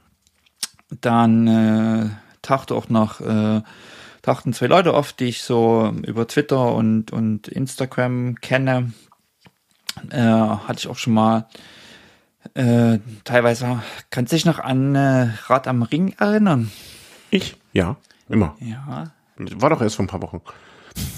[1.00, 2.10] dann äh,
[2.42, 3.62] tauchte auch noch, äh,
[4.22, 8.92] tauchten zwei Leute oft, die ich so über Twitter und, und Instagram kenne,
[10.10, 11.46] äh, hatte ich auch schon mal
[12.54, 13.82] äh, teilweise.
[14.10, 16.70] Kannst du dich noch an äh, Rad am Ring erinnern?
[17.30, 17.56] Ich?
[17.72, 17.96] Ja,
[18.28, 18.56] immer.
[18.60, 19.12] Ja.
[19.36, 20.40] War doch erst vor ein paar Wochen.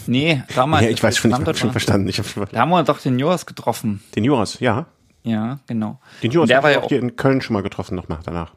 [0.07, 0.85] Nee, damals.
[0.85, 2.09] ja, ich weiß schon, ich habe schon verstanden.
[2.09, 4.03] Ich hab schon da haben wir doch den Joras getroffen.
[4.15, 4.87] Den Joras, ja.
[5.23, 5.99] Ja, genau.
[6.23, 8.53] Den Joras habe ich auch hier in Köln schon mal getroffen, nochmal danach.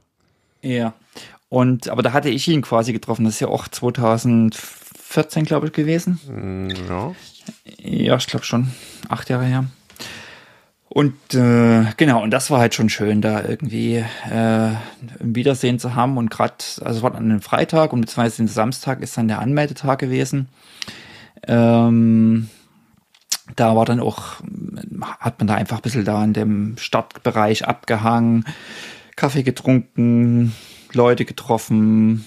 [0.61, 0.93] Ja.
[1.49, 3.25] Und, aber da hatte ich ihn quasi getroffen.
[3.25, 6.19] Das ist ja auch 2014, glaube ich, gewesen.
[6.27, 7.15] Mm, ja.
[7.79, 8.71] Ja, ich glaube schon.
[9.09, 9.65] Acht Jahre her.
[10.91, 14.79] Und äh, genau, und das war halt schon schön, da irgendwie äh, ein
[15.19, 16.17] Wiedersehen zu haben.
[16.17, 19.39] Und gerade, also es war an einem Freitag und beziehungsweise den Samstag ist dann der
[19.39, 20.49] Anmeldetag gewesen.
[21.47, 22.49] Ähm,
[23.55, 24.41] da war dann auch,
[25.19, 28.45] hat man da einfach ein bisschen da in dem Stadtbereich abgehangen,
[29.15, 30.53] Kaffee getrunken,
[30.93, 32.25] Leute getroffen,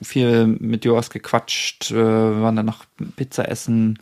[0.00, 2.84] viel mit Joas gequatscht, äh, waren dann noch
[3.16, 4.00] Pizza essen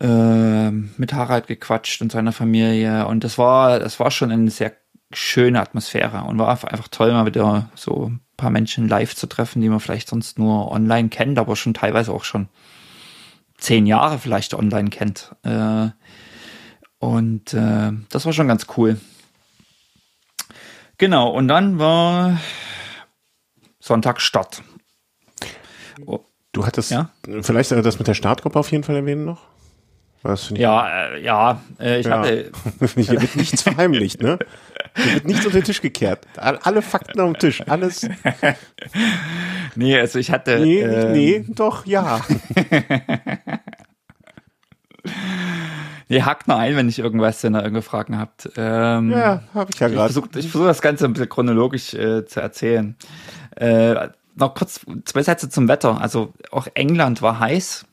[0.00, 4.72] äh, mit Harald gequatscht und seiner Familie und das war, das war schon eine sehr
[5.12, 9.60] schöne Atmosphäre und war einfach toll, mal wieder so ein paar Menschen live zu treffen,
[9.60, 12.48] die man vielleicht sonst nur online kennt, aber schon teilweise auch schon
[13.58, 15.34] zehn Jahre vielleicht online kennt.
[15.42, 15.90] Äh,
[16.98, 19.00] und äh, das war schon ganz cool.
[20.98, 22.38] Genau, und dann war
[23.80, 24.62] Sonntag Start.
[26.06, 26.20] Oh.
[26.52, 27.08] Du hattest ja?
[27.40, 29.40] vielleicht das mit der Startgruppe auf jeden Fall erwähnen noch?
[30.22, 32.18] Was ja, äh, ja, äh, ich ja.
[32.18, 32.52] hatte.
[32.94, 34.38] Hier wird nichts verheimlicht, ne?
[34.96, 36.26] Hier wird nichts unter den Tisch gekehrt.
[36.36, 38.08] Alle Fakten auf dem Tisch, alles.
[39.74, 40.60] Nee, also ich hatte.
[40.60, 42.20] Nee, ähm, nee, doch, ja.
[46.08, 48.50] nee, hakt mal ein, wenn ich irgendwas, wenn ihr irgendwelche Fragen habt.
[48.56, 50.08] Ähm, ja, habe ich ja gerade.
[50.08, 52.96] Ich versuche versuch das Ganze ein bisschen chronologisch äh, zu erzählen.
[53.56, 56.00] Äh, noch kurz zwei Sätze zum Wetter.
[56.00, 57.86] Also auch England war heiß.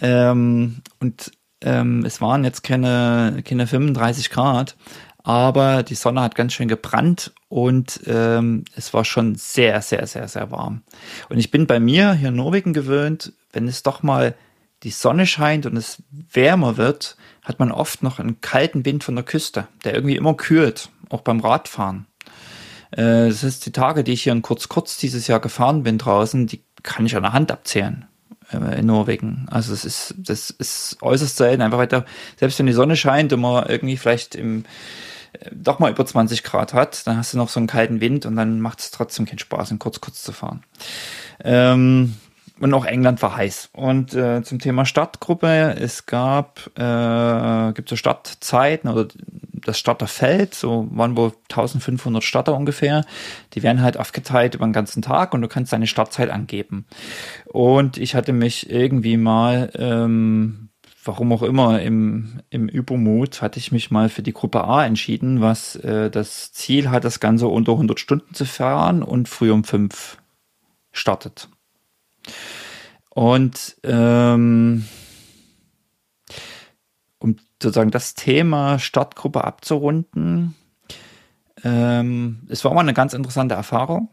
[0.00, 1.32] Ähm, und
[1.62, 4.76] ähm, es waren jetzt keine, keine 35 Grad,
[5.24, 10.28] aber die Sonne hat ganz schön gebrannt und ähm, es war schon sehr, sehr, sehr,
[10.28, 10.82] sehr warm.
[11.28, 14.34] Und ich bin bei mir hier in Norwegen gewöhnt, wenn es doch mal
[14.82, 16.02] die Sonne scheint und es
[16.32, 20.34] wärmer wird, hat man oft noch einen kalten Wind von der Küste, der irgendwie immer
[20.34, 22.06] kühlt, auch beim Radfahren.
[22.90, 25.98] Äh, das ist die Tage, die ich hier in kurz kurz dieses Jahr gefahren bin
[25.98, 28.06] draußen, die kann ich an der Hand abzählen.
[28.52, 29.46] Äh, in Norwegen.
[29.50, 32.04] Also es ist, das ist äußerst selten, einfach weiter,
[32.38, 34.64] selbst wenn die Sonne scheint und man irgendwie vielleicht im
[35.32, 38.26] äh, doch mal über 20 Grad hat, dann hast du noch so einen kalten Wind
[38.26, 40.62] und dann macht es trotzdem keinen Spaß, in kurz kurz zu fahren.
[41.42, 42.16] Ähm,
[42.60, 43.70] und auch England war heiß.
[43.72, 49.08] Und äh, zum Thema Stadtgruppe, es gab, äh, gibt so Stadtzeiten oder
[49.64, 53.04] das Starterfeld, so waren wohl 1500 Starter ungefähr.
[53.54, 56.86] Die werden halt aufgeteilt über den ganzen Tag und du kannst deine Startzeit angeben.
[57.46, 60.68] Und ich hatte mich irgendwie mal, ähm,
[61.04, 65.40] warum auch immer, im, im Übermut hatte ich mich mal für die Gruppe A entschieden,
[65.40, 69.64] was äh, das Ziel hat, das Ganze unter 100 Stunden zu fahren und früh um
[69.64, 70.18] fünf
[70.92, 71.48] startet.
[73.10, 74.86] Und ähm,
[77.18, 80.54] um sozusagen das Thema Startgruppe abzurunden,
[81.62, 84.08] ähm, es war mal eine ganz interessante Erfahrung.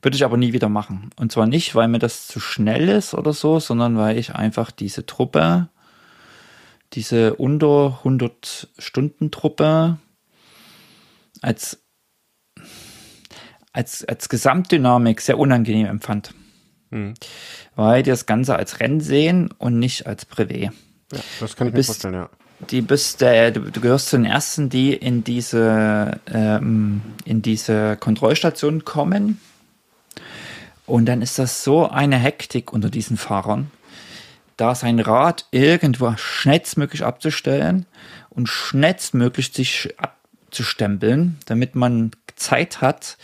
[0.00, 1.10] Würde ich aber nie wieder machen.
[1.16, 4.70] Und zwar nicht, weil mir das zu schnell ist oder so, sondern weil ich einfach
[4.70, 5.68] diese Truppe,
[6.92, 9.98] diese unter 100 Stunden Truppe
[11.40, 11.83] als,
[13.74, 16.32] als, als Gesamtdynamik sehr unangenehm empfand.
[16.90, 17.14] Hm.
[17.74, 20.70] Weil die das Ganze als Rennen sehen und nicht als Privé.
[21.12, 22.30] Ja, das kann ich bist, mir vorstellen, ja.
[22.70, 27.96] Die bist der, du, du, gehörst zu den ersten, die in diese, ähm, in diese
[27.96, 29.40] Kontrollstation kommen.
[30.86, 33.70] Und dann ist das so eine Hektik unter diesen Fahrern,
[34.56, 37.86] da sein Rad irgendwo schnellstmöglich abzustellen
[38.30, 43.16] und schnellstmöglich sich abzustempeln, damit man Zeit hat,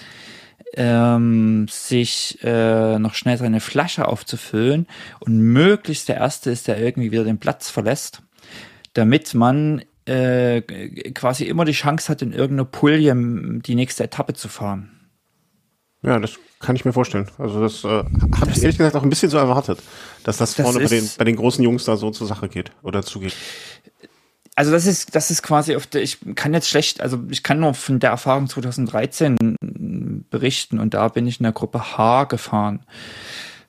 [0.74, 4.86] ähm, sich äh, noch schnell seine Flasche aufzufüllen
[5.20, 8.22] und möglichst der Erste ist, der irgendwie wieder den Platz verlässt,
[8.94, 10.62] damit man äh,
[11.12, 14.90] quasi immer die Chance hat, in irgendeiner Pulje die nächste Etappe zu fahren.
[16.02, 17.28] Ja, das kann ich mir vorstellen.
[17.36, 19.82] Also das äh, habe ich ehrlich gesagt auch ein bisschen so erwartet,
[20.24, 22.70] dass das, das vorne bei den, bei den großen Jungs da so zur Sache geht
[22.82, 23.34] oder zugeht
[24.60, 27.60] also das ist, das ist quasi auf der, ich kann jetzt schlecht, also ich kann
[27.60, 29.56] nur von der Erfahrung 2013
[30.28, 32.80] berichten und da bin ich in der Gruppe H gefahren.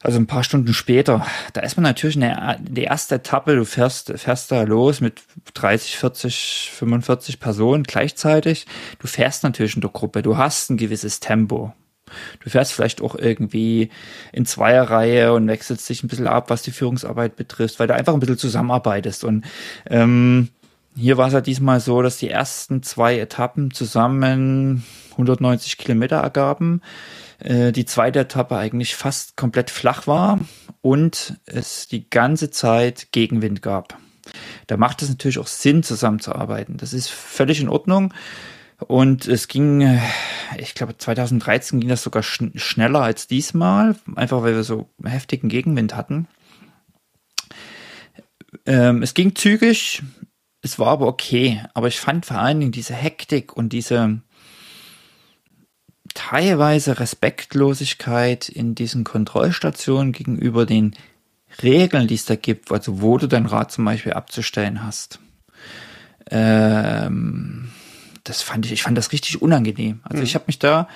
[0.01, 1.25] Also ein paar Stunden später.
[1.53, 5.21] Da ist man natürlich in der, die erste Etappe, du fährst, fährst da los mit
[5.53, 8.65] 30, 40, 45 Personen gleichzeitig.
[8.99, 11.71] Du fährst natürlich in der Gruppe, du hast ein gewisses Tempo.
[12.41, 13.91] Du fährst vielleicht auch irgendwie
[14.33, 18.13] in Zweierreihe und wechselst dich ein bisschen ab, was die Führungsarbeit betrifft, weil du einfach
[18.13, 19.23] ein bisschen zusammenarbeitest.
[19.23, 19.45] Und
[19.89, 20.49] ähm,
[20.95, 26.81] hier war es ja diesmal so, dass die ersten zwei Etappen zusammen 190 Kilometer ergaben.
[27.39, 30.39] Äh, die zweite Etappe eigentlich fast komplett flach war
[30.81, 33.97] und es die ganze Zeit Gegenwind gab.
[34.67, 36.77] Da macht es natürlich auch Sinn, zusammenzuarbeiten.
[36.77, 38.13] Das ist völlig in Ordnung.
[38.87, 39.99] Und es ging, äh,
[40.57, 45.49] ich glaube, 2013 ging das sogar schn schneller als diesmal, einfach weil wir so heftigen
[45.49, 46.27] Gegenwind hatten.
[48.65, 50.03] Ähm, es ging zügig,
[50.61, 51.63] es war aber okay.
[51.73, 54.21] Aber ich fand vor allen Dingen diese Hektik und diese
[56.13, 60.95] teilweise Respektlosigkeit in diesen Kontrollstationen gegenüber den
[61.61, 65.19] Regeln, die es da gibt, also wo du dein Rad zum Beispiel abzustellen hast.
[66.29, 67.71] Ähm,
[68.23, 70.01] das fand ich, ich fand das richtig unangenehm.
[70.03, 70.23] Also mhm.
[70.23, 70.87] ich habe mich da,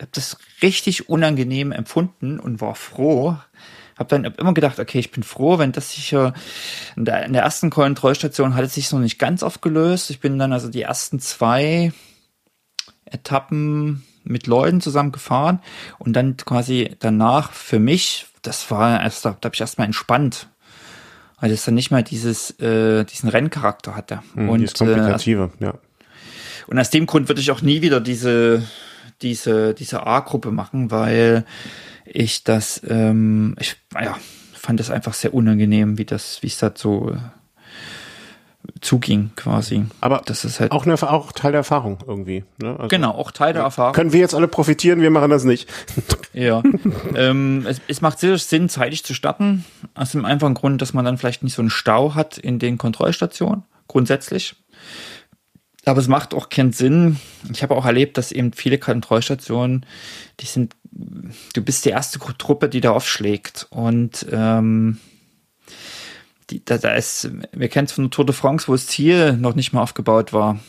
[0.00, 3.36] habe das richtig unangenehm empfunden und war froh.
[4.02, 6.32] Habe dann hab immer gedacht, okay, ich bin froh, wenn das sich in
[6.96, 10.10] der, in der ersten Kontrollstation hat es sich noch nicht ganz aufgelöst.
[10.10, 11.92] Ich bin dann also die ersten zwei
[13.04, 15.60] Etappen mit Leuten zusammen gefahren
[15.98, 20.48] und dann quasi danach für mich, das war erst, da, da habe ich erstmal entspannt,
[21.40, 24.22] weil es dann nicht mehr dieses, äh, diesen Renncharakter hatte.
[24.34, 25.74] Hm, und dieses Komplikative, äh, ja.
[26.66, 28.66] Und aus dem Grund würde ich auch nie wieder diese,
[29.22, 31.44] diese, diese A-Gruppe machen, weil
[32.04, 34.16] ich das, ähm, ich, ja,
[34.52, 37.16] fand das einfach sehr unangenehm, wie das, wie es da so
[38.80, 39.84] zuging quasi.
[40.00, 42.44] Aber das ist halt auch, eine, auch Teil der Erfahrung irgendwie.
[42.60, 42.76] Ne?
[42.76, 43.92] Also genau, auch Teil der Erfahrung.
[43.94, 45.68] Können wir jetzt alle profitieren, wir machen das nicht.
[46.34, 46.62] Ja,
[47.14, 49.66] ähm, es, es macht sicher Sinn, zeitig zu starten.
[49.94, 52.78] Aus dem einfachen Grund, dass man dann vielleicht nicht so einen Stau hat in den
[52.78, 54.56] Kontrollstationen, grundsätzlich.
[55.84, 57.18] Aber es macht auch keinen Sinn.
[57.52, 59.84] Ich habe auch erlebt, dass eben viele Kontrollstationen,
[60.40, 63.66] die sind, du bist die erste Truppe, die da aufschlägt.
[63.70, 64.98] Und ähm,
[66.50, 69.32] die, da, da ist, wir kennen es von der Tour de France, wo das Ziel
[69.32, 70.60] noch nicht mal aufgebaut war,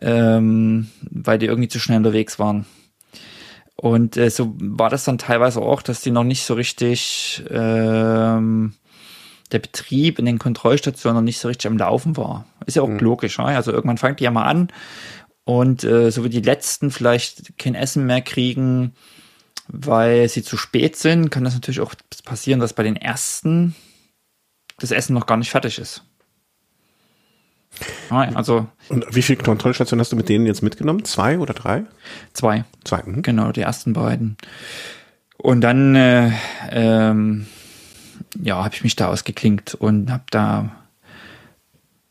[0.00, 2.66] ähm, weil die irgendwie zu schnell unterwegs waren.
[3.74, 8.74] Und äh, so war das dann teilweise auch, dass die noch nicht so richtig, ähm,
[9.52, 12.46] der Betrieb in den Kontrollstationen noch nicht so richtig am Laufen war.
[12.66, 12.98] Ist ja auch mhm.
[12.98, 13.44] logisch, ne?
[13.44, 14.68] also irgendwann fängt die ja mal an
[15.44, 18.94] und äh, so wie die letzten vielleicht kein Essen mehr kriegen,
[19.68, 23.74] weil sie zu spät sind, kann das natürlich auch passieren, dass bei den ersten
[24.78, 26.04] das Essen noch gar nicht fertig ist.
[28.10, 28.66] Also.
[28.88, 31.04] Und wie viele Kontrollstationen hast du mit denen jetzt mitgenommen?
[31.04, 31.84] Zwei oder drei?
[32.34, 32.64] Zwei.
[32.84, 33.02] Zwei.
[33.04, 33.22] Mhm.
[33.22, 34.36] Genau, die ersten beiden.
[35.38, 36.30] Und dann, äh,
[36.70, 37.46] ähm,
[38.40, 40.70] ja, habe ich mich da ausgeklinkt und habe da,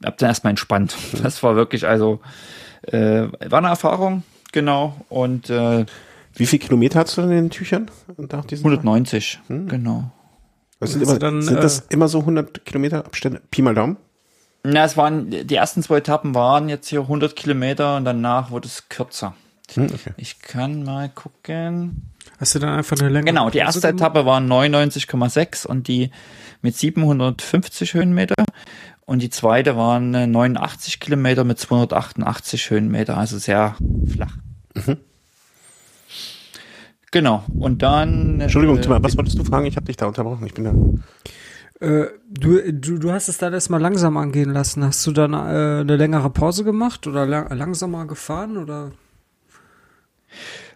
[0.03, 0.95] hab dann erstmal entspannt.
[1.13, 1.23] Mhm.
[1.23, 2.19] Das war wirklich, also,
[2.83, 4.95] äh, war eine Erfahrung, genau.
[5.09, 5.85] Und äh,
[6.35, 7.91] wie viele Kilometer hast du in den Tüchern?
[8.17, 9.67] 190, hm.
[9.67, 10.11] genau.
[10.79, 13.41] Was sind, immer, dann, sind das äh, immer so 100 Kilometer Abstände?
[13.51, 13.97] Pi mal Daumen?
[14.63, 18.67] Na, es waren, die ersten zwei Etappen waren jetzt hier 100 Kilometer und danach wurde
[18.67, 19.35] es kürzer.
[19.73, 20.11] Hm, okay.
[20.17, 22.10] Ich kann mal gucken.
[22.41, 23.25] Hast du dann einfach eine Länge?
[23.25, 23.87] Genau, die erste?
[23.87, 26.09] Etappe war 99,6 und die
[26.63, 28.33] mit 750 Höhenmeter.
[29.05, 33.75] Und die zweite waren 89 Kilometer mit 288 Höhenmeter, also sehr
[34.11, 34.37] flach.
[34.73, 34.97] Mhm.
[37.11, 37.43] Genau.
[37.59, 38.41] Und dann.
[38.41, 39.67] Entschuldigung, äh, was wolltest du fragen?
[39.67, 40.47] Ich habe dich da unterbrochen.
[40.47, 41.85] Ich bin da.
[41.85, 44.83] Äh, du, du, du hast es dann erstmal langsam angehen lassen.
[44.83, 48.93] Hast du dann äh, eine längere Pause gemacht oder lang, langsamer gefahren oder?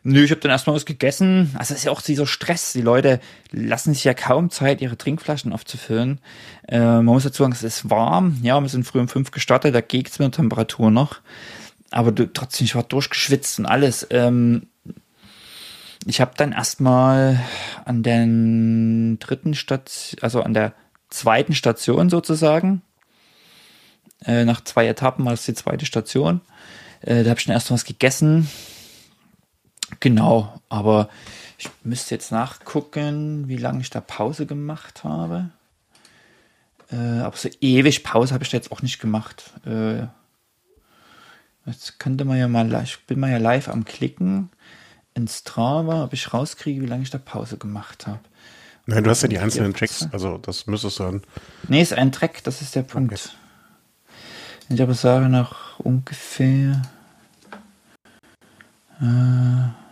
[0.07, 1.49] Nö, ich habe dann erstmal was gegessen.
[1.55, 2.73] Also das ist ja auch dieser Stress.
[2.73, 3.19] Die Leute
[3.51, 6.19] lassen sich ja kaum Zeit, ihre Trinkflaschen aufzufüllen.
[6.67, 8.37] Äh, man muss dazu sagen, es ist warm.
[8.43, 11.21] Ja, wir sind früh um fünf gestartet, da geht's mit der Temperatur noch.
[11.89, 14.05] Aber du, trotzdem, ich war durchgeschwitzt und alles.
[14.11, 14.67] Ähm,
[16.05, 17.39] ich habe dann erstmal
[17.83, 18.27] an der
[19.17, 20.73] dritten Station, also an der
[21.09, 22.83] zweiten Station sozusagen,
[24.23, 26.41] äh, nach zwei Etappen war es die zweite Station,
[27.01, 28.47] äh, da habe ich dann erst was gegessen.
[29.99, 31.09] Genau, aber
[31.57, 35.49] ich müsste jetzt nachgucken, wie lange ich da Pause gemacht habe.
[36.91, 39.51] Äh, aber so ewig Pause habe ich da jetzt auch nicht gemacht.
[39.65, 40.07] Äh,
[41.65, 44.49] jetzt könnte man ja mal, ich bin mal ja live am Klicken
[45.13, 48.19] in Strava, ob ich rauskriege, wie lange ich da Pause gemacht habe.
[48.85, 51.21] Nein, du hast ja die einzelnen Tracks, also das müsstest du dann.
[51.67, 53.13] Nee, ist ein Track, das ist der Punkt.
[53.13, 53.29] Okay.
[54.69, 56.81] Ich aber sage nach ungefähr.
[59.01, 59.84] Äh,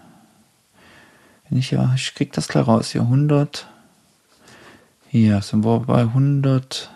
[1.57, 3.67] ich ja, ich krieg das klar raus, hier 100.
[5.09, 6.89] Hier sind wir bei 100.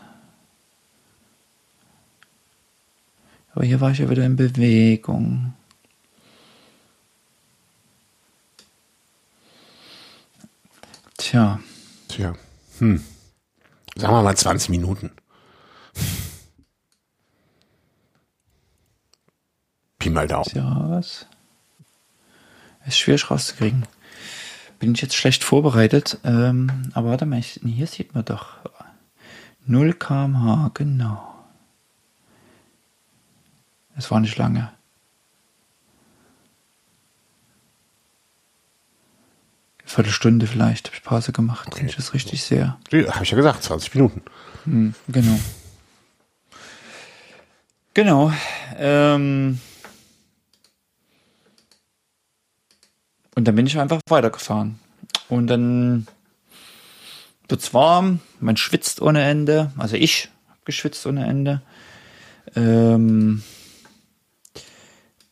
[3.53, 5.53] Aber hier war ich ja wieder in Bewegung.
[11.17, 11.59] Tja.
[12.07, 12.35] Tja.
[12.79, 13.03] Hm.
[13.95, 15.11] Sagen wir mal 20 Minuten.
[19.99, 20.45] Pi mal Daumen.
[20.45, 21.25] Tja, was?
[22.85, 23.85] Ist schwierig rauszukriegen.
[24.79, 26.19] Bin ich jetzt schlecht vorbereitet.
[26.23, 28.57] Ähm, aber warte mal, ich, hier sieht man doch
[29.65, 31.33] 0 kmh, genau.
[33.95, 34.71] Es war nicht lange.
[39.83, 41.69] Viertelstunde vielleicht, habe ich Pause gemacht.
[41.71, 41.85] Okay.
[41.87, 42.77] Ich das richtig sehr.
[42.91, 44.21] Habe ich ja gesagt, 20 Minuten.
[44.65, 45.39] Hm, genau.
[47.93, 48.31] Genau.
[48.77, 49.59] Ähm,
[53.38, 54.80] und dann bin ich einfach weitergefahren.
[55.30, 56.07] Und dann
[57.47, 61.61] wird's warm, man schwitzt ohne Ende, also ich habe geschwitzt ohne Ende.
[62.55, 63.43] Ähm,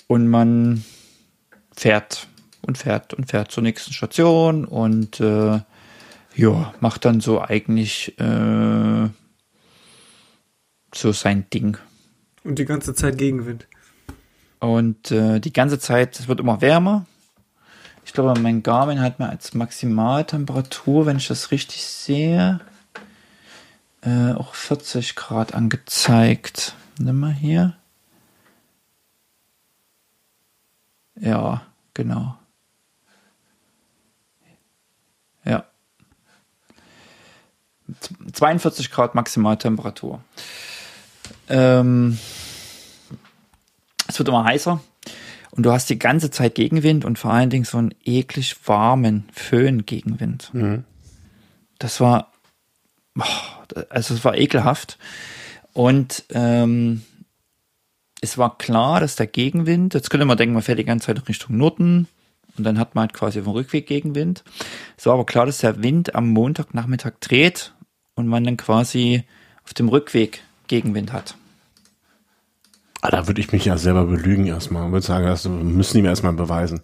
[0.05, 0.85] und man
[1.75, 2.27] fährt
[2.61, 5.61] und fährt und fährt zur nächsten Station und äh,
[6.35, 9.09] ja, macht dann so eigentlich äh,
[10.93, 11.77] so sein Ding.
[12.43, 13.65] Und die ganze Zeit Gegenwind.
[14.59, 17.07] Und äh, die ganze Zeit, es wird immer wärmer.
[18.05, 22.61] Ich glaube, mein Garmin hat mir als Maximaltemperatur, wenn ich das richtig sehe,
[24.01, 26.75] äh, auch 40 Grad angezeigt.
[26.99, 27.75] Nimm mal hier.
[31.15, 31.63] Ja,
[31.95, 32.37] genau.
[35.43, 35.65] Ja.
[38.33, 40.23] 42 Grad Maximaltemperatur.
[41.49, 42.19] Ähm,
[44.07, 44.79] es wird immer heißer
[45.55, 49.25] und du hast die ganze Zeit Gegenwind und vor allen Dingen so einen eklig warmen
[49.31, 50.53] Föhn-Gegenwind.
[50.53, 50.83] Mhm.
[51.79, 52.31] Das war,
[53.89, 54.97] also es war ekelhaft.
[55.73, 57.03] Und ähm,
[58.21, 61.27] es war klar, dass der Gegenwind, jetzt könnte man denken, man fährt die ganze Zeit
[61.27, 62.07] Richtung Norden
[62.57, 64.43] und dann hat man halt quasi auf dem Rückweg Gegenwind.
[64.97, 67.73] Es war aber klar, dass der Wind am Montagnachmittag dreht
[68.15, 69.23] und man dann quasi
[69.63, 71.35] auf dem Rückweg Gegenwind hat.
[73.05, 74.87] Ah, da würde ich mich ja selber belügen erstmal.
[74.87, 76.81] Ich würde sagen, das müssen die mir erstmal beweisen.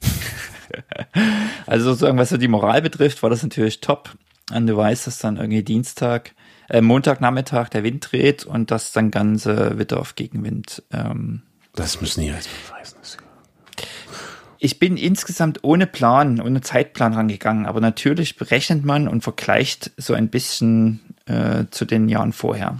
[1.66, 4.14] also sozusagen, was so die Moral betrifft, war das natürlich top.
[4.50, 6.32] Und du weißt, dass dann irgendwie Dienstag,
[6.70, 10.82] äh, Montagnachmittag der Wind dreht und das dann ganze Witter auf Gegenwind.
[10.90, 11.42] Ähm,
[11.74, 12.96] das müssen die erstmal beweisen.
[14.58, 20.14] Ich bin insgesamt ohne Plan, ohne Zeitplan rangegangen, aber natürlich berechnet man und vergleicht so
[20.14, 22.78] ein bisschen äh, zu den Jahren vorher.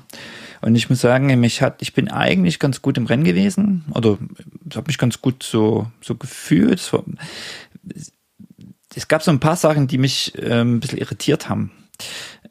[0.61, 4.19] Und ich muss sagen, mich hat, ich bin eigentlich ganz gut im Rennen gewesen, oder
[4.75, 6.81] habe mich ganz gut so, so gefühlt.
[6.81, 7.05] Es, war,
[8.95, 11.71] es gab so ein paar Sachen, die mich äh, ein bisschen irritiert haben.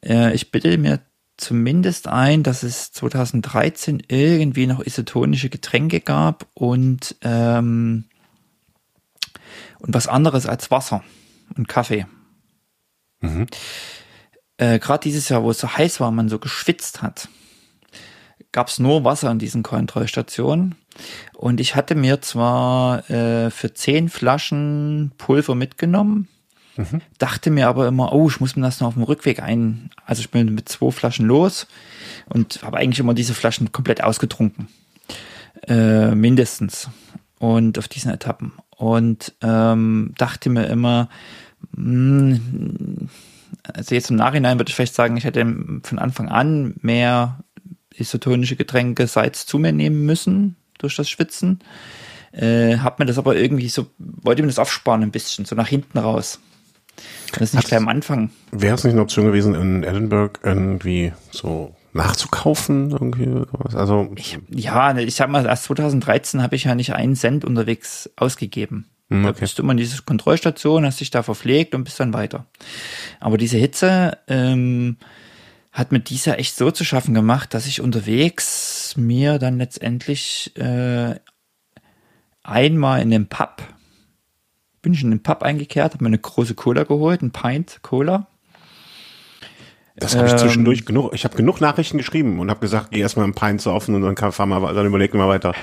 [0.04, 1.02] Äh, ich bitte mir
[1.38, 8.06] zumindest ein, dass es 2013 irgendwie noch isotonische Getränke gab und ähm,
[9.80, 11.04] und was anderes als Wasser
[11.56, 12.08] und Kaffee.
[13.22, 13.48] Mhm.
[14.58, 17.30] Äh, Gerade dieses Jahr, wo es so heiß war, man so geschwitzt hat,
[18.58, 20.74] gab es nur Wasser in diesen Kontrollstationen.
[21.36, 26.28] Und ich hatte mir zwar äh, für zehn Flaschen Pulver mitgenommen,
[26.76, 27.02] mhm.
[27.20, 29.92] dachte mir aber immer, oh, ich muss mir das noch auf dem Rückweg ein.
[30.08, 31.68] Also ich bin mit zwei Flaschen los
[32.30, 34.70] und habe eigentlich immer diese Flaschen komplett ausgetrunken.
[35.68, 36.90] Äh, mindestens.
[37.38, 41.10] Und auf diesen Etappen und ähm, dachte mir immer,
[41.76, 43.10] mh, hm,
[43.72, 45.46] also jetzt im Nachhinein würde ich vielleicht sagen, ich hätte
[45.84, 47.38] von Anfang an mehr
[48.00, 51.60] isotonische Getränke Salz zu mir nehmen müssen durch das Schwitzen.
[52.32, 55.68] Äh, hab mir das aber irgendwie so, wollte mir das aufsparen ein bisschen, so nach
[55.68, 56.40] hinten raus.
[57.32, 58.32] Das ist nicht Hat's, gleich am Anfang.
[58.52, 63.44] Wäre es nicht eine Option gewesen, in Edinburgh irgendwie so nachzukaufen irgendwie
[63.74, 68.10] Also ich, ja, ich sag mal, erst 2013 habe ich ja nicht einen Cent unterwegs
[68.16, 68.86] ausgegeben.
[69.10, 69.34] Hm, okay.
[69.34, 72.46] Da bist du immer in diese Kontrollstation, hast dich da verpflegt und bist dann weiter.
[73.20, 74.98] Aber diese Hitze ähm,
[75.78, 81.16] hat mit dieser echt so zu schaffen gemacht, dass ich unterwegs mir dann letztendlich äh,
[82.44, 83.64] einmal in den Pub
[84.82, 88.28] bin ich in den Pub eingekehrt, habe mir eine große Cola geholt, ein Pint Cola
[90.00, 91.12] das habe ich ähm, zwischendurch genug.
[91.14, 94.14] Ich habe genug Nachrichten geschrieben und habe gesagt, geh erstmal ein Pint saufen und dann
[94.14, 95.54] kann, fahr mal, dann überleg mal weiter.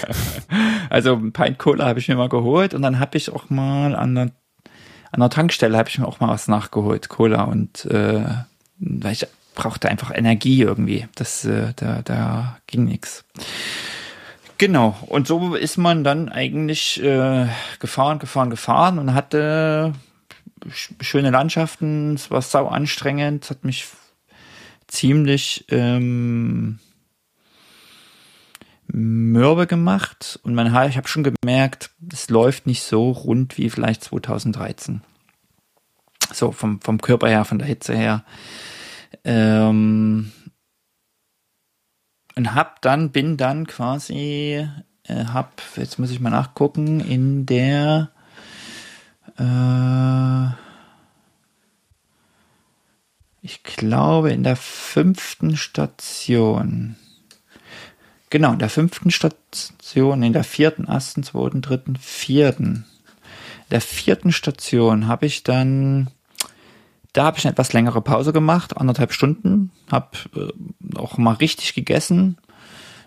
[0.90, 3.94] also ein Pint Cola habe ich mir mal geholt und dann habe ich auch mal
[3.94, 4.30] an der,
[5.12, 8.24] an der Tankstelle habe ich mir auch mal was nachgeholt, Cola und äh,
[8.78, 11.06] weil ich brauchte einfach Energie irgendwie.
[11.14, 13.24] Das äh, da da ging nix.
[14.58, 14.96] Genau.
[15.06, 17.46] Und so ist man dann eigentlich äh,
[17.78, 19.92] gefahren, gefahren, gefahren und hatte
[21.00, 23.86] schöne Landschaften, es war sau anstrengend, hat mich
[24.88, 26.78] ziemlich ähm,
[28.86, 33.68] mürbe gemacht und mein Haar, ich habe schon gemerkt, es läuft nicht so rund wie
[33.68, 35.02] vielleicht 2013.
[36.32, 38.24] So vom, vom Körper her, von der Hitze her.
[39.24, 40.32] Ähm,
[42.36, 44.68] und hab dann, bin dann quasi,
[45.04, 48.10] äh, hab, jetzt muss ich mal nachgucken, in der
[49.38, 50.48] äh,
[53.42, 56.96] ich glaube, in der fünften Station.
[58.28, 62.84] Genau, in der fünften Station, in der vierten, ersten, zweiten, dritten, vierten.
[63.64, 66.08] In der vierten Station habe ich dann,
[67.16, 71.74] da habe ich eine etwas längere Pause gemacht, anderthalb Stunden, habe äh, auch mal richtig
[71.74, 72.38] gegessen,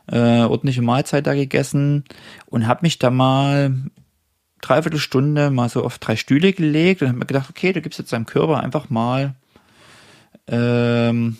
[0.08, 2.04] äh, ordentliche Mahlzeit da gegessen
[2.48, 3.76] und habe mich da mal
[4.62, 8.00] dreiviertel Stunde mal so auf drei Stühle gelegt und habe mir gedacht, okay, du gibst
[8.00, 9.36] jetzt deinem Körper einfach mal
[10.48, 11.38] ähm,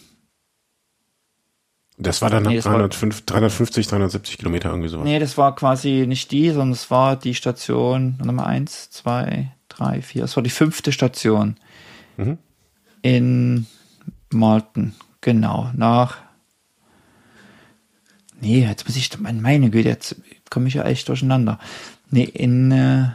[1.98, 5.04] das war dann nee, 305, 350, 370 Kilometer irgendwie so.
[5.04, 10.02] Nee, das war quasi nicht die, sondern es war die Station Nummer eins, zwei, drei,
[10.02, 10.24] vier.
[10.24, 11.58] Es war die fünfte Station
[12.16, 12.38] mhm.
[13.02, 13.66] In
[14.32, 14.96] Malten.
[15.22, 16.18] Genau, nach.
[18.42, 20.16] Nee, jetzt muss ich, meine Güte, jetzt
[20.50, 21.60] komme ich ja echt durcheinander.
[22.10, 23.10] Nee, in, äh,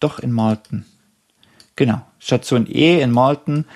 [0.00, 0.84] doch in Malten.
[1.76, 3.66] Genau, Station E in Malten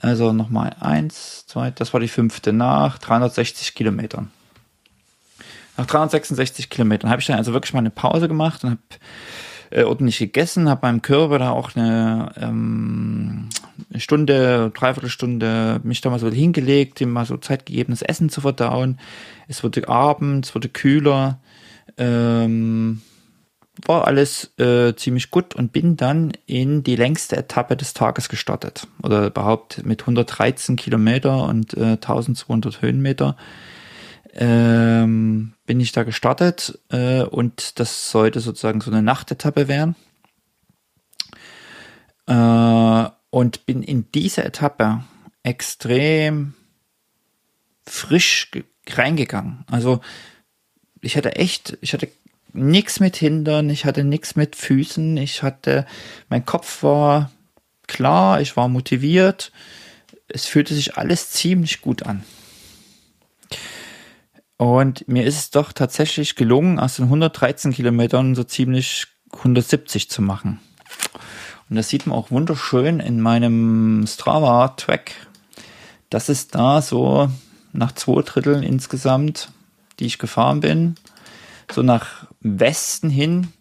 [0.00, 4.30] also nochmal eins, zwei, das war die fünfte nach 360 Kilometern.
[5.76, 8.80] Nach 366 Kilometern habe ich dann also wirklich mal eine Pause gemacht und habe
[9.70, 13.48] äh, ordentlich gegessen, habe meinem Körper da auch eine, ähm,
[13.96, 18.28] Stunde, dreiviertel Stunde mich da mal so hingelegt, ihm mal so Zeit gegeben, das Essen
[18.28, 18.98] zu verdauen.
[19.46, 21.38] Es wurde Abend, es wurde kühler.
[21.96, 23.02] Ähm,
[23.86, 28.86] war alles äh, ziemlich gut und bin dann in die längste Etappe des Tages gestartet.
[29.02, 33.36] Oder überhaupt mit 113 Kilometer und äh, 1200 Höhenmeter
[34.40, 39.96] ähm, bin ich da gestartet äh, und das sollte sozusagen so eine Nachtetappe werden.
[42.26, 45.02] Äh, und bin in diese Etappe
[45.42, 46.54] extrem
[47.84, 48.50] frisch
[48.88, 49.64] reingegangen.
[49.70, 50.00] Also
[51.00, 52.08] ich hatte echt, ich hatte
[52.52, 55.84] nichts mit Hindern, ich hatte nichts mit Füßen, ich hatte,
[56.28, 57.30] mein Kopf war
[57.86, 59.52] klar, ich war motiviert,
[60.28, 62.24] es fühlte sich alles ziemlich gut an.
[64.58, 70.20] Und mir ist es doch tatsächlich gelungen, aus den 113 Kilometern so ziemlich 170 zu
[70.20, 70.60] machen.
[71.70, 75.12] Und das sieht man auch wunderschön in meinem Strava-Track.
[76.10, 77.30] Das ist da so
[77.72, 79.50] nach zwei Dritteln insgesamt,
[80.00, 80.96] die ich gefahren bin,
[81.70, 83.52] so nach Westen hin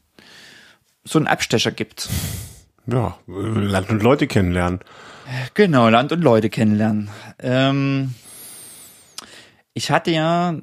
[1.03, 2.09] so einen Abstecher gibt.
[2.87, 4.79] Ja, Land und Leute kennenlernen.
[5.53, 7.09] Genau, Land und Leute kennenlernen.
[7.39, 8.15] Ähm,
[9.73, 10.55] ich hatte ja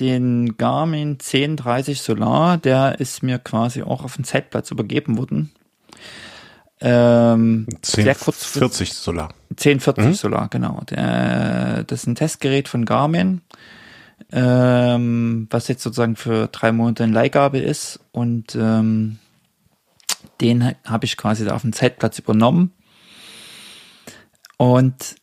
[0.00, 5.52] den Garmin 1030 Solar, der ist mir quasi auch auf den Zeitplatz übergeben worden.
[6.80, 9.32] Ähm, 1040 Solar.
[9.50, 10.14] 1040 mhm.
[10.14, 10.82] Solar, genau.
[10.90, 13.40] Der, das ist ein Testgerät von Garmin
[14.32, 18.00] ähm, was jetzt sozusagen für drei Monate in Leihgabe ist.
[18.12, 19.18] Und ähm,
[20.40, 22.72] den habe ich quasi da auf dem Zeitplatz übernommen.
[24.56, 25.16] Und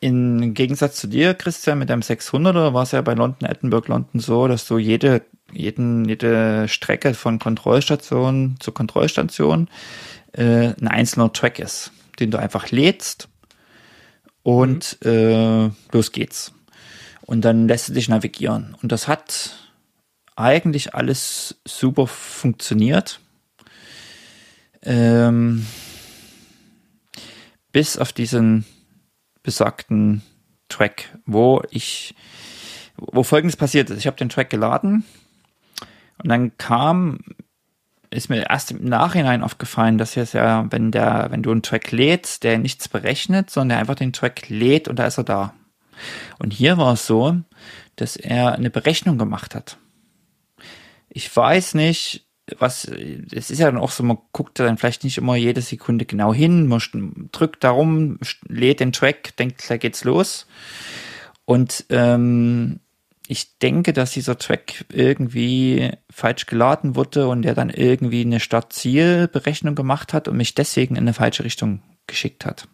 [0.00, 4.20] im Gegensatz zu dir, Christian, mit deinem 600er war es ja bei London, Edinburgh, London
[4.20, 9.68] so, dass du jede, jeden, jede Strecke von Kontrollstation zu Kontrollstation
[10.32, 13.28] äh, ein einzelner Track ist, den du einfach lädst
[14.42, 15.10] und mhm.
[15.10, 16.52] äh, los geht's
[17.22, 18.76] und dann lässt du dich navigieren.
[18.82, 19.56] Und das hat
[20.36, 23.20] eigentlich alles super funktioniert.
[24.82, 25.66] Ähm,
[27.72, 28.64] bis auf diesen
[29.46, 30.22] besagten
[30.68, 32.14] Track, wo ich,
[32.96, 33.98] wo folgendes passiert ist.
[33.98, 35.04] Ich habe den Track geladen
[36.22, 37.20] und dann kam,
[38.10, 41.92] ist mir erst im Nachhinein aufgefallen, dass jetzt ja, wenn der, wenn du einen Track
[41.92, 45.54] lädst, der nichts berechnet, sondern der einfach den Track lädt und da ist er da.
[46.40, 47.36] Und hier war es so,
[47.94, 49.78] dass er eine Berechnung gemacht hat.
[51.08, 52.25] Ich weiß nicht,
[52.58, 56.04] was, es ist ja dann auch so, man guckt dann vielleicht nicht immer jede Sekunde
[56.04, 56.80] genau hin, man
[57.32, 58.18] drückt darum,
[58.48, 60.46] lädt den Track, denkt, da geht's los.
[61.44, 62.80] Und ähm,
[63.28, 69.74] ich denke, dass dieser Track irgendwie falsch geladen wurde und er dann irgendwie eine Start-Ziel-Berechnung
[69.74, 72.68] gemacht hat und mich deswegen in eine falsche Richtung geschickt hat.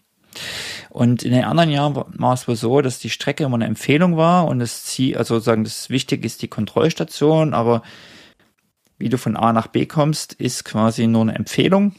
[0.90, 4.16] Und in den anderen Jahren war es wohl so, dass die Strecke immer eine Empfehlung
[4.16, 7.82] war und das Ziel, also sozusagen das Wichtige ist die Kontrollstation, aber
[9.02, 11.96] wie du von A nach B kommst, ist quasi nur eine Empfehlung.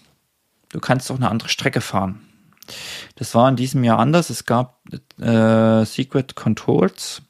[0.69, 2.21] Du kannst auch eine andere Strecke fahren.
[3.17, 4.29] Das war in diesem Jahr anders.
[4.29, 4.79] Es gab
[5.19, 7.21] äh, Secret Controls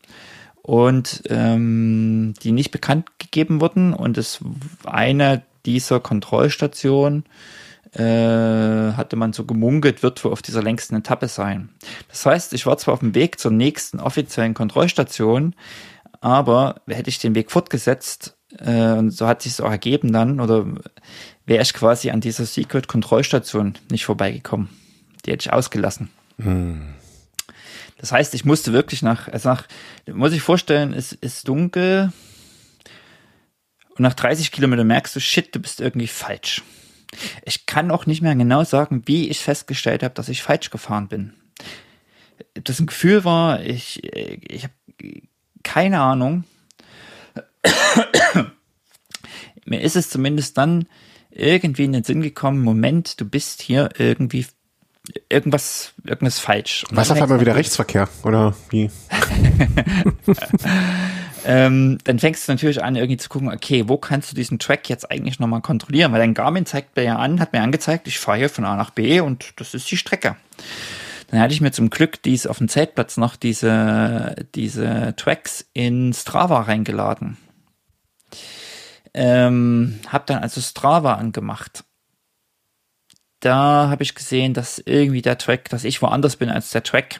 [0.62, 4.42] und ähm, die nicht bekannt gegeben wurden und es
[4.86, 7.24] eine dieser Kontrollstationen
[7.94, 11.70] äh, hatte man so gemunkelt, wird wohl auf dieser längsten Etappe sein.
[12.10, 15.56] Das heißt, ich war zwar auf dem Weg zur nächsten offiziellen Kontrollstation,
[16.22, 20.66] aber hätte ich den Weg fortgesetzt, äh, und so hat sich auch ergeben dann, oder
[21.46, 24.70] wäre ich quasi an dieser Secret-Kontrollstation nicht vorbeigekommen.
[25.26, 26.10] Die hätte ich ausgelassen.
[26.38, 26.94] Hm.
[27.98, 29.68] Das heißt, ich musste wirklich nach, also nach,
[30.12, 32.12] muss ich vorstellen, es ist dunkel
[33.96, 36.64] und nach 30 Kilometern merkst du, shit, du bist irgendwie falsch.
[37.46, 41.08] Ich kann auch nicht mehr genau sagen, wie ich festgestellt habe, dass ich falsch gefahren
[41.08, 41.34] bin.
[42.56, 44.74] Das ein Gefühl war, ich, ich habe
[45.64, 46.44] keine Ahnung.
[49.66, 50.88] Mir ist es zumindest dann
[51.32, 54.46] irgendwie in den Sinn gekommen, Moment, du bist hier irgendwie
[55.30, 56.86] irgendwas, irgendwas falsch.
[56.90, 58.90] Und Was auf einmal wieder Rechtsverkehr, oder wie?
[61.46, 64.90] ähm, dann fängst du natürlich an, irgendwie zu gucken, okay, wo kannst du diesen Track
[64.90, 66.12] jetzt eigentlich nochmal kontrollieren?
[66.12, 68.76] Weil dein Garmin zeigt mir ja an, hat mir angezeigt, ich fahre hier von A
[68.76, 70.38] nach B und das ist die Strecke.
[71.30, 76.14] Dann hatte ich mir zum Glück dies auf dem Zeltplatz noch diese, diese Tracks in
[76.14, 77.38] Strava reingeladen.
[79.14, 81.84] Ähm, hab dann also Strava angemacht.
[83.40, 87.20] Da habe ich gesehen, dass irgendwie der Track, dass ich woanders bin als der Track.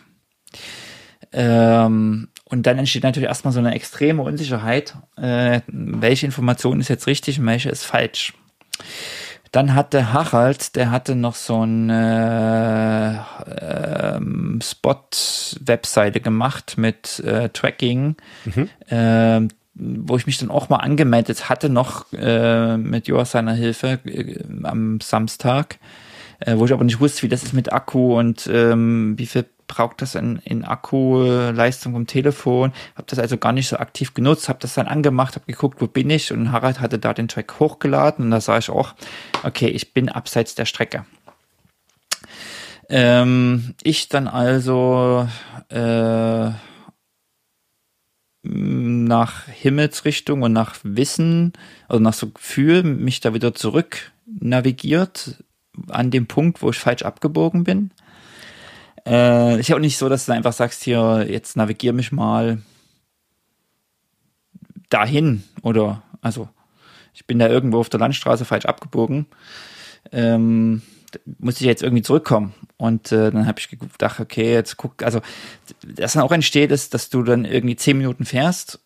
[1.32, 7.08] Ähm, und dann entsteht natürlich erstmal so eine extreme Unsicherheit, äh, welche Information ist jetzt
[7.08, 8.34] richtig und welche ist falsch.
[9.52, 18.16] Dann hatte Harald, der hatte noch so eine äh, ähm, Spot-Webseite gemacht mit äh, Tracking,
[18.46, 18.70] mhm.
[18.88, 19.42] äh,
[19.76, 24.44] wo ich mich dann auch mal angemeldet hatte, noch äh, mit Joa seiner Hilfe äh,
[24.64, 25.80] am Samstag,
[26.40, 29.46] äh, wo ich aber nicht wusste, wie das ist mit Akku und ähm, wie viel
[29.68, 32.74] braucht das in, in Akkuleistung vom Telefon.
[32.96, 35.88] Habe das also gar nicht so aktiv genutzt, habe das dann angemacht, habe geguckt, wo
[35.88, 38.94] bin ich und Harald hatte da den Track hochgeladen und da sah ich auch,
[39.44, 41.06] okay, ich bin abseits der Strecke.
[42.90, 45.28] Ähm, ich dann also
[45.70, 46.52] äh,
[48.44, 51.54] nach Himmelsrichtung und nach Wissen,
[51.88, 55.44] also nach so Gefühl, mich da wieder zurück navigiert
[55.90, 57.92] an dem Punkt, wo ich falsch abgebogen bin.
[59.06, 62.62] Äh, ist ja auch nicht so, dass du einfach sagst, hier, jetzt navigier mich mal
[64.90, 66.48] dahin oder, also,
[67.14, 69.26] ich bin da irgendwo auf der Landstraße falsch abgebogen.
[70.12, 70.82] Ähm,
[71.40, 72.54] muss ich jetzt irgendwie zurückkommen.
[72.78, 75.22] Und äh, dann habe ich gedacht, okay, jetzt guck, also
[75.84, 78.80] das dann auch entsteht, ist, dass du dann irgendwie zehn Minuten fährst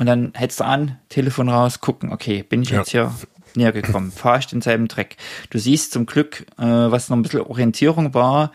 [0.00, 2.78] und dann hältst du an, Telefon raus, gucken, okay, bin ich ja.
[2.78, 3.14] jetzt hier
[3.54, 5.18] näher gekommen, fahre ich denselben Dreck.
[5.50, 8.50] Du siehst zum Glück, äh, was noch ein bisschen Orientierung war,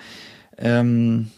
[0.58, 1.30] ähm,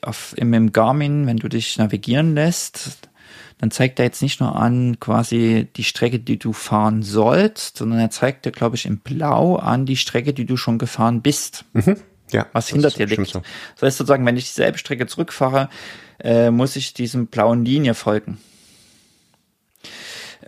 [0.00, 3.10] auf, im, im Garmin, wenn du dich navigieren lässt,
[3.58, 7.98] dann zeigt er jetzt nicht nur an quasi die Strecke, die du fahren sollst, sondern
[7.98, 11.64] er zeigt dir, glaube ich, in Blau an die Strecke, die du schon gefahren bist.
[11.72, 11.96] Mhm.
[12.32, 13.28] Ja, was hinter dir liegt.
[13.28, 13.42] So.
[13.74, 15.70] Das heißt sozusagen, wenn ich dieselbe Strecke zurückfahre,
[16.18, 18.38] äh, muss ich diesem blauen Linie folgen.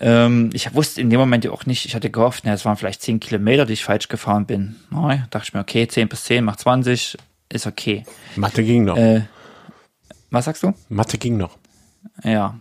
[0.01, 2.77] Ähm, ich wusste in dem Moment ja auch nicht, ich hatte gehofft, na, es waren
[2.77, 4.77] vielleicht 10 Kilometer, die ich falsch gefahren bin.
[4.91, 7.17] Na, dachte ich mir, okay, 10 bis 10 macht 20,
[7.49, 8.05] ist okay.
[8.37, 8.97] Mathe ging noch.
[8.97, 9.23] Äh,
[10.31, 10.75] was sagst du?
[10.89, 11.57] Mathe ging noch.
[12.25, 12.59] Ja.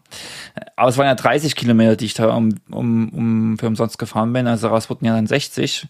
[0.75, 4.33] Aber es waren ja 30 Kilometer, die ich da um, um, um für umsonst gefahren
[4.33, 4.47] bin.
[4.47, 5.87] Also daraus wurden ja dann 60.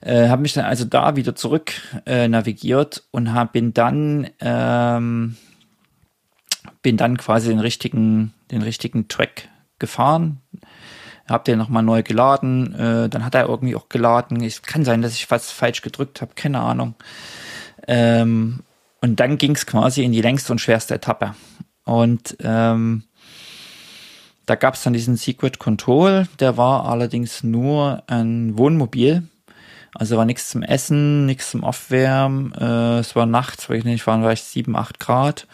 [0.00, 1.72] Äh, habe mich dann also da wieder zurück
[2.06, 5.36] äh, navigiert und hab, bin dann ähm,
[6.82, 9.48] bin dann quasi den richtigen den richtigen Track
[9.78, 10.40] gefahren.
[11.28, 12.74] Hab den nochmal neu geladen.
[12.74, 14.42] Äh, dann hat er irgendwie auch geladen.
[14.42, 16.32] Es kann sein, dass ich was falsch gedrückt habe.
[16.34, 16.94] Keine Ahnung.
[17.86, 18.60] Ähm,
[19.00, 21.34] und dann ging es quasi in die längste und schwerste Etappe.
[21.84, 23.04] Und ähm,
[24.46, 29.22] da gab es dann diesen Secret Control, der war allerdings nur ein Wohnmobil.
[29.94, 32.52] Also war nichts zum Essen, nichts zum Aufwärmen.
[32.52, 35.46] Äh, es war nachts, weil ich nicht waren, war ich sieben, acht Grad.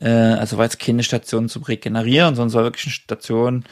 [0.00, 3.64] Äh, also war jetzt keine Station zum Regenerieren, sondern es war wirklich eine Station,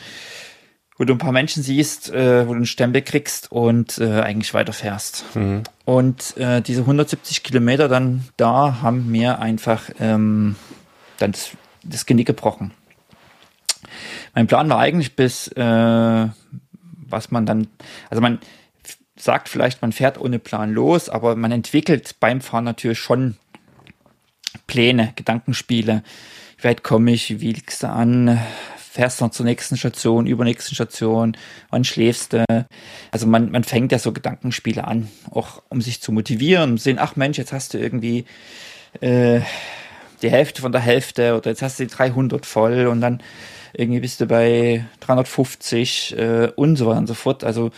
[0.98, 4.52] wo du ein paar Menschen siehst, äh, wo du einen Stempel kriegst und äh, eigentlich
[4.52, 5.24] weiterfährst.
[5.34, 5.62] Mhm.
[5.84, 10.56] Und äh, diese 170 Kilometer dann da haben mir einfach ähm,
[11.18, 11.50] dann das,
[11.82, 12.72] das Genick gebrochen.
[14.34, 16.28] Mein Plan war eigentlich bis, äh,
[17.08, 17.68] was man dann,
[18.08, 18.38] also man
[19.16, 23.36] sagt vielleicht, man fährt ohne Plan los, aber man entwickelt beim Fahren natürlich schon
[24.66, 26.02] Pläne, Gedankenspiele.
[26.58, 27.40] Wie weit komme ich?
[27.40, 28.40] Wie liegst du an?
[28.90, 31.36] fährst noch zur nächsten Station, übernächsten Station,
[31.70, 32.44] wann schläfst du?
[33.12, 36.98] Also man, man fängt ja so Gedankenspiele an, auch um sich zu motivieren, um sehen,
[36.98, 38.24] ach Mensch, jetzt hast du irgendwie
[39.00, 39.42] äh,
[40.22, 43.22] die Hälfte von der Hälfte oder jetzt hast du die 300 voll und dann
[43.72, 47.44] irgendwie bist du bei 350 äh, und so weiter und so fort.
[47.44, 47.70] Also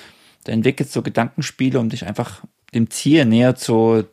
[0.45, 2.43] da entwickelst du Gedankenspiele, um dich einfach
[2.75, 4.05] dem Ziel näher zu,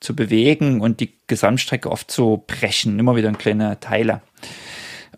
[0.00, 4.22] zu bewegen und die Gesamtstrecke oft zu brechen, immer wieder in kleine Teile.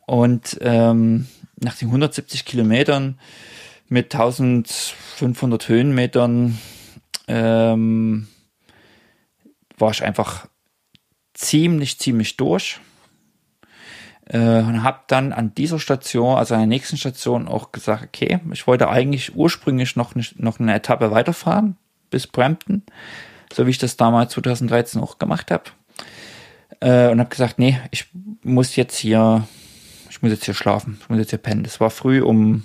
[0.07, 1.29] Und ähm,
[1.61, 3.19] nach den 170 Kilometern
[3.89, 6.59] mit 1500 Höhenmetern
[7.29, 8.27] ähm,
[9.77, 10.49] war ich einfach
[11.39, 12.81] ziemlich, ziemlich durch.
[14.27, 18.41] Äh, und habe dann an dieser Station, also an der nächsten Station auch gesagt, okay,
[18.53, 21.77] ich wollte eigentlich ursprünglich noch, noch eine Etappe weiterfahren
[22.11, 22.83] bis Brampton,
[23.53, 25.65] so wie ich das damals 2013 auch gemacht habe.
[26.81, 28.07] Äh, und habe gesagt, nee, ich
[28.43, 29.47] muss jetzt hier
[30.19, 31.65] ich muss jetzt hier schlafen, ich muss jetzt hier pennen.
[31.65, 32.65] Es war früh um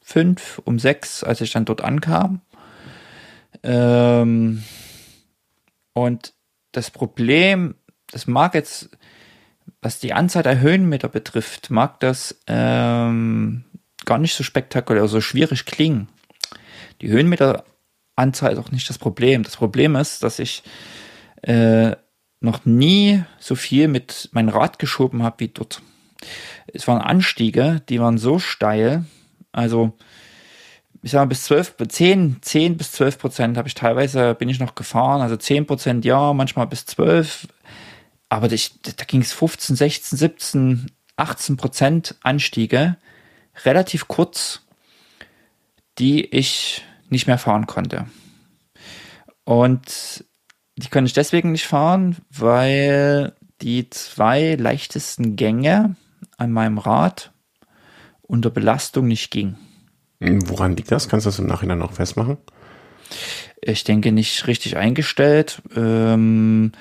[0.00, 2.42] fünf, um sechs, als ich dann dort ankam.
[3.64, 4.62] Ähm,
[5.94, 6.32] und
[6.70, 7.74] das Problem,
[8.12, 8.90] das mag jetzt,
[9.80, 13.64] was die Anzahl der Höhenmeter betrifft, mag das ähm,
[14.04, 16.08] gar nicht so spektakulär, so schwierig klingen.
[17.00, 19.42] Die Höhenmeteranzahl ist auch nicht das Problem.
[19.42, 20.62] Das Problem ist, dass ich
[21.42, 21.96] äh,
[22.40, 25.82] noch nie so viel mit meinem Rad geschoben habe wie dort.
[26.66, 29.04] Es waren Anstiege, die waren so steil,
[29.52, 29.92] also
[31.02, 34.60] ich sag mal, bis 12, 10, 10 bis 12 Prozent habe ich teilweise, bin ich
[34.60, 37.48] noch gefahren, also 10 Prozent ja, manchmal bis 12,
[38.32, 40.86] aber ich, da ging es 15, 16, 17,
[41.16, 42.96] 18 Prozent Anstiege,
[43.66, 44.62] relativ kurz,
[45.98, 48.06] die ich nicht mehr fahren konnte.
[49.44, 50.24] Und
[50.76, 55.96] die konnte ich deswegen nicht fahren, weil die zwei leichtesten Gänge
[56.38, 57.32] an meinem Rad
[58.22, 59.58] unter Belastung nicht ging.
[60.20, 61.10] Woran liegt das?
[61.10, 62.38] Kannst du das im Nachhinein noch festmachen?
[63.60, 65.60] Ich denke nicht richtig eingestellt.
[65.76, 66.72] Ähm,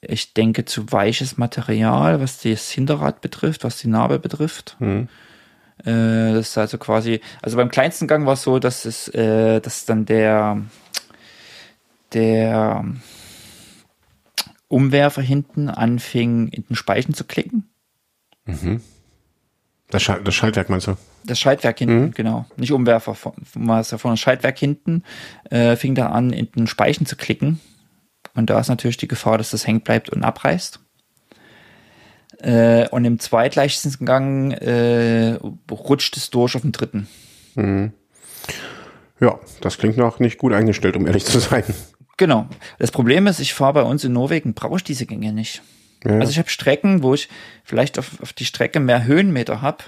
[0.00, 4.76] ich denke zu weiches Material, was das Hinterrad betrifft, was die Narbe betrifft.
[4.78, 5.08] Mhm.
[5.80, 9.60] Äh, das ist also quasi, also beim kleinsten Gang war es so, dass es, äh,
[9.60, 10.62] dass dann der,
[12.12, 12.84] der
[14.68, 17.68] Umwerfer hinten anfing, in den Speichen zu klicken.
[18.46, 18.80] Mhm.
[19.90, 20.96] Das, Schal das Schaltwerk meinst du?
[21.24, 22.10] Das Schaltwerk hinten, mhm.
[22.12, 22.46] genau.
[22.56, 24.14] Nicht Umwerfer, es ja vorne.
[24.14, 25.04] Das Schaltwerk hinten
[25.50, 27.60] äh, fing da an, in den Speichen zu klicken.
[28.36, 30.80] Und da ist natürlich die Gefahr, dass das hängen bleibt und abreißt.
[32.38, 35.38] Äh, und im zweitleichtesten Gang äh,
[35.70, 37.08] rutscht es durch auf den dritten.
[37.54, 37.92] Mhm.
[39.20, 41.64] Ja, das klingt noch nicht gut eingestellt, um ehrlich zu sein.
[42.18, 42.46] Genau.
[42.78, 45.62] Das Problem ist, ich fahre bei uns in Norwegen, brauche ich diese Gänge nicht.
[46.04, 46.18] Ja.
[46.18, 47.28] Also ich habe Strecken, wo ich
[47.64, 49.84] vielleicht auf, auf die Strecke mehr Höhenmeter habe,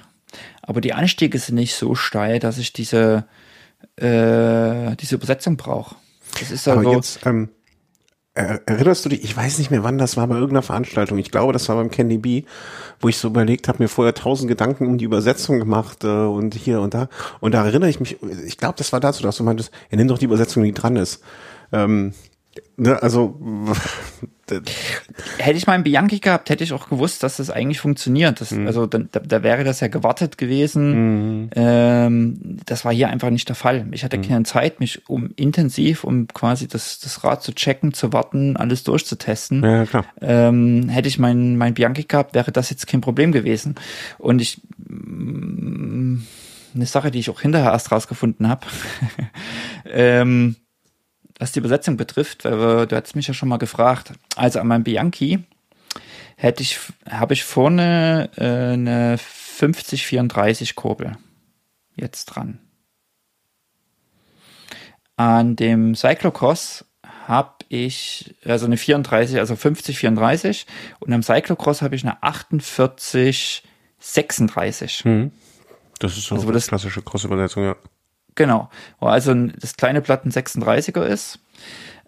[0.62, 3.24] aber die Anstiege sind nicht so steil, dass ich diese,
[3.96, 5.96] äh, diese Übersetzung brauche.
[6.38, 6.80] Das ist also.
[6.80, 7.50] Aber jetzt, ähm,
[8.38, 11.52] erinnerst du dich, ich weiß nicht mehr wann das war, bei irgendeiner Veranstaltung, ich glaube,
[11.52, 12.44] das war beim Candy Bee,
[13.00, 16.54] wo ich so überlegt habe, mir vorher tausend Gedanken um die Übersetzung gemacht äh, und
[16.54, 17.08] hier und da.
[17.40, 18.16] Und da erinnere ich mich,
[18.46, 20.96] ich glaube, das war dazu, dass du meintest, er nimmt doch die Übersetzung, die dran
[20.96, 21.22] ist.
[21.72, 22.14] Ähm,
[22.76, 23.40] ne, also
[24.50, 28.40] hätte ich mal einen Bianchi gehabt, hätte ich auch gewusst, dass das eigentlich funktioniert.
[28.40, 28.66] Das, mhm.
[28.66, 31.42] Also da, da, wäre das ja gewartet gewesen.
[31.42, 31.50] Mhm.
[31.54, 33.86] Ähm, das war hier einfach nicht der Fall.
[33.92, 34.22] Ich hatte mhm.
[34.22, 38.84] keine Zeit, mich um intensiv, um quasi das, das Rad zu checken, zu warten, alles
[38.84, 39.62] durchzutesten.
[39.62, 40.04] Ja, klar.
[40.20, 43.74] Ähm, hätte ich mein, mein Bianchi gehabt, wäre das jetzt kein Problem gewesen.
[44.18, 46.18] Und ich mm,
[46.74, 48.66] eine Sache, die ich auch hinterher erst rausgefunden habe.
[49.90, 50.56] ähm,
[51.38, 54.12] was die Übersetzung betrifft, weil wir, du hast mich ja schon mal gefragt.
[54.36, 55.44] Also an meinem Bianchi
[56.36, 56.78] hätte ich,
[57.08, 61.16] habe ich vorne äh, eine 5034 Kurbel
[61.96, 62.60] jetzt dran.
[65.16, 66.84] An dem Cyclocross
[67.26, 70.66] habe ich also eine 34, also 50 34
[71.00, 73.64] und am Cyclocross habe ich eine 48
[73.98, 75.04] 36.
[75.04, 75.32] Hm.
[75.98, 77.76] Das ist so also, das klassische Cross-Übersetzung, ja.
[78.38, 78.70] Genau,
[79.00, 81.40] wo also das kleine Platten 36er ist.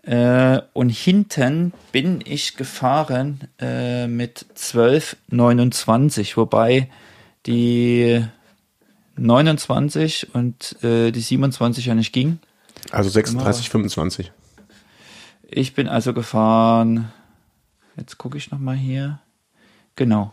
[0.04, 6.88] Äh, und hinten bin ich gefahren äh, mit 1229, wobei
[7.46, 8.24] die
[9.16, 12.38] 29 und äh, die 27 ja nicht ging.
[12.92, 14.30] Also 36, 25.
[15.48, 17.10] Ich bin also gefahren,
[17.96, 19.18] jetzt gucke ich nochmal hier.
[19.96, 20.32] Genau.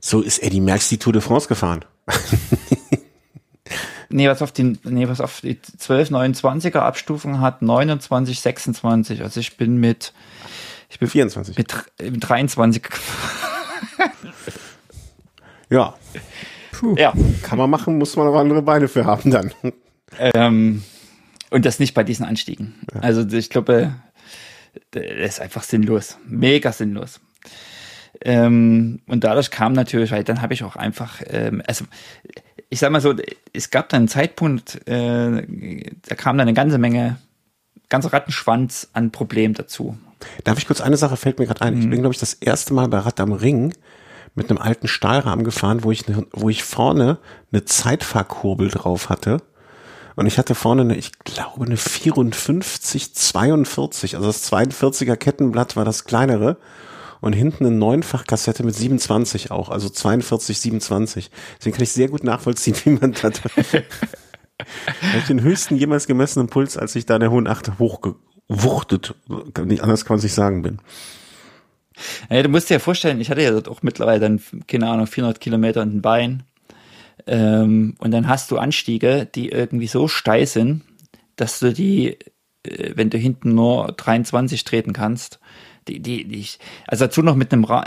[0.00, 1.84] So ist Eddie Merckx die Tour de France gefahren.
[4.12, 9.22] nee, was auf die, nee, was auf die 12, 29er Abstufung hat, 29, 26.
[9.22, 10.12] Also ich bin mit,
[10.88, 11.56] ich bin 24.
[11.56, 12.82] Mit, mit 23.
[15.70, 15.94] ja.
[16.72, 16.94] Puh.
[16.96, 17.12] Ja.
[17.42, 19.52] Kann man machen, muss man aber andere Beine für haben dann.
[20.18, 20.82] Ähm,
[21.50, 22.74] und das nicht bei diesen Anstiegen.
[22.94, 23.00] Ja.
[23.00, 23.94] Also ich glaube,
[24.90, 26.18] das ist einfach sinnlos.
[26.26, 27.20] Mega sinnlos.
[28.24, 31.84] Ähm, und dadurch kam natürlich, weil dann habe ich auch einfach, ähm, also
[32.72, 33.14] ich sag mal so,
[33.52, 37.18] es gab dann einen Zeitpunkt, äh, da kam dann eine ganze Menge,
[37.90, 39.98] ganzer Rattenschwanz an Problemen dazu.
[40.44, 41.74] Darf ich kurz eine Sache fällt mir gerade ein.
[41.74, 41.80] Mhm.
[41.82, 43.74] Ich bin, glaube ich, das erste Mal bei Rad am Ring
[44.34, 47.18] mit einem alten Stahlrahmen gefahren, wo ich, ne, wo ich vorne
[47.52, 49.42] eine Zeitfahrkurbel drauf hatte.
[50.16, 54.16] Und ich hatte vorne eine, ich glaube, eine 54, 42.
[54.16, 56.56] Also das 42er Kettenblatt war das kleinere
[57.22, 61.30] und hinten eine Neunfachkassette mit 27 auch, also 42, 27.
[61.56, 63.40] Deswegen kann ich sehr gut nachvollziehen, wie man das.
[65.16, 69.14] ich den höchsten jemals gemessenen Puls, als ich da in der hohen Acht hochgewuchtet,
[69.64, 70.80] nicht anders kann man sich sagen, bin.
[72.28, 75.40] Ja, du musst dir ja vorstellen, ich hatte ja auch mittlerweile dann, keine Ahnung, 400
[75.40, 76.42] Kilometer in den Beinen.
[77.28, 80.82] Ähm, und dann hast du Anstiege, die irgendwie so steil sind,
[81.36, 82.18] dass du die,
[82.64, 85.38] äh, wenn du hinten nur 23 treten kannst,
[85.88, 86.46] die, die, die,
[86.86, 87.84] also dazu noch mit einem Ra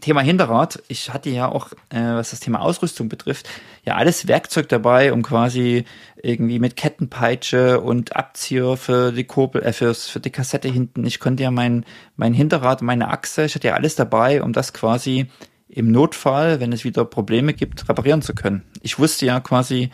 [0.00, 3.48] Thema Hinterrad, ich hatte ja auch, äh, was das Thema Ausrüstung betrifft,
[3.86, 5.86] ja alles Werkzeug dabei, um quasi
[6.22, 11.06] irgendwie mit Kettenpeitsche und Abzieher für die Kurbel, äh, für, für die Kassette hinten.
[11.06, 11.86] Ich konnte ja mein,
[12.16, 15.28] mein Hinterrad, meine Achse, ich hatte ja alles dabei, um das quasi
[15.68, 18.64] im Notfall, wenn es wieder Probleme gibt, reparieren zu können.
[18.82, 19.90] Ich wusste ja quasi,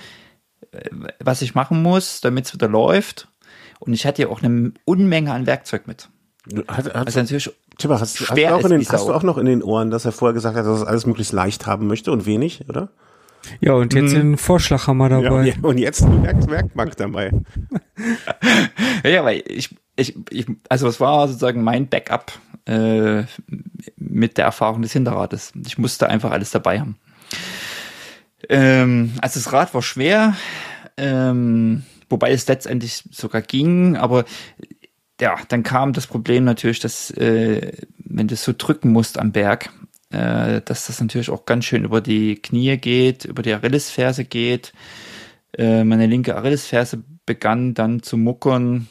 [0.73, 3.29] äh, was ich machen muss, damit es wieder läuft.
[3.79, 6.09] Und ich hatte ja auch eine Unmenge an Werkzeug mit.
[6.69, 9.39] Hat, hat, also natürlich Timmer, hast, hast, du auch in den, hast du auch noch
[9.39, 12.13] in den Ohren, dass er vorher gesagt hat, dass er alles möglichst leicht haben möchte
[12.13, 12.91] und wenig, oder?
[13.61, 14.19] Ja, und jetzt hm.
[14.19, 15.49] den Vorschlaghammer dabei.
[15.49, 17.31] Ja, und jetzt ein Werk Werkbank dabei.
[19.05, 22.33] ja, weil ich, ich, ich, also es war sozusagen mein Backup
[22.67, 23.25] äh,
[23.97, 25.53] mit der Erfahrung des Hinterrades.
[25.67, 26.97] Ich musste einfach alles dabei haben.
[28.49, 30.37] Ähm, also das Rad war schwer,
[30.97, 34.25] ähm, wobei es letztendlich sogar ging, aber
[35.21, 39.71] ja, dann kam das Problem natürlich, dass äh, wenn du so drücken musst am Berg,
[40.11, 44.73] äh, dass das natürlich auch ganz schön über die Knie geht, über die Achillesferse geht.
[45.57, 48.89] Äh, meine linke Achillesferse begann dann zu muckern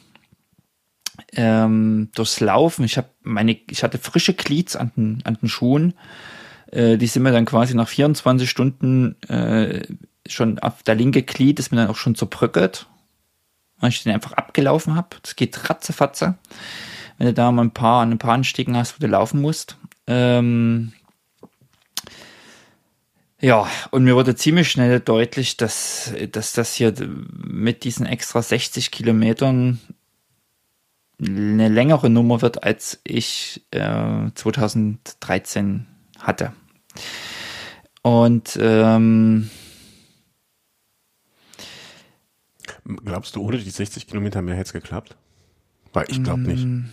[1.34, 2.84] ähm, durchs Laufen.
[2.84, 5.94] Ich habe meine, ich hatte frische Glieds an den, an den Schuhen.
[6.72, 9.82] Äh, die sind mir dann quasi nach 24 Stunden äh,
[10.26, 12.86] schon auf der linke Glied ist mir dann auch schon zerbröckelt
[13.80, 15.16] weil ich den einfach abgelaufen habe.
[15.22, 16.34] Das geht ratzefatze,
[17.18, 19.76] wenn du da mal ein paar, ein paar Anstiegen hast, wo du laufen musst.
[20.06, 20.92] Ähm
[23.40, 26.94] ja, und mir wurde ziemlich schnell deutlich, dass, dass das hier
[27.36, 29.80] mit diesen extra 60 Kilometern
[31.20, 35.86] eine längere Nummer wird, als ich äh, 2013
[36.20, 36.52] hatte.
[38.02, 39.50] Und ähm,
[43.04, 45.16] Glaubst du, ohne die 60 Kilometer mehr hätte es geklappt?
[45.92, 46.64] Weil ich glaube nicht.
[46.64, 46.90] Mm.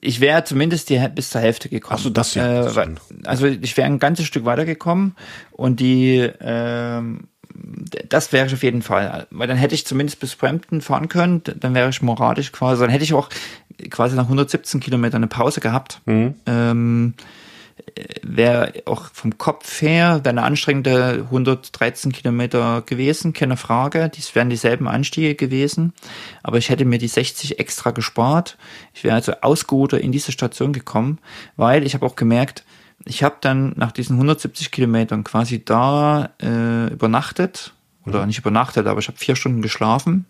[0.00, 1.96] Ich wäre zumindest die, bis zur Hälfte gekommen.
[1.98, 2.66] Ach so, das ja.
[2.66, 2.94] Äh,
[3.24, 5.14] also ich wäre ein ganzes Stück weitergekommen
[5.50, 7.02] und die, äh,
[8.08, 9.26] das wäre ich auf jeden Fall.
[9.30, 12.90] Weil dann hätte ich zumindest bis Brampton fahren können, dann wäre ich moralisch quasi, dann
[12.90, 13.28] hätte ich auch
[13.90, 16.00] quasi nach 117 Kilometern eine Pause gehabt.
[16.06, 16.34] Mhm.
[16.46, 17.14] Ähm,
[18.22, 24.10] wäre auch vom Kopf her wäre eine anstrengende 113 Kilometer gewesen, keine Frage.
[24.14, 25.92] Dies wären dieselben Anstiege gewesen,
[26.42, 28.56] aber ich hätte mir die 60 extra gespart.
[28.94, 31.18] Ich wäre also ausgeruhter in diese Station gekommen,
[31.56, 32.64] weil ich habe auch gemerkt,
[33.04, 37.74] ich habe dann nach diesen 170 Kilometern quasi da äh, übernachtet
[38.06, 38.28] oder mhm.
[38.28, 40.26] nicht übernachtet, aber ich habe vier Stunden geschlafen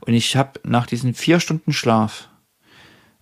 [0.00, 2.28] und ich habe nach diesen vier Stunden Schlaf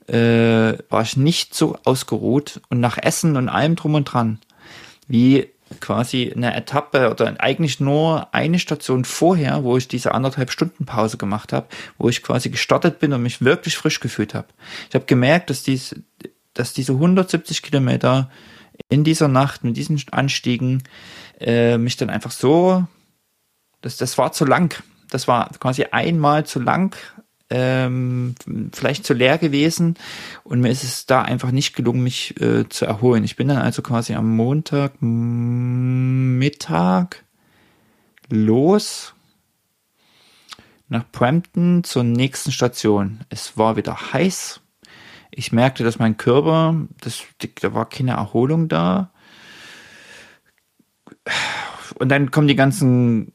[0.09, 4.39] äh, war ich nicht so ausgeruht und nach Essen und allem drum und dran,
[5.07, 5.49] wie
[5.81, 11.19] quasi eine Etappe oder eigentlich nur eine Station vorher, wo ich diese anderthalb Stunden Pause
[11.19, 11.67] gemacht habe,
[11.99, 14.49] wo ich quasi gestartet bin und mich wirklich frisch gefühlt habe.
[14.89, 15.95] Ich habe gemerkt, dass, dies,
[16.55, 18.31] dass diese 170 Kilometer
[18.89, 20.83] in dieser Nacht mit diesen Anstiegen
[21.39, 22.87] äh, mich dann einfach so,
[23.83, 24.83] das, das war zu lang.
[25.11, 26.97] Das war quasi einmal zu lang
[27.51, 28.35] ähm,
[28.73, 29.95] vielleicht zu leer gewesen
[30.45, 33.25] und mir ist es da einfach nicht gelungen, mich äh, zu erholen.
[33.25, 36.45] Ich bin dann also quasi am Montag Mittag
[38.29, 39.15] los
[40.89, 43.21] nach Brampton zur nächsten Station.
[43.29, 44.61] Es war wieder heiß.
[45.31, 47.23] Ich merkte, dass mein Körper, das,
[47.61, 49.11] da war keine Erholung da.
[51.99, 53.33] Und dann kommen die ganzen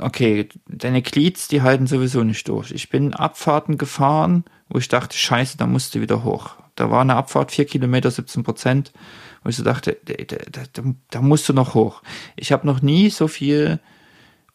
[0.00, 2.70] okay, deine Glieds, die halten sowieso nicht durch.
[2.70, 6.56] Ich bin Abfahrten gefahren, wo ich dachte, scheiße, da musst du wieder hoch.
[6.76, 8.92] Da war eine Abfahrt, vier Kilometer, 17 Prozent,
[9.42, 12.02] wo ich so dachte, da, da, da, da musst du noch hoch.
[12.36, 13.80] Ich habe noch nie so viel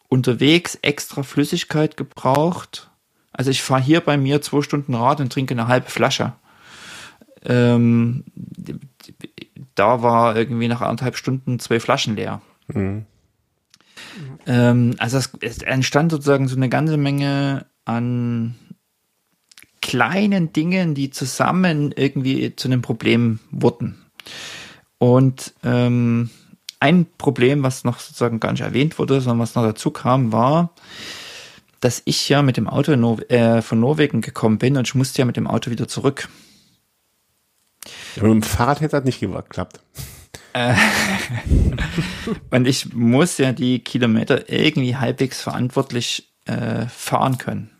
[0.07, 2.89] unterwegs extra Flüssigkeit gebraucht.
[3.31, 6.33] Also ich fahre hier bei mir zwei Stunden Rad und trinke eine halbe Flasche.
[7.43, 8.23] Ähm,
[9.75, 12.41] da war irgendwie nach anderthalb Stunden zwei Flaschen leer.
[12.67, 13.05] Mhm.
[14.45, 18.55] Ähm, also es, es entstand sozusagen so eine ganze Menge an
[19.81, 23.95] kleinen Dingen, die zusammen irgendwie zu einem Problem wurden.
[24.97, 26.29] Und ähm,
[26.79, 30.71] ein Problem, was noch sozusagen gar nicht erwähnt wurde, sondern was noch dazu kam, war,
[31.79, 35.19] dass ich ja mit dem Auto Nor äh, von Norwegen gekommen bin und ich musste
[35.19, 36.29] ja mit dem Auto wieder zurück.
[38.15, 39.79] Ja, mit dem Fahrrad hätte das nicht geklappt.
[40.55, 40.73] Äh,
[42.49, 47.71] und ich muss ja die Kilometer irgendwie halbwegs verantwortlich äh, fahren können.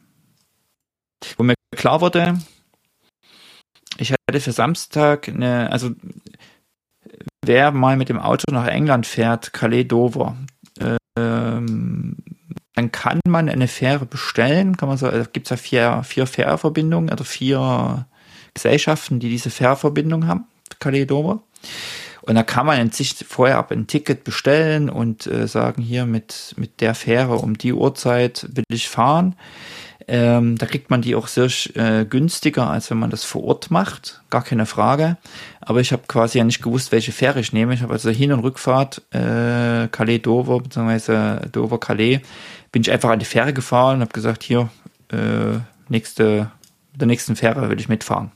[1.37, 2.37] Wo mir klar wurde,
[3.97, 5.91] ich hatte für Samstag eine, also
[7.43, 10.35] wer mal mit dem Auto nach England fährt, Calais Dover,
[11.17, 12.17] ähm,
[12.73, 16.27] dann kann man eine Fähre bestellen, kann man so, also gibt es ja vier, vier
[16.27, 18.05] Fährverbindungen, also vier
[18.53, 20.45] Gesellschaften, die diese Fährverbindung haben,
[20.79, 21.41] Calais Dover.
[22.27, 26.55] Und da kann man sich vorher ab ein Ticket bestellen und äh, sagen, hier mit,
[26.57, 29.35] mit der Fähre um die Uhrzeit will ich fahren.
[30.07, 33.71] Ähm, da kriegt man die auch sehr äh, günstiger, als wenn man das vor Ort
[33.71, 34.21] macht.
[34.29, 35.17] Gar keine Frage.
[35.61, 37.73] Aber ich habe quasi ja nicht gewusst, welche Fähre ich nehme.
[37.73, 41.47] Ich habe also Hin- und Rückfahrt äh, Calais-Dover bzw.
[41.51, 42.21] Dover-Calais
[42.71, 44.69] bin ich einfach an die Fähre gefahren und habe gesagt, hier,
[45.11, 46.51] äh, nächste,
[46.93, 48.31] der nächsten Fähre will ich mitfahren.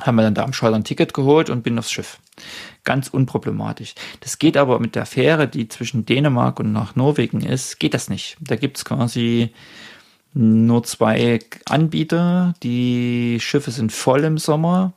[0.00, 2.18] Haben wir dann da am Schalter ein Ticket geholt und bin aufs Schiff.
[2.84, 3.94] Ganz unproblematisch.
[4.20, 8.08] Das geht aber mit der Fähre, die zwischen Dänemark und nach Norwegen ist, geht das
[8.08, 8.36] nicht.
[8.40, 9.52] Da gibt's quasi
[10.36, 12.54] nur zwei Anbieter.
[12.62, 14.92] Die Schiffe sind voll im Sommer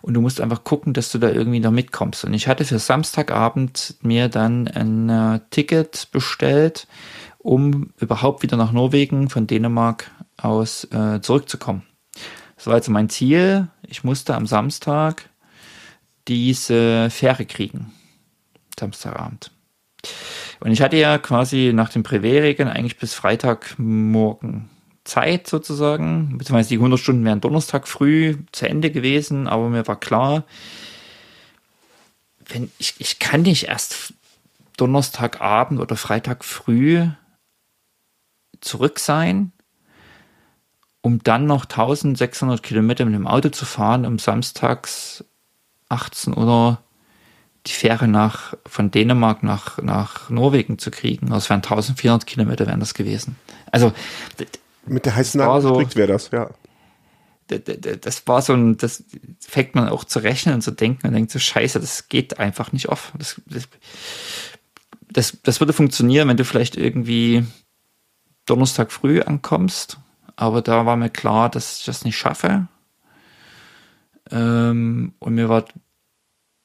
[0.00, 2.24] und du musst einfach gucken, dass du da irgendwie noch mitkommst.
[2.24, 6.88] Und ich hatte für Samstagabend mir dann ein äh, Ticket bestellt,
[7.38, 11.82] um überhaupt wieder nach Norwegen von Dänemark aus äh, zurückzukommen.
[12.56, 13.68] Das war also mein Ziel.
[13.86, 15.28] Ich musste am Samstag
[16.28, 17.92] diese Fähre kriegen.
[18.78, 19.50] Samstagabend.
[20.60, 24.68] Und ich hatte ja quasi nach den Privé-Regeln eigentlich bis Freitagmorgen
[25.04, 29.98] Zeit sozusagen, beziehungsweise die 100 Stunden wären Donnerstag früh zu Ende gewesen, aber mir war
[29.98, 30.44] klar,
[32.46, 34.14] wenn ich, ich kann nicht erst
[34.76, 37.08] Donnerstagabend oder Freitag früh
[38.60, 39.52] zurück sein,
[41.00, 45.24] um dann noch 1600 Kilometer mit dem Auto zu fahren, um samstags
[45.88, 46.78] 18 Uhr
[47.66, 51.26] die Fähre nach, von Dänemark nach, nach Norwegen zu kriegen.
[51.28, 53.36] Das wären 1400 Kilometer wären das gewesen.
[53.70, 53.92] Also,
[54.86, 56.50] mit der heißen Nadel so, wäre das, ja.
[57.48, 59.04] Das war so ein, das
[59.40, 62.72] fängt man auch zu rechnen und zu denken und denkt so, scheiße, das geht einfach
[62.72, 63.12] nicht auf.
[63.16, 63.68] Das, das,
[65.10, 67.46] das, das würde funktionieren, wenn du vielleicht irgendwie
[68.44, 69.98] Donnerstag früh ankommst,
[70.36, 72.68] aber da war mir klar, dass ich das nicht schaffe.
[74.30, 75.64] Ähm, und mir war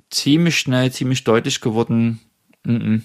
[0.10, 2.19] ziemlich schnell, ziemlich deutlich geworden,
[2.65, 3.02] n -n,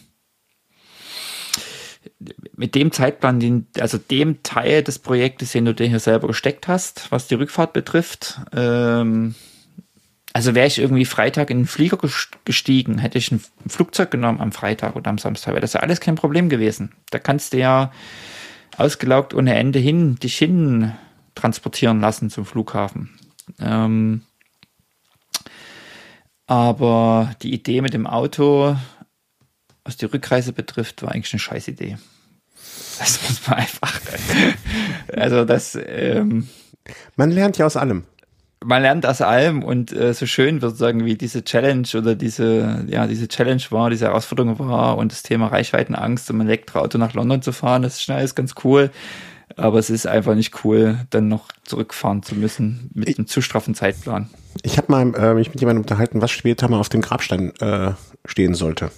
[2.56, 6.68] mit dem Zeitplan, den, also dem Teil des Projektes, den du dir hier selber gesteckt
[6.68, 9.34] hast, was die Rückfahrt betrifft, ähm,
[10.32, 11.98] also wäre ich irgendwie Freitag in den Flieger
[12.44, 16.00] gestiegen, hätte ich ein Flugzeug genommen am Freitag oder am Samstag, wäre das ja alles
[16.00, 16.92] kein Problem gewesen.
[17.10, 17.92] Da kannst du ja
[18.76, 20.92] ausgelaugt ohne Ende hin, dich hin
[21.34, 23.10] transportieren lassen zum Flughafen.
[23.58, 24.22] Ähm,
[26.48, 28.76] aber die Idee mit dem Auto
[29.88, 31.96] was die Rückreise betrifft, war eigentlich eine scheiß Idee.
[32.98, 33.98] Das muss man einfach.
[35.16, 35.78] also das.
[35.82, 36.46] Ähm,
[37.16, 38.04] man lernt ja aus allem.
[38.62, 42.84] Man lernt aus allem und äh, so schön wird sagen, wie diese Challenge oder diese,
[42.88, 47.14] ja, diese Challenge war, diese Herausforderung war und das Thema Reichweitenangst, um ein Elektroauto nach
[47.14, 48.90] London zu fahren, das ist schon alles ganz cool.
[49.56, 53.74] Aber es ist einfach nicht cool, dann noch zurückfahren zu müssen mit einem zu straffen
[53.74, 54.28] Zeitplan.
[54.62, 57.92] Ich habe mal äh, mich mit jemandem unterhalten, was später mal auf dem Grabstein äh,
[58.24, 58.90] stehen sollte.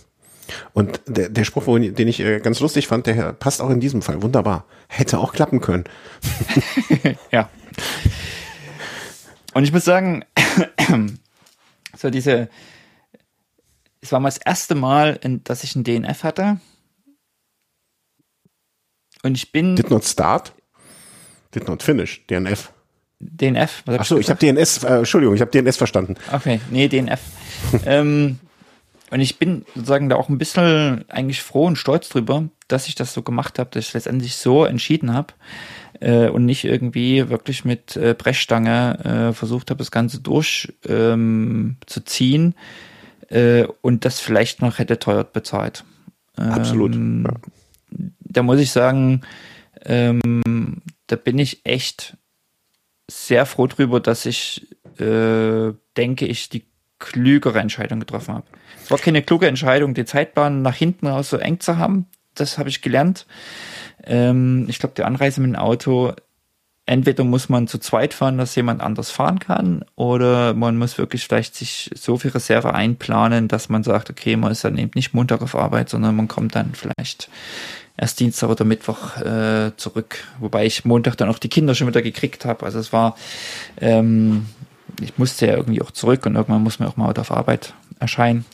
[0.73, 4.03] Und der, der Spruch, den ich äh, ganz lustig fand, der passt auch in diesem
[4.03, 4.23] Fall.
[4.23, 4.65] Wunderbar.
[4.89, 5.85] Hätte auch klappen können.
[7.31, 7.49] ja.
[9.55, 10.25] Und ich muss sagen,
[11.97, 12.49] so diese,
[14.01, 16.61] es war mal das erste Mal, dass ich ein DNF hatte.
[19.23, 19.77] Und ich bin.
[19.77, 20.55] Did not start?
[21.55, 22.25] Did not finish.
[22.27, 22.73] DNF.
[23.21, 23.83] DNF?
[23.85, 26.15] Was hab Achso, ich habe DNS, äh, Entschuldigung, ich habe DNS verstanden.
[26.33, 27.21] Okay, nee, DNF.
[27.87, 28.39] ähm,
[29.11, 32.95] und ich bin sozusagen da auch ein bisschen eigentlich froh und stolz drüber, dass ich
[32.95, 35.35] das so gemacht habe, dass ich letztendlich so entschieden habe
[36.01, 42.55] äh, und nicht irgendwie wirklich mit äh, Brechstange äh, versucht habe, das Ganze durchzuziehen
[43.31, 45.85] ähm, äh, und das vielleicht noch hätte teuer bezahlt.
[46.39, 46.95] Ähm, Absolut.
[46.95, 47.35] Ja.
[48.21, 49.23] Da muss ich sagen,
[49.85, 52.17] ähm, da bin ich echt
[53.31, 54.67] sehr froh drüber, dass ich
[54.99, 56.67] äh, denke, ich die
[56.99, 58.47] klügere Entscheidung getroffen habe.
[58.83, 62.07] Es war keine kluge Entscheidung, die Zeitbahn nach hinten raus so eng zu haben.
[62.35, 63.27] Das habe ich gelernt.
[64.03, 66.13] Ähm, ich glaube, die Anreise mit dem Auto,
[66.91, 71.25] entweder muss man zu zweit fahren, dass jemand anders fahren kann, oder man muss wirklich
[71.25, 75.15] vielleicht sich so viel Reserve einplanen, dass man sagt, okay, man ist dann eben nicht
[75.15, 77.29] Montag auf Arbeit, sondern man kommt dann vielleicht
[77.97, 80.25] erst Dienstag oder Mittwoch äh, zurück.
[80.39, 82.65] Wobei ich Montag dann auch die Kinder schon wieder gekriegt habe.
[82.65, 83.15] Also es war
[83.81, 84.47] ähm,
[85.01, 88.45] ich musste ja irgendwie auch zurück und irgendwann muss man auch mal auf Arbeit erscheinen.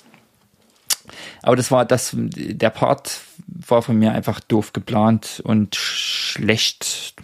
[1.43, 7.15] Aber das war das, der Part war von mir einfach doof geplant und schlecht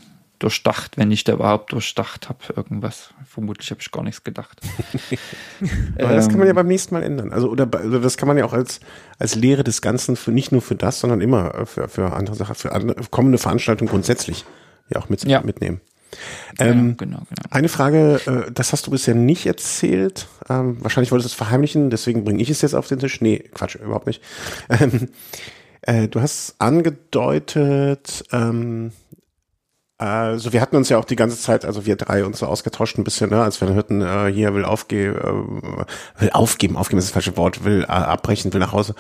[0.43, 3.15] durchdacht, wenn ich da überhaupt durchdacht habe, irgendwas.
[3.25, 4.61] Vermutlich habe ich gar nichts gedacht.
[5.99, 6.57] Aber das kann man ja ähm.
[6.57, 7.33] beim nächsten Mal ändern.
[7.33, 8.81] Also, oder, also das kann man ja auch als,
[9.19, 12.55] als Lehre des Ganzen für nicht nur für das, sondern immer für, für andere Sachen,
[12.55, 14.45] für andere, kommende Veranstaltungen grundsätzlich
[14.91, 15.41] ja auch mit, ja.
[15.43, 15.81] mitnehmen.
[16.59, 17.49] Ähm, genau, genau, genau.
[17.51, 20.29] Eine Frage, äh, das hast du bisher nicht erzählt.
[20.49, 23.21] Ähm, wahrscheinlich wolltest du es verheimlichen, deswegen bringe ich es jetzt auf den Tisch.
[23.21, 24.23] Nee, Quatsch, überhaupt nicht.
[24.69, 25.09] Ähm,
[25.83, 28.93] äh, du hast angedeutet, ähm,
[30.03, 32.99] also wir hatten uns ja auch die ganze Zeit, also wir drei uns so ausgetauscht
[32.99, 37.09] ein bisschen, ne, als wir hörten, äh, hier will aufgeben, äh, will aufgeben, aufgeben ist
[37.09, 38.95] das falsche Wort, will äh, abbrechen, will nach Hause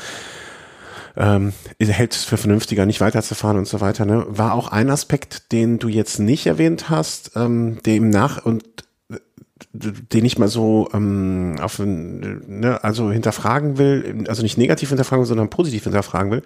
[1.16, 4.04] ähm, hält es für vernünftiger, nicht weiterzufahren und so weiter.
[4.04, 4.24] Ne?
[4.28, 8.64] War auch ein Aspekt, den du jetzt nicht erwähnt hast, ähm, dem nach und
[9.10, 9.18] äh,
[9.72, 15.50] den ich mal so ähm, auf ne, also hinterfragen will, also nicht negativ hinterfragen, sondern
[15.50, 16.42] positiv hinterfragen will.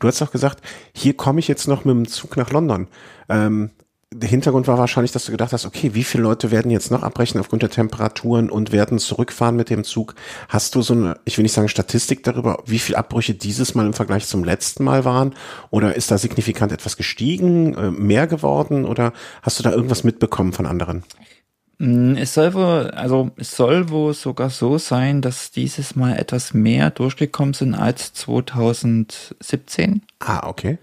[0.00, 0.62] Du hast auch gesagt,
[0.94, 2.88] hier komme ich jetzt noch mit dem Zug nach London.
[3.28, 3.70] Ähm,
[4.10, 7.02] der Hintergrund war wahrscheinlich, dass du gedacht hast, okay, wie viele Leute werden jetzt noch
[7.02, 10.14] abbrechen aufgrund der Temperaturen und werden zurückfahren mit dem Zug?
[10.48, 13.84] Hast du so eine, ich will nicht sagen Statistik darüber, wie viele Abbrüche dieses Mal
[13.86, 15.34] im Vergleich zum letzten Mal waren?
[15.70, 18.86] Oder ist da signifikant etwas gestiegen, äh, mehr geworden?
[18.86, 19.12] Oder
[19.42, 21.04] hast du da irgendwas mitbekommen von anderen?
[21.76, 26.54] Mm, es soll wohl, also es soll wohl sogar so sein, dass dieses Mal etwas
[26.54, 30.00] mehr durchgekommen sind als 2017.
[30.20, 30.78] Ah, okay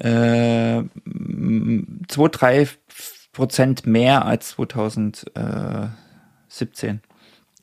[0.00, 0.82] äh,
[2.08, 2.68] zwei, drei
[3.32, 5.92] Prozent mehr als 2017.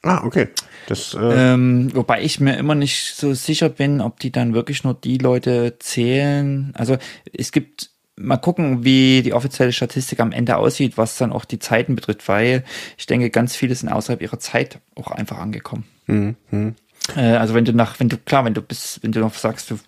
[0.03, 0.47] Ah, okay.
[0.87, 4.83] Das, äh ähm, wobei ich mir immer nicht so sicher bin, ob die dann wirklich
[4.83, 6.71] nur die Leute zählen.
[6.75, 6.97] Also
[7.33, 11.59] es gibt mal gucken, wie die offizielle Statistik am Ende aussieht, was dann auch die
[11.59, 12.63] Zeiten betrifft, weil
[12.97, 15.83] ich denke, ganz viele sind außerhalb ihrer Zeit auch einfach angekommen.
[16.07, 16.75] Mhm.
[17.15, 19.71] Äh, also wenn du nach, wenn du, klar, wenn du bist, wenn du noch sagst,
[19.71, 19.79] du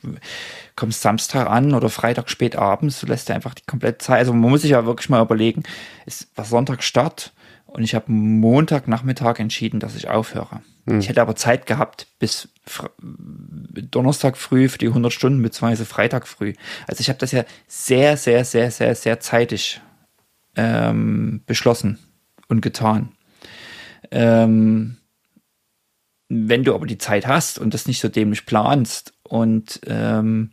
[0.75, 4.33] kommst Samstag an oder Freitag spät abends, du lässt dir einfach die komplette Zeit, also
[4.33, 5.63] man muss sich ja wirklich mal überlegen,
[6.05, 7.33] es war Sonntag Start
[7.65, 10.61] und ich habe Montagnachmittag entschieden, dass ich aufhöre.
[10.87, 10.99] Hm.
[10.99, 12.49] Ich hätte aber Zeit gehabt bis
[13.01, 16.53] Donnerstag früh für die 100 Stunden, beziehungsweise Freitag früh.
[16.87, 19.81] Also ich habe das ja sehr, sehr, sehr, sehr, sehr zeitig
[20.55, 21.99] ähm, beschlossen
[22.47, 23.11] und getan.
[24.11, 24.98] Ähm,
[26.29, 30.51] wenn du aber die Zeit hast und das nicht so dämlich planst und ähm,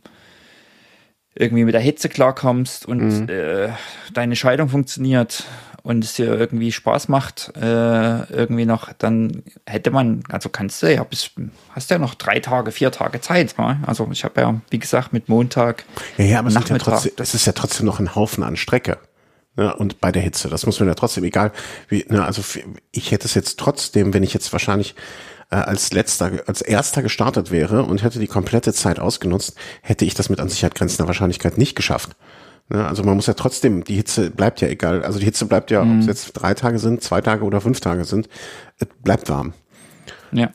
[1.35, 3.29] irgendwie mit der Hitze klarkommst und mhm.
[3.29, 3.69] äh,
[4.11, 5.43] deine Scheidung funktioniert
[5.83, 10.93] und es dir irgendwie Spaß macht, äh, irgendwie noch, dann hätte man, also kannst du
[10.93, 11.31] ja bis,
[11.69, 13.57] hast ja noch drei Tage, vier Tage Zeit.
[13.57, 13.79] Ne?
[13.85, 15.85] Also ich habe ja, wie gesagt, mit Montag.
[16.17, 18.57] Ja, ja, aber es ist ja, trotzdem, das ist ja trotzdem noch ein Haufen an
[18.57, 18.97] Strecke.
[19.55, 21.51] Ne, und bei der Hitze, das muss man ja trotzdem, egal
[21.87, 22.43] wie, ne, also
[22.91, 24.93] ich hätte es jetzt trotzdem, wenn ich jetzt wahrscheinlich
[25.49, 30.13] äh, als letzter, als erster gestartet wäre und hätte die komplette Zeit ausgenutzt, hätte ich
[30.13, 32.15] das mit an Sicherheit grenzender Wahrscheinlichkeit nicht geschafft.
[32.69, 35.03] Ne, also man muss ja trotzdem, die Hitze bleibt ja egal.
[35.03, 35.95] Also die Hitze bleibt ja, mhm.
[35.95, 38.27] ob es jetzt drei Tage sind, zwei Tage oder fünf Tage sind,
[38.77, 39.53] es bleibt warm.
[40.31, 40.51] Ja.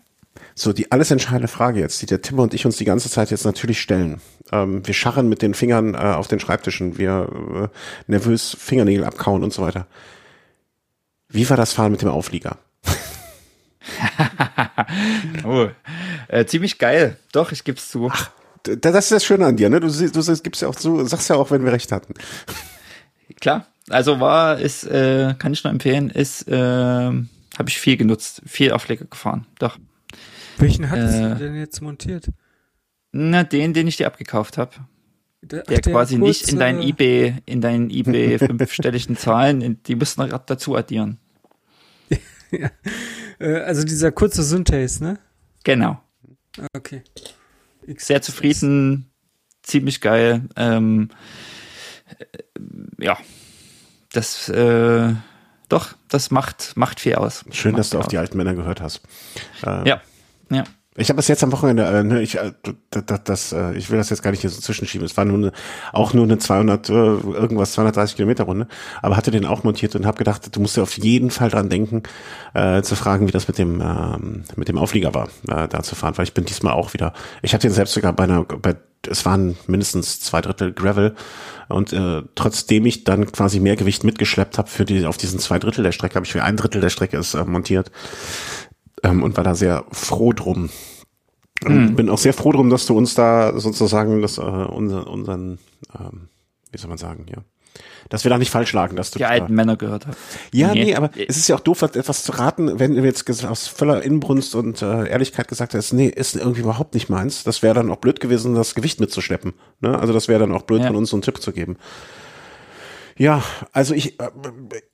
[0.54, 3.30] So, die alles entscheidende Frage jetzt, die der Timmer und ich uns die ganze Zeit
[3.30, 4.20] jetzt natürlich stellen.
[4.50, 9.42] Ähm, wir scharren mit den Fingern äh, auf den Schreibtischen, wir äh, nervös Fingernägel abkauen
[9.42, 9.86] und so weiter.
[11.28, 12.58] Wie war das Fahren mit dem Auflieger?
[15.44, 15.68] oh,
[16.28, 17.16] äh, ziemlich geil.
[17.32, 18.08] Doch, ich geb's zu.
[18.10, 18.30] Ach,
[18.62, 19.80] das ist das Schöne an dir, ne?
[19.80, 22.14] Du, du, du gibst ja auch zu, sagst ja auch, wenn wir recht hatten.
[23.40, 23.66] Klar.
[23.90, 28.72] Also war, ist, äh, kann ich nur empfehlen, ist, äh, habe ich viel genutzt, viel
[28.72, 29.46] Aufleger gefahren.
[29.58, 29.78] Doch.
[30.58, 32.26] Welchen hattest äh, du denn jetzt montiert?
[33.10, 34.72] Na, den, den ich dir abgekauft habe.
[35.42, 36.28] Der, der, der quasi kurze...
[36.28, 41.18] nicht in deinen eBay, in deinen eBay fünfstelligen Zahlen, die müssen noch dazu addieren.
[42.50, 42.70] ja.
[43.42, 45.18] Äh, also dieser kurze Synthase, ne?
[45.64, 46.00] Genau.
[46.74, 47.02] Okay.
[47.96, 49.10] Sehr zufrieden,
[49.62, 50.48] ziemlich geil.
[50.56, 51.08] Ähm,
[52.18, 53.18] äh, ja,
[54.12, 55.14] das äh,
[55.68, 57.44] doch, das macht macht viel aus.
[57.50, 58.10] Schön, macht dass du auf aus.
[58.10, 59.00] die alten Männer gehört hast.
[59.64, 60.00] Äh, ja,
[60.50, 60.64] ja.
[60.94, 62.52] Ich habe es jetzt am Wochenende, äh, ne, ich, äh,
[62.90, 65.06] das, das, äh, ich will das jetzt gar nicht hier so zwischenschieben.
[65.06, 65.52] Es war nur eine,
[65.92, 68.66] auch nur eine 200, äh, irgendwas 230 Kilometer Runde,
[69.00, 71.70] aber hatte den auch montiert und habe gedacht, du musst ja auf jeden Fall dran
[71.70, 72.02] denken,
[72.52, 75.94] äh, zu fragen, wie das mit dem ähm, mit dem Auflieger war, äh, da zu
[75.94, 77.14] fahren, weil ich bin diesmal auch wieder.
[77.40, 78.76] Ich hatte den selbst sogar bei einer, bei,
[79.08, 81.14] es waren mindestens zwei Drittel Gravel
[81.68, 85.58] und äh, trotzdem ich dann quasi mehr Gewicht mitgeschleppt habe für die auf diesen zwei
[85.58, 87.90] Drittel der Strecke, habe ich für ein Drittel der Strecke ist äh, montiert
[89.02, 90.70] ähm, und war da sehr froh drum.
[91.64, 91.94] Mhm.
[91.96, 95.58] Bin auch sehr froh drum, dass du uns da sozusagen das, äh, unser, unseren,
[95.98, 96.28] ähm,
[96.70, 97.42] wie soll man sagen, ja,
[98.08, 100.18] dass wir da nicht falsch lagen, dass du die alten Männer gehört hast.
[100.52, 100.84] Ja, nee.
[100.84, 104.02] nee, aber es ist ja auch doof, etwas zu raten, wenn du jetzt aus voller
[104.02, 107.44] Inbrunst und äh, Ehrlichkeit gesagt hast, nee, ist irgendwie überhaupt nicht meins.
[107.44, 109.54] Das wäre dann auch blöd gewesen, das Gewicht mitzuschleppen.
[109.80, 109.98] Ne?
[109.98, 110.88] Also das wäre dann auch blöd ja.
[110.88, 111.76] von uns so einen Tipp zu geben.
[113.16, 113.42] Ja,
[113.72, 114.30] also ich, äh,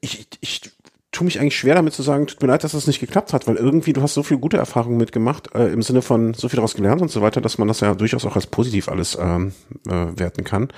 [0.01, 0.73] ich, ich, ich
[1.11, 3.47] tue mich eigentlich schwer damit zu sagen, tut mir leid, dass das nicht geklappt hat,
[3.47, 6.57] weil irgendwie du hast so viel gute Erfahrungen mitgemacht, äh, im Sinne von so viel
[6.57, 9.53] daraus gelernt und so weiter, dass man das ja durchaus auch als positiv alles ähm,
[9.87, 10.69] äh, werten kann.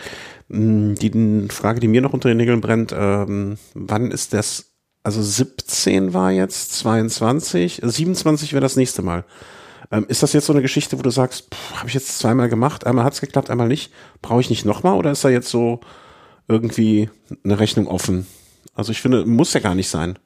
[0.48, 5.20] Mm, die Frage, die mir noch unter den Nägeln brennt, ähm, wann ist das, also
[5.20, 9.24] 17 war jetzt, 22, 27 wäre das nächste Mal.
[9.90, 12.86] Ähm, ist das jetzt so eine Geschichte, wo du sagst, habe ich jetzt zweimal gemacht,
[12.86, 13.92] einmal hat's geklappt, einmal nicht,
[14.22, 15.80] brauche ich nicht nochmal oder ist da jetzt so
[16.46, 17.10] irgendwie
[17.42, 18.28] eine Rechnung offen?
[18.74, 20.18] Also ich finde, muss ja gar nicht sein.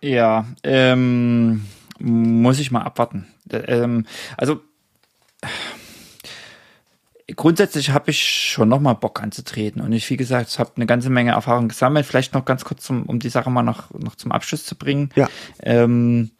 [0.00, 1.64] Ja, ähm,
[1.98, 3.26] muss ich mal abwarten.
[3.50, 4.06] Ähm,
[4.36, 4.60] also
[7.34, 11.10] grundsätzlich habe ich schon noch mal Bock anzutreten und ich, wie gesagt, habe eine ganze
[11.10, 12.06] Menge Erfahrung gesammelt.
[12.06, 15.10] Vielleicht noch ganz kurz, zum, um die Sache mal noch, noch zum Abschluss zu bringen.
[15.14, 15.28] Ja.
[15.62, 16.30] Ähm,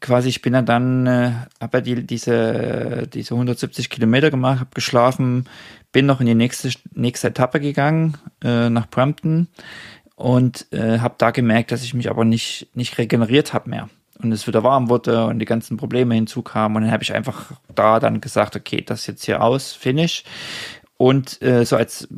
[0.00, 4.70] quasi, ich bin ja dann, äh, habe ja die, diese, diese 170 Kilometer gemacht, habe
[4.74, 5.48] geschlafen,
[5.90, 9.48] bin noch in die nächste, nächste Etappe gegangen, äh, nach Brampton
[10.16, 13.88] und äh, habe da gemerkt, dass ich mich aber nicht, nicht regeneriert habe mehr.
[14.18, 16.76] Und es wieder warm wurde und die ganzen Probleme hinzukamen.
[16.76, 20.24] Und dann habe ich einfach da dann gesagt, okay, das jetzt hier aus, finish.
[20.96, 22.08] Und äh, so als,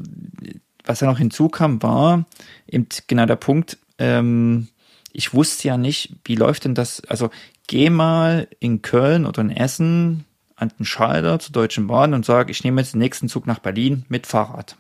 [0.85, 2.25] was da noch hinzukam, war
[2.69, 4.69] eben genau der Punkt, ähm,
[5.13, 7.31] ich wusste ja nicht, wie läuft denn das, also
[7.67, 12.51] geh mal in Köln oder in Essen an den Schalter zur Deutschen Bahn und sag,
[12.51, 14.77] ich nehme jetzt den nächsten Zug nach Berlin mit Fahrrad.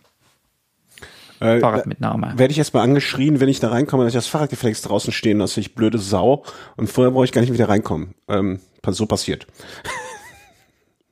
[1.40, 2.32] Äh, Fahrradmitnahme.
[2.36, 5.38] Werde ich erstmal angeschrien, wenn ich da reinkomme, dass ich das Fahrrad gefälligst draußen stehen
[5.38, 6.44] lasse, ich blöde Sau.
[6.76, 8.14] Und vorher brauche ich gar nicht wieder reinkommen.
[8.28, 9.46] Ähm, so passiert.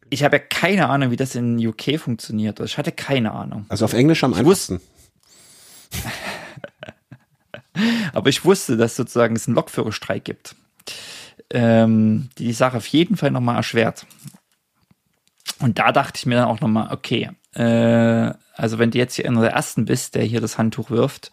[0.08, 2.60] Ich habe ja keine Ahnung, wie das in UK funktioniert.
[2.60, 3.66] Ich hatte keine Ahnung.
[3.68, 4.80] Also auf Englisch am ich einfachsten.
[8.12, 10.54] Aber ich wusste, dass sozusagen es einen Lokführerstreik gibt.
[11.50, 14.06] Ähm, die die Sache auf jeden Fall nochmal erschwert.
[15.58, 19.26] Und da dachte ich mir dann auch nochmal, okay, äh, also wenn du jetzt hier
[19.26, 21.30] einer der Ersten bist, der hier das Handtuch wirft,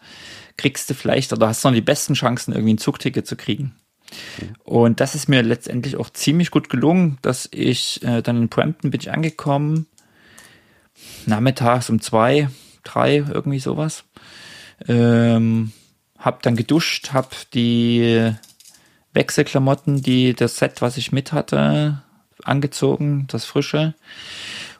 [0.56, 3.74] kriegst du vielleicht oder hast du noch die besten Chancen, irgendwie ein Zugticket zu kriegen.
[4.62, 8.90] Und das ist mir letztendlich auch ziemlich gut gelungen, dass ich äh, dann in Brampton
[8.90, 9.86] bin ich angekommen,
[11.26, 12.48] nachmittags um zwei,
[12.84, 14.04] drei, irgendwie sowas.
[14.86, 15.72] Ähm,
[16.18, 18.32] hab dann geduscht, hab die
[19.12, 22.02] Wechselklamotten, die das Set, was ich mit hatte,
[22.44, 23.94] angezogen, das frische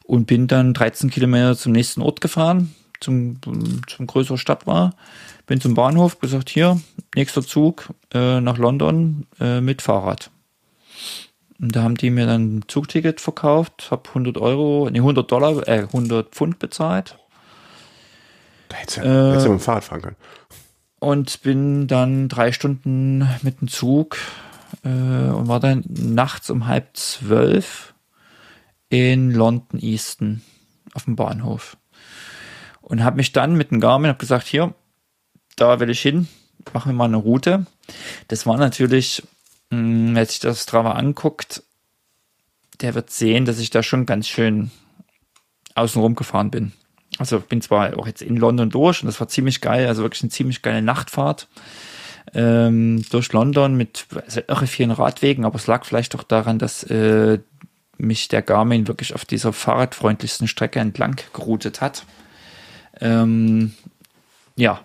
[0.04, 3.40] und bin dann 13 Kilometer zum nächsten Ort gefahren, zum,
[3.88, 4.94] zum größeren Stadt war.
[5.46, 6.80] Bin zum Bahnhof, gesagt, hier,
[7.14, 10.30] nächster Zug äh, nach London äh, mit Fahrrad.
[11.60, 15.66] Und da haben die mir dann ein Zugticket verkauft, habe 100 Euro, nee, 100 Dollar,
[15.66, 17.18] äh, 100 Pfund bezahlt.
[18.68, 20.16] Da hättest du äh, mit dem Fahrrad fahren können.
[20.98, 24.16] Und bin dann drei Stunden mit dem Zug
[24.84, 27.93] äh, und war dann nachts um halb zwölf
[28.94, 30.42] in London Easton
[30.94, 31.76] auf dem Bahnhof.
[32.80, 34.74] Und habe mich dann mit dem Garmin hab gesagt, hier,
[35.56, 36.28] da will ich hin,
[36.72, 37.66] machen wir mal eine Route.
[38.28, 39.22] Das war natürlich,
[39.70, 41.62] mh, hm, wenn sich das Strava anguckt,
[42.80, 44.70] der wird sehen, dass ich da schon ganz schön
[45.74, 46.72] außenrum gefahren bin.
[47.18, 50.22] Also bin zwar auch jetzt in London durch und das war ziemlich geil, also wirklich
[50.22, 51.48] eine ziemlich geile Nachtfahrt
[52.32, 56.82] ähm, durch London mit also irre vielen Radwegen, aber es lag vielleicht auch daran, dass
[56.84, 57.38] äh,
[57.98, 62.04] mich der Garmin wirklich auf dieser fahrradfreundlichsten Strecke entlang geroutet hat.
[63.00, 63.74] Ähm,
[64.56, 64.80] ja.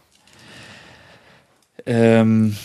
[1.85, 2.55] Ähm,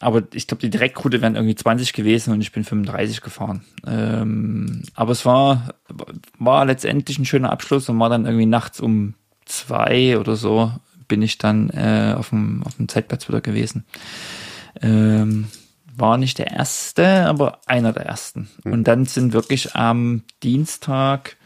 [0.00, 3.64] aber ich glaube, die Direktroute wären irgendwie 20 gewesen und ich bin 35 gefahren.
[3.86, 5.74] Ähm, aber es war,
[6.38, 9.14] war letztendlich ein schöner Abschluss und war dann irgendwie nachts um
[9.46, 10.72] zwei oder so
[11.08, 13.84] bin ich dann äh, auf, dem, auf dem Zeitplatz wieder gewesen.
[14.82, 15.46] Ähm,
[15.96, 18.48] war nicht der erste, aber einer der ersten.
[18.64, 18.72] Mhm.
[18.72, 21.36] Und dann sind wirklich am Dienstag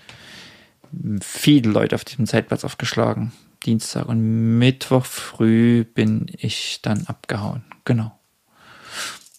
[1.23, 3.33] viele Leute auf diesem Zeitplatz aufgeschlagen.
[3.65, 7.65] Dienstag und Mittwoch früh bin ich dann abgehauen.
[7.85, 8.19] Genau.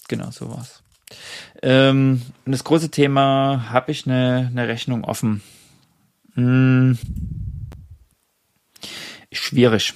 [0.08, 0.84] Genau, so war's.
[1.62, 5.42] Ähm, und das große Thema, habe ich eine, eine Rechnung offen?
[6.36, 6.98] Hm,
[9.32, 9.94] schwierig.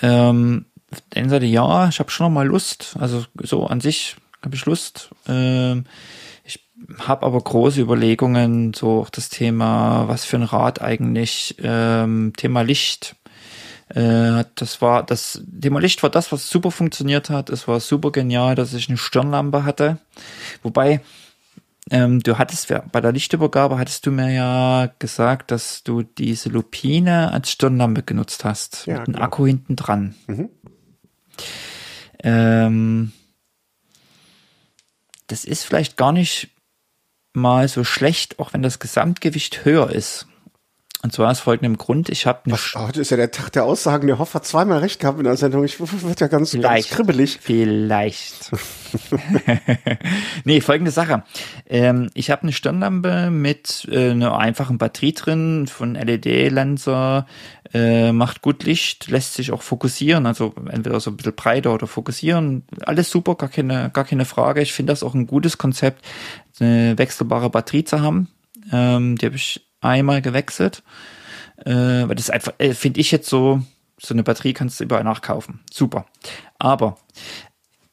[0.00, 0.66] Ähm,
[1.10, 2.96] dann sagte ja, ich habe schon noch mal Lust.
[2.98, 5.10] Also so an sich habe ich Lust.
[5.26, 5.84] Ähm,
[6.44, 6.60] ich
[6.98, 12.62] habe aber große Überlegungen, so auch das Thema, was für ein Rad eigentlich, ähm, Thema
[12.62, 13.16] Licht.
[13.88, 17.50] Äh, das war das Thema Licht war das, was super funktioniert hat.
[17.50, 19.98] Es war super genial, dass ich eine Stirnlampe hatte.
[20.62, 21.00] Wobei
[21.90, 27.30] ähm, du hattest bei der Lichtübergabe hattest du mir ja gesagt, dass du diese Lupine
[27.32, 29.24] als Stirnlampe genutzt hast ja, mit einem genau.
[29.24, 30.14] Akku hinten dran.
[30.26, 30.48] Mhm.
[32.22, 33.12] Ähm,
[35.26, 36.50] das ist vielleicht gar nicht
[37.32, 40.26] mal so schlecht, auch wenn das Gesamtgewicht höher ist.
[41.04, 44.06] Und zwar aus folgendem Grund, ich habe eine Heute ist ja der Tag der Aussagen,
[44.06, 45.62] der Hoff hat zweimal recht gehabt in der Sendung.
[45.62, 47.38] Ich wird ja ganz, vielleicht, ganz kribbelig.
[47.42, 48.50] Vielleicht.
[50.44, 51.22] nee, folgende Sache.
[51.66, 57.26] Ähm, ich habe eine Stirnlampe mit äh, einer einfachen Batterie drin von LED-Lenser,
[57.74, 61.86] äh, macht gut Licht, lässt sich auch fokussieren, also entweder so ein bisschen breiter oder
[61.86, 62.64] fokussieren.
[62.86, 64.62] Alles super, gar keine, gar keine Frage.
[64.62, 66.02] Ich finde das auch ein gutes Konzept,
[66.60, 68.28] eine wechselbare Batterie zu haben.
[68.72, 70.82] Ähm, die habe ich einmal gewechselt.
[71.64, 73.62] Äh, weil das einfach, äh, finde ich jetzt so,
[73.98, 75.60] so eine Batterie kannst du überall nachkaufen.
[75.72, 76.06] Super.
[76.58, 76.98] Aber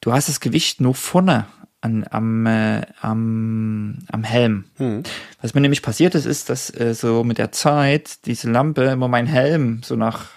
[0.01, 1.45] du hast das Gewicht nur vorne
[1.81, 4.65] an, am, äh, am, am Helm.
[4.77, 5.03] Hm.
[5.41, 9.07] Was mir nämlich passiert ist, ist, dass äh, so mit der Zeit diese Lampe immer
[9.07, 10.29] meinen Helm so nach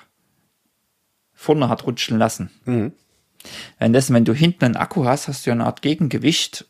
[1.32, 2.50] vorne hat rutschen lassen.
[2.64, 2.92] Hm.
[3.78, 6.66] Währenddessen, wenn du hinten einen Akku hast, hast du ja eine Art Gegengewicht.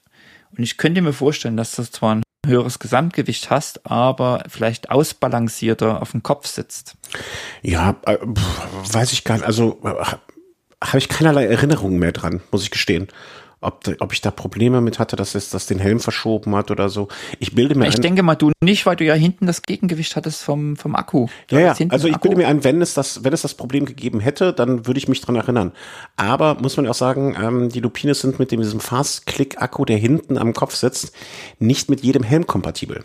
[0.56, 6.02] Und ich könnte mir vorstellen, dass das zwar ein höheres Gesamtgewicht hast, aber vielleicht ausbalancierter
[6.02, 6.96] auf dem Kopf sitzt.
[7.62, 9.46] Ja, äh, weiß ich gar nicht.
[9.46, 9.94] Also äh,
[10.84, 13.08] habe ich keinerlei Erinnerungen mehr dran, muss ich gestehen
[13.64, 16.88] ob, ob ich da Probleme mit hatte, dass es das den Helm verschoben hat oder
[16.88, 17.08] so.
[17.38, 20.16] Ich bilde mir Ich ein, denke mal, du nicht, weil du ja hinten das Gegengewicht
[20.16, 21.26] hattest vom, vom Akku.
[21.48, 21.86] Du ja, ja.
[21.88, 24.86] Also ich bilde mir ein, wenn es das, wenn es das Problem gegeben hätte, dann
[24.86, 25.72] würde ich mich dran erinnern.
[26.16, 30.52] Aber muss man auch sagen, ähm, die Lupines sind mit diesem Fast-Click-Akku, der hinten am
[30.52, 31.12] Kopf sitzt,
[31.58, 33.04] nicht mit jedem Helm kompatibel.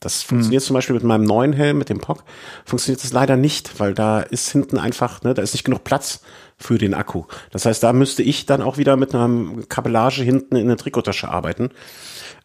[0.00, 0.66] Das funktioniert hm.
[0.66, 2.22] zum Beispiel mit meinem neuen Helm, mit dem POC,
[2.64, 6.20] funktioniert das leider nicht, weil da ist hinten einfach, ne, da ist nicht genug Platz
[6.56, 7.24] für den Akku.
[7.50, 11.28] Das heißt, da müsste ich dann auch wieder mit einer Kabellage hinten in der Trikotasche
[11.28, 11.70] arbeiten.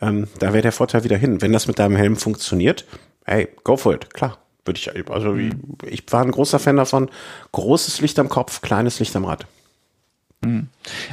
[0.01, 1.41] Ähm, da wäre der Vorteil wieder hin.
[1.41, 2.85] Wenn das mit deinem Helm funktioniert,
[3.25, 4.37] hey, go for it, klar.
[4.65, 5.77] Würde ich, also mhm.
[5.85, 7.09] ich war ein großer Fan davon.
[7.51, 9.45] Großes Licht am Kopf, kleines Licht am Rad.
[10.43, 10.67] Mhm.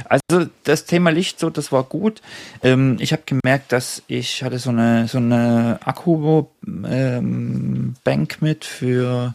[0.05, 2.21] Also das Thema Licht, so das war gut.
[2.63, 8.65] Ähm, ich habe gemerkt, dass ich hatte so eine so eine Akku ähm, Bank mit
[8.65, 9.33] für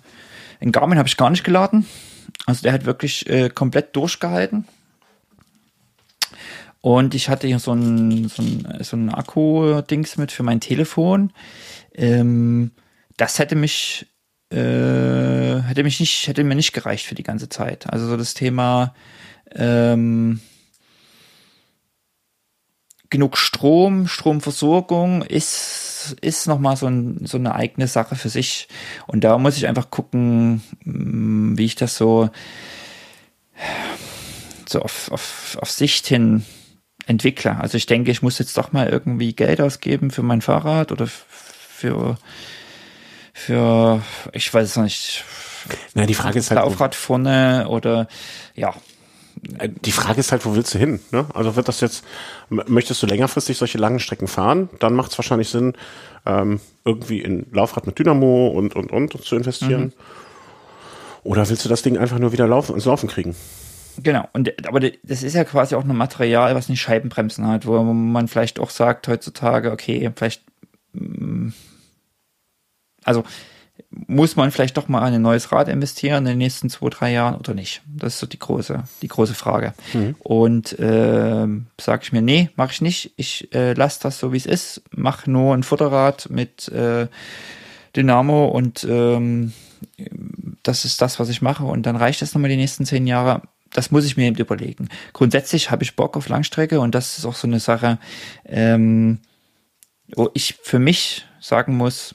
[0.60, 1.86] in Garmin habe ich gar nicht geladen.
[2.46, 4.66] Also der hat wirklich äh, komplett durchgehalten.
[6.80, 11.32] Und ich hatte hier so ein, so ein, so ein Akku-Dings mit für mein Telefon.
[11.92, 12.70] Ähm,
[13.16, 14.06] das hätte mich,
[14.52, 17.92] äh, hätte mich nicht, hätte mir nicht gereicht für die ganze Zeit.
[17.92, 18.94] Also so das Thema
[19.54, 20.40] ähm,
[23.10, 28.68] genug Strom, Stromversorgung ist, ist nochmal so, ein, so eine eigene Sache für sich.
[29.06, 32.30] Und da muss ich einfach gucken, mm, wie ich das so,
[34.68, 36.44] so auf, auf, auf Sicht hin
[37.06, 37.56] entwickle.
[37.58, 41.06] Also ich denke, ich muss jetzt doch mal irgendwie Geld ausgeben für mein Fahrrad oder
[41.06, 42.18] für,
[43.32, 44.02] für,
[44.32, 45.24] ich weiß es nicht.
[45.94, 46.60] Na, die Frage ist halt.
[46.60, 48.08] Laufrad vorne oder,
[48.54, 48.74] ja,
[49.36, 51.00] die Frage ist halt, wo willst du hin?
[51.12, 51.26] Ne?
[51.34, 52.04] Also wird das jetzt,
[52.48, 55.74] möchtest du längerfristig solche langen Strecken fahren, dann macht es wahrscheinlich Sinn,
[56.24, 59.82] ähm, irgendwie in Laufrad mit Dynamo und, und, und zu investieren.
[59.82, 59.92] Mhm.
[61.22, 63.34] Oder willst du das Ding einfach nur wieder laufen, ins Laufen kriegen?
[64.02, 67.82] Genau, und aber das ist ja quasi auch ein Material, was nicht Scheibenbremsen hat, wo
[67.82, 70.42] man vielleicht auch sagt heutzutage, okay, vielleicht
[73.04, 73.24] also
[74.06, 77.36] muss man vielleicht doch mal ein neues Rad investieren in den nächsten zwei, drei Jahren
[77.36, 77.82] oder nicht?
[77.86, 79.74] Das ist so die große, die große Frage.
[79.94, 80.14] Mhm.
[80.18, 81.46] Und äh,
[81.80, 83.12] sage ich mir, nee, mache ich nicht.
[83.16, 84.82] Ich äh, lasse das so, wie es ist.
[84.90, 87.08] Mach nur ein Futterrad mit äh,
[87.94, 89.52] Dynamo und ähm,
[90.62, 91.64] das ist das, was ich mache.
[91.64, 93.42] Und dann reicht das nochmal die nächsten zehn Jahre.
[93.72, 94.88] Das muss ich mir eben überlegen.
[95.12, 97.98] Grundsätzlich habe ich Bock auf Langstrecke und das ist auch so eine Sache,
[98.44, 99.18] ähm,
[100.14, 102.14] wo ich für mich sagen muss,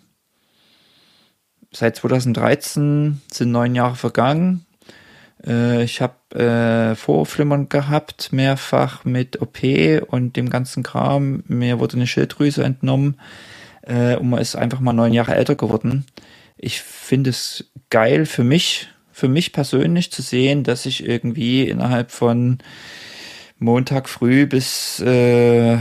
[1.72, 4.65] seit 2013 sind neun Jahre vergangen.
[5.45, 9.60] Äh, ich habe äh, Vorflimmern gehabt, mehrfach mit OP
[10.07, 11.43] und dem ganzen Kram.
[11.48, 13.19] Mir wurde eine Schilddrüse entnommen
[13.81, 16.06] äh, und man ist einfach mal neun Jahre älter geworden.
[16.57, 22.11] Ich finde es geil für mich, für mich persönlich zu sehen, dass ich irgendwie innerhalb
[22.11, 22.60] von
[23.57, 25.77] Montag früh bis äh,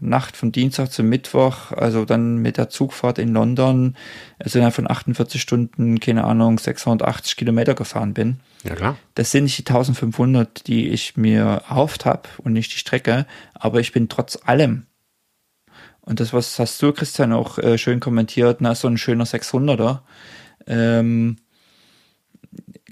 [0.00, 3.96] Nacht von Dienstag zum Mittwoch, also dann mit der Zugfahrt in London,
[4.38, 8.40] also innerhalb von 48 Stunden, keine Ahnung, 680 Kilometer gefahren bin.
[8.64, 8.96] Ja, klar.
[9.14, 13.80] Das sind nicht die 1500, die ich mir erhofft habe und nicht die Strecke, aber
[13.80, 14.86] ich bin trotz allem
[16.06, 20.02] und das, was hast du, Christian, auch äh, schön kommentiert, na, so ein schöner 600er.
[20.68, 21.36] Ähm,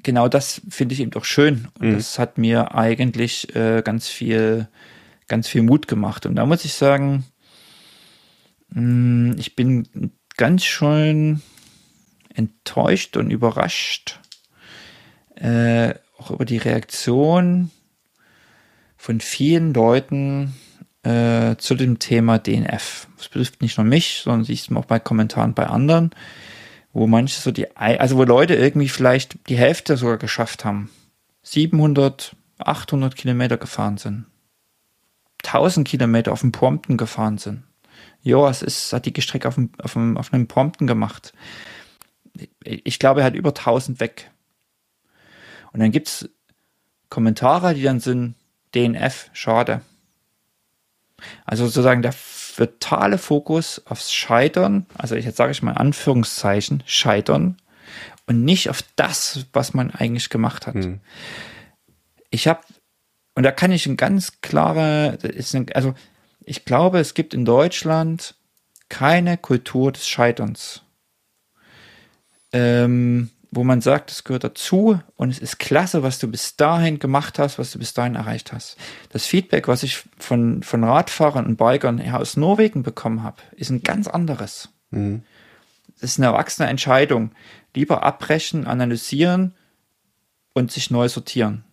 [0.03, 1.69] genau das finde ich eben doch schön.
[1.79, 1.95] Und mhm.
[1.95, 4.67] das hat mir eigentlich äh, ganz viel
[5.29, 6.27] ganz viel Mut gemacht.
[6.27, 7.25] Und da muss ich sagen,
[8.71, 11.43] mm, ich bin ganz schön
[12.35, 14.21] enttäuscht und überrascht,
[15.37, 17.71] äh, auch über die Reaktion
[18.97, 20.55] von vielen Leuten
[21.03, 23.09] äh, zu dem Thema DNF.
[23.17, 26.11] Das betrifft nicht nur mich, sondern siehst du auch bei Kommentaren bei anderen,
[26.93, 30.91] wo manche so die, also wo Leute irgendwie vielleicht die Hälfte sogar geschafft haben.
[31.43, 34.27] 700, 800 Kilometer gefahren sind.
[35.47, 37.65] 1000 Kilometer auf dem Prompten gefahren sind.
[38.23, 41.33] Ja, es ist, hat die Strecke auf, dem, auf, dem, auf einem Prompten gemacht.
[42.63, 44.31] Ich glaube, er hat über 1000 weg.
[45.73, 46.29] Und dann gibt's
[47.11, 48.35] Kommentare, die dann sind,
[48.75, 49.83] DNF, schade.
[51.45, 52.15] Also sozusagen der
[52.57, 57.57] totale Fokus aufs Scheitern, also jetzt sage ich mal Anführungszeichen, Scheitern
[58.27, 60.75] und nicht auf das, was man eigentlich gemacht hat.
[60.75, 61.01] Hm.
[62.31, 62.61] Ich habe,
[63.35, 65.19] und da kann ich ein ganz klare,
[65.75, 65.95] also
[66.45, 68.35] ich glaube, es gibt in Deutschland
[68.89, 70.83] keine Kultur des Scheiterns.
[72.53, 76.99] Ähm, wo man sagt, es gehört dazu und es ist klasse, was du bis dahin
[76.99, 78.77] gemacht hast, was du bis dahin erreicht hast.
[79.11, 83.83] Das Feedback, was ich von, von Radfahrern und Bikern aus Norwegen bekommen habe, ist ein
[83.83, 84.71] ganz anderes.
[84.91, 85.23] Mhm.
[86.01, 87.33] Das ist eine erwachsene Entscheidung.
[87.75, 89.55] Lieber abbrechen, analysieren
[90.53, 91.65] und sich neu sortieren.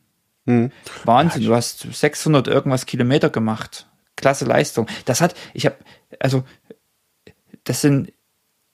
[0.46, 0.72] Mhm.
[1.06, 3.88] Wahnsinn, du hast 600 irgendwas Kilometer gemacht.
[4.16, 4.88] Klasse Leistung.
[5.06, 5.78] Das hat, ich habe,
[6.20, 6.44] also,
[7.64, 8.12] das sind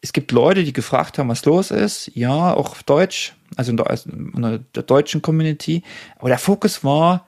[0.01, 2.11] es gibt Leute, die gefragt haben, was los ist.
[2.13, 5.83] Ja, auch Deutsch, also in der, also in der deutschen Community.
[6.17, 7.27] Aber der Fokus war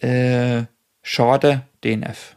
[0.00, 0.64] äh,
[1.02, 2.36] schade DNF.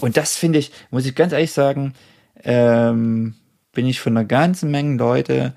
[0.00, 1.94] Und das finde ich, muss ich ganz ehrlich sagen,
[2.42, 3.34] ähm,
[3.72, 5.54] bin ich von einer ganzen Menge Leute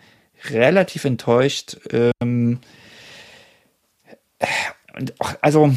[0.50, 1.78] relativ enttäuscht.
[1.92, 2.60] Ähm,
[4.98, 5.74] und auch, also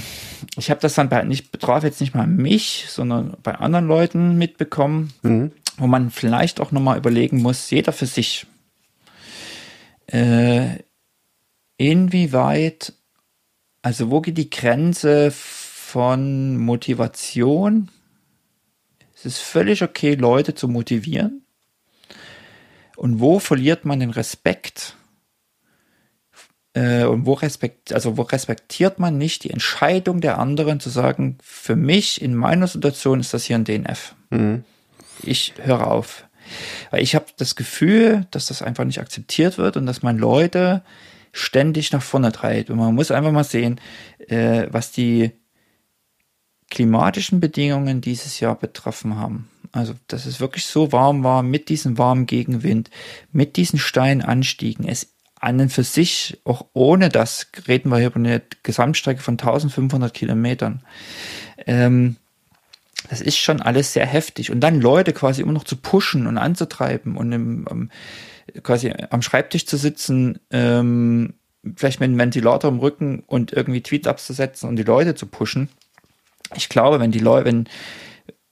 [0.57, 4.39] ich habe das dann bei nicht betraf jetzt nicht mal mich, sondern bei anderen Leuten
[4.39, 5.13] mitbekommen.
[5.23, 8.47] Mhm wo man vielleicht auch nochmal überlegen muss, jeder für sich,
[10.07, 10.79] äh,
[11.77, 12.93] inwieweit,
[13.81, 17.91] also wo geht die Grenze von Motivation?
[19.15, 21.43] Es ist völlig okay, Leute zu motivieren.
[22.97, 24.97] Und wo verliert man den Respekt?
[26.75, 31.39] Äh, und wo respekt, also wo respektiert man nicht die Entscheidung der anderen zu sagen,
[31.43, 34.15] für mich in meiner Situation ist das hier ein DNF.
[34.31, 34.65] Mhm
[35.23, 36.25] ich höre auf.
[36.91, 40.83] Weil ich habe das Gefühl, dass das einfach nicht akzeptiert wird und dass man Leute
[41.33, 42.71] ständig nach vorne treibt.
[42.71, 43.81] Und man muss einfach mal sehen,
[44.29, 45.33] äh, was die
[46.71, 49.49] klimatischen Bedingungen dieses Jahr betroffen haben.
[49.73, 52.91] Also, dass es wirklich so warm war mit diesem warmen Gegenwind,
[53.31, 54.87] mit diesen steilen Anstiegen.
[54.87, 59.35] Es an und für sich, auch ohne das, reden wir hier über eine Gesamtstrecke von
[59.35, 60.85] 1500 Kilometern.
[61.67, 62.17] Ähm,
[63.11, 64.53] das ist schon alles sehr heftig.
[64.53, 67.91] Und dann Leute quasi immer noch zu pushen und anzutreiben und im, um,
[68.63, 71.35] quasi am Schreibtisch zu sitzen, ähm,
[71.77, 75.69] vielleicht mit einem Ventilator im Rücken und irgendwie Tweets abzusetzen und die Leute zu pushen.
[76.55, 77.69] Ich glaube, wenn die Leute, wenn,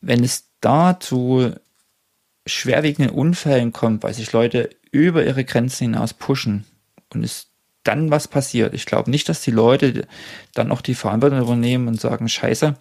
[0.00, 1.54] wenn es da zu
[2.46, 6.64] schwerwiegenden Unfällen kommt, weil sich Leute über ihre Grenzen hinaus pushen
[7.14, 7.50] und es
[7.84, 8.74] dann was passiert.
[8.74, 10.06] Ich glaube nicht, dass die Leute
[10.54, 12.76] dann auch die Verantwortung übernehmen und sagen, scheiße,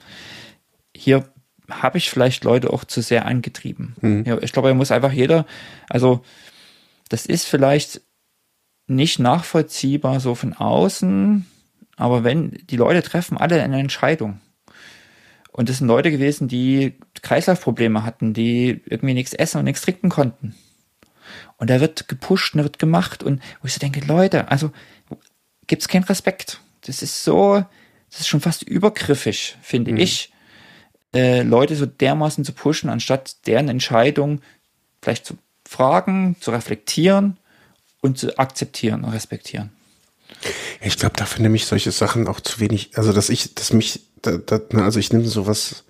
[0.95, 1.29] hier
[1.69, 3.95] habe ich vielleicht Leute auch zu sehr angetrieben.
[4.01, 4.25] Mhm.
[4.25, 5.45] Ja, ich glaube, er muss einfach jeder,
[5.87, 6.21] also
[7.09, 8.01] das ist vielleicht
[8.87, 11.45] nicht nachvollziehbar so von außen,
[11.95, 14.41] aber wenn die Leute treffen alle eine Entscheidung.
[15.51, 20.09] Und das sind Leute gewesen, die Kreislaufprobleme hatten, die irgendwie nichts essen und nichts trinken
[20.09, 20.55] konnten.
[21.57, 24.71] Und da wird gepusht und da wird gemacht und wo ich so denke, Leute, also
[25.67, 26.59] gibt es keinen Respekt.
[26.81, 27.63] Das ist so,
[28.09, 29.97] das ist schon fast übergriffig, finde mhm.
[29.97, 30.31] ich
[31.13, 34.41] äh, Leute so dermaßen zu pushen, anstatt deren Entscheidung
[35.01, 35.37] vielleicht zu
[35.67, 37.37] fragen, zu reflektieren
[38.01, 39.71] und zu akzeptieren und respektieren.
[40.81, 44.01] Ich glaube, dafür nehme ich solche Sachen auch zu wenig, also dass ich, dass mich,
[44.21, 45.83] da, da, also ich nehme sowas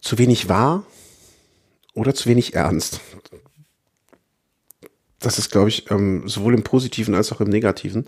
[0.00, 0.84] zu wenig wahr
[1.94, 3.00] oder zu wenig ernst.
[5.20, 8.06] Das ist, glaube ich, ähm, sowohl im Positiven als auch im Negativen.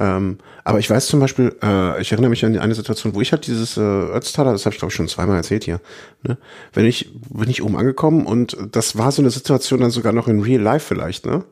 [0.00, 3.32] Ähm, aber ich weiß zum Beispiel, äh, ich erinnere mich an eine Situation, wo ich
[3.32, 5.80] halt dieses äh, Ötztaler, das habe ich glaube ich schon zweimal erzählt hier,
[6.22, 6.38] ne?
[6.72, 10.26] wenn ich, bin ich oben angekommen und das war so eine Situation dann sogar noch
[10.26, 11.44] in Real Life vielleicht, ne?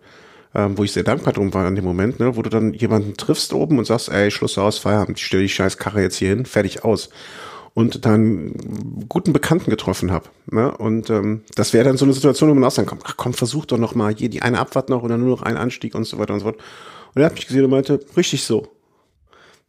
[0.55, 2.35] Ähm, wo ich sehr dankbar drum war in dem Moment, ne?
[2.35, 5.49] wo du dann jemanden triffst oben und sagst, ey, Schluss aus, Feierabend, ich stelle die
[5.51, 7.11] scheiß Karre jetzt hier hin, fertig aus
[7.79, 8.55] und dann
[9.09, 10.31] guten Bekannten getroffen habe.
[10.51, 10.77] Ne?
[10.77, 13.67] Und ähm, das wäre dann so eine Situation, wo man auch sagen kann, komm, versuch
[13.67, 16.19] doch noch mal hier die eine Abfahrt noch oder nur noch einen Anstieg und so
[16.19, 16.57] weiter und so fort.
[17.15, 18.67] Und er hat mich gesehen und meinte, richtig so.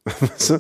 [0.38, 0.60] so,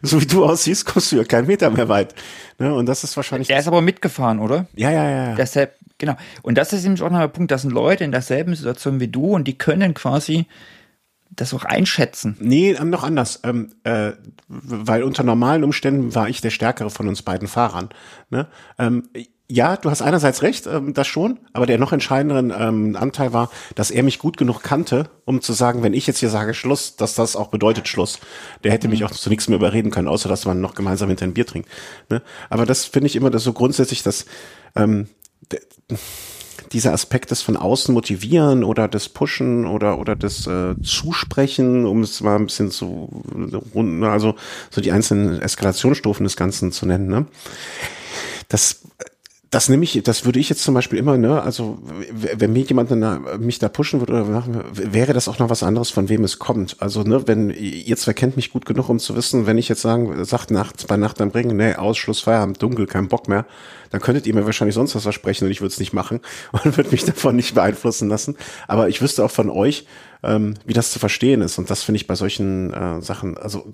[0.00, 2.14] so wie du aussiehst, kommst du ja keinen Meter mehr weit.
[2.58, 2.74] Ne?
[2.74, 3.50] Und das ist wahrscheinlich.
[3.50, 4.66] Er ist aber mitgefahren, oder?
[4.74, 5.28] Ja, ja, ja.
[5.28, 5.34] ja.
[5.34, 6.16] Deshalb, genau.
[6.40, 9.08] Und das ist nämlich auch noch ein Punkt, das sind Leute in derselben Situation wie
[9.08, 10.46] du und die können quasi
[11.30, 12.36] das auch einschätzen.
[12.40, 13.40] Nee, noch anders.
[13.44, 14.12] Ähm, äh,
[14.48, 17.88] weil unter normalen Umständen war ich der Stärkere von uns beiden Fahrern.
[18.30, 18.46] Ne?
[18.78, 19.08] Ähm,
[19.46, 23.50] ja, du hast einerseits recht, ähm, das schon, aber der noch entscheidenderen ähm, Anteil war,
[23.74, 26.96] dass er mich gut genug kannte, um zu sagen, wenn ich jetzt hier sage Schluss,
[26.96, 28.20] dass das auch bedeutet Schluss.
[28.62, 31.26] Der hätte mich auch zu nichts mehr überreden können, außer dass man noch gemeinsam hinter
[31.26, 31.68] ein Bier trinkt.
[32.08, 32.22] Ne?
[32.48, 34.24] Aber das finde ich immer das so grundsätzlich, dass
[34.76, 35.08] ähm,
[36.74, 42.02] dieser Aspekt des von außen motivieren oder des Pushen oder oder des äh, Zusprechen, um
[42.02, 43.08] es mal ein bisschen zu
[43.74, 44.34] runden, also
[44.70, 47.26] so die einzelnen Eskalationsstufen des Ganzen zu nennen, ne?
[48.48, 48.82] Das
[49.54, 51.78] das nehme ich, das würde ich jetzt zum Beispiel immer, ne, also
[52.10, 55.62] wenn mir jemand na, mich da pushen würde oder machen, wäre das auch noch was
[55.62, 56.76] anderes, von wem es kommt.
[56.80, 59.82] Also, ne, wenn ihr zwei kennt mich gut genug, um zu wissen, wenn ich jetzt
[59.82, 63.46] sagen, sagt nachts bei Nacht am Bringen, nee, Ausschluss, Feierabend, dunkel, kein Bock mehr,
[63.90, 66.18] dann könntet ihr mir wahrscheinlich sonst was versprechen und ich würde es nicht machen
[66.52, 68.36] und würde mich davon nicht beeinflussen lassen.
[68.66, 69.86] Aber ich wüsste auch von euch,
[70.24, 71.58] ähm, wie das zu verstehen ist.
[71.58, 73.64] Und das finde ich bei solchen äh, Sachen, also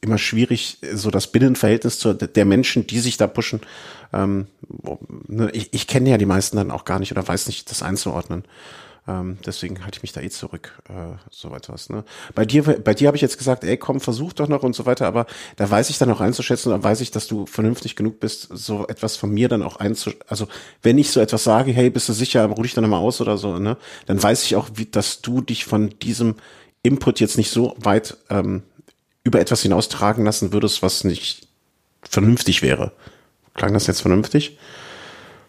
[0.00, 3.60] immer schwierig, so das Binnenverhältnis zu der Menschen, die sich da pushen.
[4.12, 4.46] Ähm,
[5.28, 7.82] ne, ich, ich kenne ja die meisten dann auch gar nicht oder weiß nicht das
[7.82, 8.44] einzuordnen.
[9.08, 11.90] Ähm, deswegen halte ich mich da eh zurück, äh, so etwas.
[11.90, 12.04] Ne?
[12.34, 14.84] Bei dir, bei dir habe ich jetzt gesagt, ey, komm, versuch doch noch und so
[14.84, 18.18] weiter, aber da weiß ich dann auch einzuschätzen, da weiß ich, dass du vernünftig genug
[18.18, 20.24] bist, so etwas von mir dann auch einzuschätzen.
[20.26, 20.48] Also
[20.82, 23.38] wenn ich so etwas sage, hey, bist du sicher, ruh dich dann nochmal aus oder
[23.38, 26.34] so, ne, dann weiß ich auch, wie, dass du dich von diesem
[26.82, 28.62] Input jetzt nicht so weit ähm,
[29.26, 31.48] über etwas hinaustragen lassen würdest, was nicht
[32.08, 32.92] vernünftig wäre.
[33.54, 34.56] Klang das jetzt vernünftig?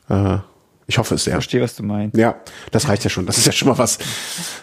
[0.09, 0.39] Äh,
[0.87, 1.33] ich hoffe es sehr.
[1.33, 2.17] Ich verstehe, was du meinst.
[2.17, 2.41] Ja,
[2.71, 3.27] das reicht ja schon.
[3.27, 3.99] Das ist ja schon mal was.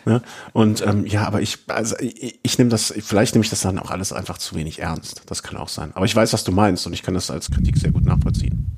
[0.05, 0.21] Ne?
[0.53, 3.79] Und ähm, ja, aber ich, also ich, ich nehme das, vielleicht nehme ich das dann
[3.79, 5.23] auch alles einfach zu wenig ernst.
[5.27, 5.93] Das kann auch sein.
[5.95, 8.73] Aber ich weiß, was du meinst und ich kann das als Kritik sehr gut nachvollziehen.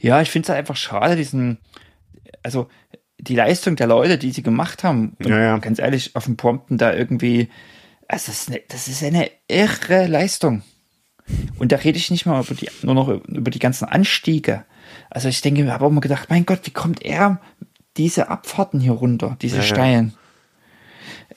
[0.00, 1.58] Ja, ich finde es halt einfach schade, diesen,
[2.42, 2.68] also
[3.18, 5.16] die Leistung der Leute, die sie gemacht haben.
[5.22, 5.58] Ja, ja.
[5.58, 7.48] Ganz ehrlich, auf dem Prompten da irgendwie
[8.14, 10.62] also das ist, eine, das ist eine irre Leistung.
[11.58, 14.64] Und da rede ich nicht mal über die, nur noch über die ganzen Anstiege.
[15.10, 17.40] Also ich denke, ich habe auch mal gedacht, mein Gott, wie kommt er
[17.96, 20.14] diese Abfahrten hier runter, diese ja, steilen?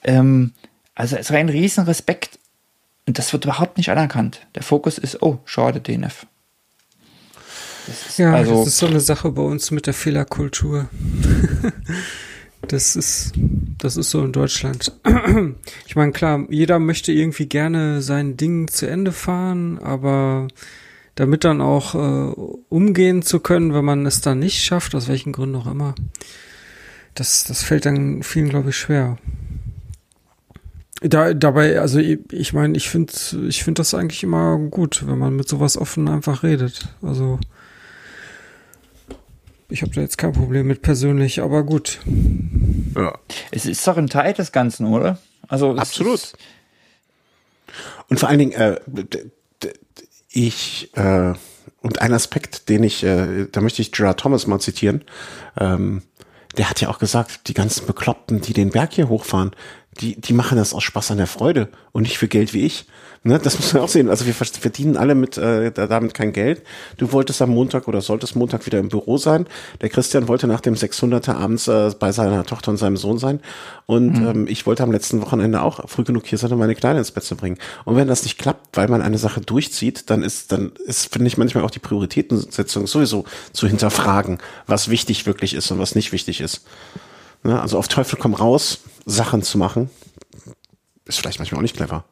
[0.04, 0.18] Ja.
[0.18, 0.52] Ähm,
[0.94, 2.38] also es war ein riesen Respekt.
[3.06, 4.46] Und das wird überhaupt nicht anerkannt.
[4.54, 6.26] Der Fokus ist, oh, schade, DNF.
[7.88, 10.88] Das ja, also, das ist so eine Sache bei uns mit der Fehlerkultur.
[12.66, 13.32] Das ist,
[13.78, 14.92] das ist so in Deutschland.
[15.86, 20.48] Ich meine, klar, jeder möchte irgendwie gerne sein Ding zu Ende fahren, aber
[21.14, 22.32] damit dann auch äh,
[22.68, 25.94] umgehen zu können, wenn man es dann nicht schafft, aus welchen Gründen auch immer,
[27.14, 29.18] das, das fällt dann vielen, glaube ich, schwer.
[31.00, 33.12] Da, dabei, also ich, meine, ich finde
[33.48, 36.88] ich finde das eigentlich immer gut, wenn man mit sowas offen einfach redet.
[37.02, 37.38] Also
[39.68, 42.00] ich habe da jetzt kein Problem mit persönlich, aber gut.
[42.94, 43.18] Ja.
[43.50, 45.18] Es ist doch ein Teil des Ganzen, oder?
[45.46, 46.32] Also absolut.
[48.08, 48.80] Und vor allen Dingen, äh,
[50.30, 51.34] ich äh,
[51.80, 55.04] und ein Aspekt, den ich, äh, da möchte ich Gerard Thomas mal zitieren.
[55.58, 56.02] Ähm,
[56.56, 59.52] der hat ja auch gesagt, die ganzen Bekloppten, die den Berg hier hochfahren,
[60.00, 62.86] die, die machen das aus Spaß an der Freude und nicht für Geld wie ich.
[63.24, 64.08] Ne, das muss man auch sehen.
[64.08, 66.62] Also wir verdienen alle mit äh, damit kein Geld.
[66.98, 69.46] Du wolltest am Montag oder solltest Montag wieder im Büro sein.
[69.80, 73.40] Der Christian wollte nach dem 600er abends äh, bei seiner Tochter und seinem Sohn sein.
[73.86, 74.26] Und mhm.
[74.26, 77.10] ähm, ich wollte am letzten Wochenende auch früh genug hier sein, um meine Kleine ins
[77.10, 77.58] Bett zu bringen.
[77.84, 81.26] Und wenn das nicht klappt, weil man eine Sache durchzieht, dann ist, dann ist, finde
[81.26, 86.12] ich manchmal auch die Prioritätensetzung sowieso zu hinterfragen, was wichtig wirklich ist und was nicht
[86.12, 86.62] wichtig ist.
[87.42, 89.90] Ne, also auf Teufel komm raus, Sachen zu machen,
[91.04, 92.04] ist vielleicht manchmal auch nicht clever.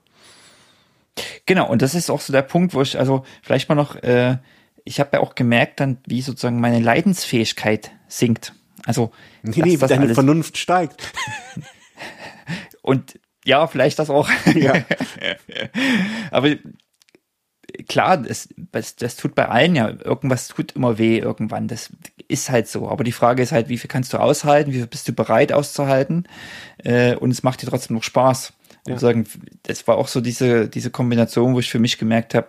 [1.47, 4.39] Genau, und das ist auch so der Punkt, wo ich, also vielleicht mal noch, äh,
[4.85, 8.55] ich habe ja auch gemerkt dann, wie sozusagen meine Leidensfähigkeit sinkt.
[8.85, 9.11] Also,
[9.43, 11.13] nee, nee, deine alles Vernunft steigt.
[12.83, 14.29] und ja, vielleicht das auch.
[14.55, 14.75] Ja.
[16.31, 16.51] Aber
[17.89, 21.69] klar, das, das, das tut bei allen ja, irgendwas tut immer weh irgendwann.
[21.69, 21.91] Das
[22.29, 22.89] ist halt so.
[22.89, 25.53] Aber die Frage ist halt, wie viel kannst du aushalten, wie viel bist du bereit
[25.53, 26.27] auszuhalten?
[26.79, 28.53] Äh, und es macht dir trotzdem noch Spaß.
[28.89, 28.99] Ja.
[29.01, 29.27] sagen,
[29.65, 32.47] das war auch so diese, diese Kombination, wo ich für mich gemerkt habe,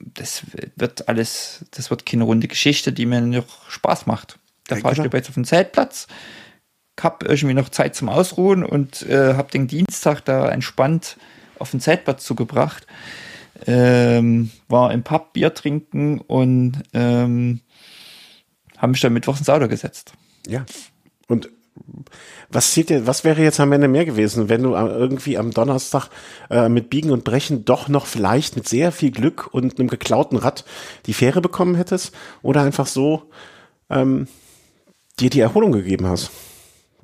[0.00, 0.42] das
[0.76, 4.38] wird alles, das wird keine runde Geschichte, die mir noch Spaß macht.
[4.66, 6.08] Da ja, fahre ich jetzt auf den Zeltplatz,
[7.00, 11.16] hab irgendwie noch Zeit zum Ausruhen und äh, habe den Dienstag da entspannt
[11.58, 12.86] auf den Zeltplatz zugebracht.
[13.66, 17.60] Ähm, war im Pub Bier trinken und ähm,
[18.76, 20.12] habe mich dann mittwochs ins Auto gesetzt.
[20.46, 20.64] Ja.
[21.26, 21.50] Und
[22.50, 26.08] was zählt dir, was wäre jetzt am Ende mehr gewesen, wenn du irgendwie am Donnerstag
[26.50, 30.38] äh, mit Biegen und Brechen doch noch vielleicht mit sehr viel Glück und einem geklauten
[30.38, 30.64] Rad
[31.06, 32.12] die Fähre bekommen hättest
[32.42, 33.30] oder einfach so
[33.90, 34.28] ähm,
[35.20, 36.30] dir die Erholung gegeben hast?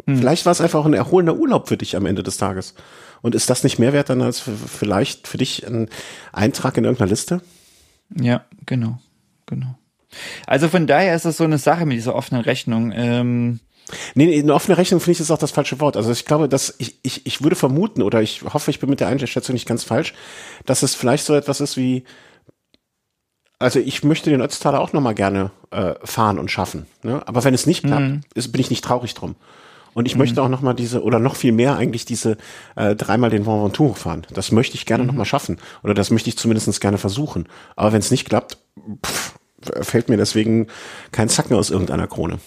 [0.07, 0.19] Hm.
[0.19, 2.75] Vielleicht war es einfach ein erholender Urlaub für dich am Ende des Tages.
[3.25, 5.89] Und ist das nicht mehr wert dann als vielleicht für dich ein
[6.35, 7.41] Eintrag in irgendeiner Liste?
[8.15, 8.99] Ja, genau,
[9.47, 9.79] genau.
[10.47, 12.93] Also von daher ist das so eine Sache mit dieser offenen Rechnung.
[12.95, 13.61] Ähm,
[14.15, 15.97] Nee, nee, eine offene Rechnung finde ich ist auch das falsche Wort.
[15.97, 19.01] Also ich glaube, dass ich, ich, ich würde vermuten, oder ich hoffe, ich bin mit
[19.01, 20.15] der Einschätzung nicht ganz falsch,
[20.67, 22.05] dass es vielleicht so etwas ist wie,
[23.59, 26.87] also ich möchte den Ötztaler auch nochmal gerne äh, fahren und schaffen.
[27.03, 27.27] Ne?
[27.27, 28.21] Aber wenn es nicht klappt, Mhm.
[28.35, 29.35] ist, bin ich nicht traurig drum.
[29.95, 32.37] Und ich möchte auch nochmal diese, oder noch viel mehr eigentlich diese
[32.77, 34.27] äh, dreimal den Mont Ventoux fahren.
[34.33, 35.59] Das möchte ich gerne noch nochmal schaffen.
[35.83, 37.47] Oder das möchte ich zumindest gerne versuchen.
[37.77, 38.59] Aber wenn es nicht klappt,
[39.05, 39.35] pff,
[39.81, 40.67] fällt mir deswegen
[41.13, 42.39] kein Zacken aus irgendeiner Krone.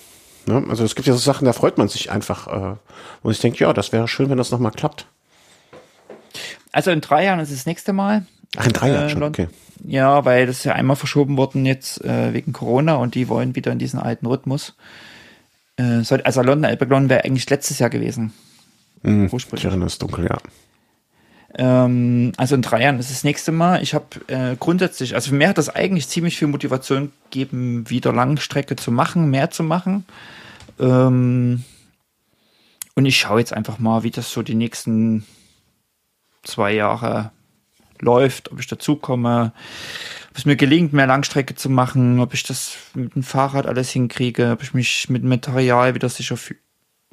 [0.46, 0.66] Ne?
[0.70, 2.48] Also es gibt ja so Sachen, da freut man sich einfach.
[2.48, 2.76] Äh,
[3.22, 5.08] und ich denke, ja, das wäre schön, wenn das nochmal klappt.
[6.72, 8.26] also in drei Jahren ist es das nächste Mal.
[8.56, 9.48] Ach, in drei Jahren Äh, schon, okay.
[9.86, 13.56] Ja, weil das ist ja einmal verschoben worden jetzt äh, wegen Corona und die wollen
[13.56, 14.76] wieder in diesen alten Rhythmus.
[15.78, 18.34] Äh, also London Albion wäre eigentlich letztes Jahr gewesen.
[19.04, 19.26] Mhm.
[19.26, 19.66] Ich Ursprünglich.
[19.66, 20.38] erinnere es dunkel, ja.
[21.56, 23.82] Ähm, also in drei Jahren ist das nächste Mal.
[23.82, 28.76] Ich habe äh, grundsätzlich, also mir hat das eigentlich ziemlich viel Motivation gegeben, wieder Langstrecke
[28.76, 30.06] zu machen, mehr zu machen.
[30.80, 31.64] Ähm,
[32.96, 35.26] und ich schaue jetzt einfach mal, wie das so die nächsten
[36.44, 37.32] zwei Jahre
[38.00, 39.54] läuft, ob ich dazukomme,
[40.38, 43.90] ob es mir gelingt, mehr Langstrecke zu machen, ob ich das mit dem Fahrrad alles
[43.90, 46.54] hinkriege, ob ich mich mit dem Material wieder sicher fü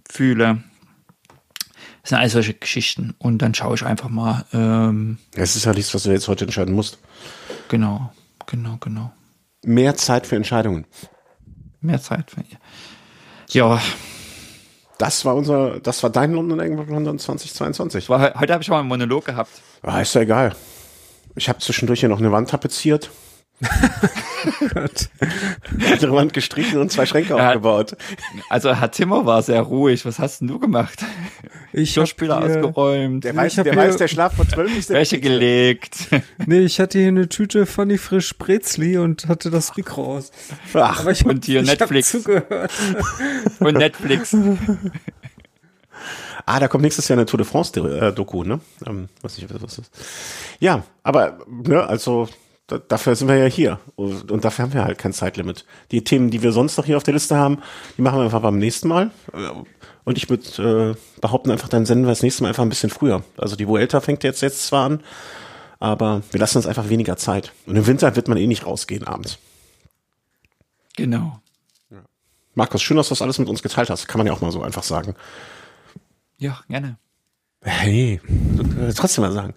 [0.06, 0.62] fühle.
[2.02, 3.14] Das sind all solche Geschichten.
[3.16, 6.44] Und dann schaue ich einfach mal, ähm, Es ist ja nichts, was du jetzt heute
[6.44, 6.98] entscheiden musst.
[7.68, 8.12] genau,
[8.44, 9.10] genau, genau.
[9.64, 10.84] Mehr Zeit für Entscheidungen.
[11.80, 12.44] Mehr Zeit für.
[13.48, 13.80] Ja,
[14.98, 18.10] Das war unser, das war dein London London 2022.
[18.10, 19.62] war, heute habe ich mal einen Monolog gehabt.
[19.80, 20.54] Ah, ist ja egal.
[21.36, 23.10] Ich habe zwischendurch hier noch eine Wand tapeziert,
[25.90, 27.48] andere Wand gestrichen und zwei Schränke Ja.
[27.48, 27.96] aufgebaut.
[28.48, 30.04] Also Herr Zimmer war sehr ruhig.
[30.04, 31.04] Was hast denn du gemacht?
[31.72, 35.18] Ich hier, ausgeräumt, Der, Ja, weiß, der weiß, der Schlaf vor zwölf ist der Wäsche
[35.18, 36.08] gelegt.
[36.46, 40.30] nee, ich hatte hier eine Tüte Funny Frisch Brezli und hatte das Mikro aus.
[40.74, 42.10] Ach, hab, Und hier ich hab Netflix.
[42.10, 42.72] zugehört.
[43.60, 44.36] Und Netflix.
[46.47, 48.60] ah, da kommt nächstes Jahr eine Tour de France äh, ne?
[48.86, 49.90] Ähm, weiß nicht, was das ist.
[50.60, 52.28] Ja, aber ne, also
[52.66, 55.64] da, dafür sind wir ja hier und, und dafür haben wir halt kein Zeitlimit.
[55.90, 57.58] Die Themen, die wir sonst noch hier auf der Liste haben,
[57.97, 59.10] die machen wir einfach beim nächsten Mal.
[59.32, 59.50] Äh,
[60.05, 62.90] Und ich würde äh, behaupten, einfach dann senden wir das nächste Mal einfach ein bisschen
[62.90, 63.23] früher.
[63.36, 65.02] Also die Vuelta fängt jetzt jetzt zwar an,
[65.78, 67.52] aber wir lassen uns einfach weniger Zeit.
[67.66, 69.39] Und im Winter wird man eh nicht rausgehen abends.
[70.97, 71.40] Genau.
[72.55, 74.06] Markus, schön, dass du das alles mit uns geteilt hast.
[74.06, 75.16] Kann man ja auch mal so einfach sagen.
[76.38, 76.98] Ja, gerne.
[77.62, 78.20] Hey,
[78.96, 79.54] trotzdem mal sagen.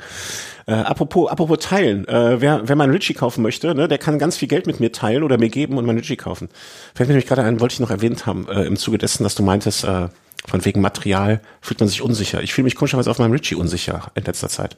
[0.65, 2.07] Äh, apropos, apropos teilen.
[2.07, 4.91] Äh, wer, wer meinen Ritchie kaufen möchte, ne, der kann ganz viel Geld mit mir
[4.91, 6.49] teilen oder mir geben und meinen Ritchie kaufen.
[6.95, 9.35] Fällt mir nämlich gerade ein, wollte ich noch erwähnt haben, äh, im Zuge dessen, dass
[9.35, 10.07] du meintest, äh,
[10.45, 12.41] von wegen Material fühlt man sich unsicher.
[12.41, 14.77] Ich fühle mich komischerweise auf meinem Ritchie unsicher in letzter Zeit.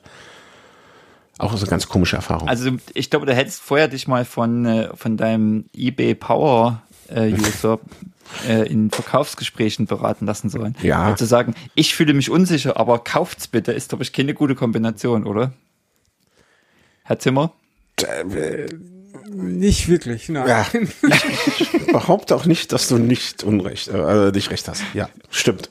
[1.37, 2.49] Auch so eine ganz komische Erfahrung.
[2.49, 7.31] Also ich glaube, du hättest vorher dich mal von, äh, von deinem eBay Power äh,
[7.33, 7.79] User
[8.47, 10.75] äh, in Verkaufsgesprächen beraten lassen sollen.
[10.81, 11.11] Ja.
[11.11, 14.55] Äh, Zu sagen, ich fühle mich unsicher, aber kauft's bitte, ist glaube ich keine gute
[14.55, 15.53] Kombination, oder?
[17.03, 17.53] Herr Zimmer?
[19.31, 20.47] Nicht wirklich, nein.
[20.47, 20.65] Ja.
[21.59, 24.83] Ich behaupte auch nicht, dass du nicht unrecht, äh, also nicht recht hast.
[24.93, 25.69] Ja, stimmt.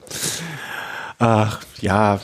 [1.19, 2.21] Ach, ja.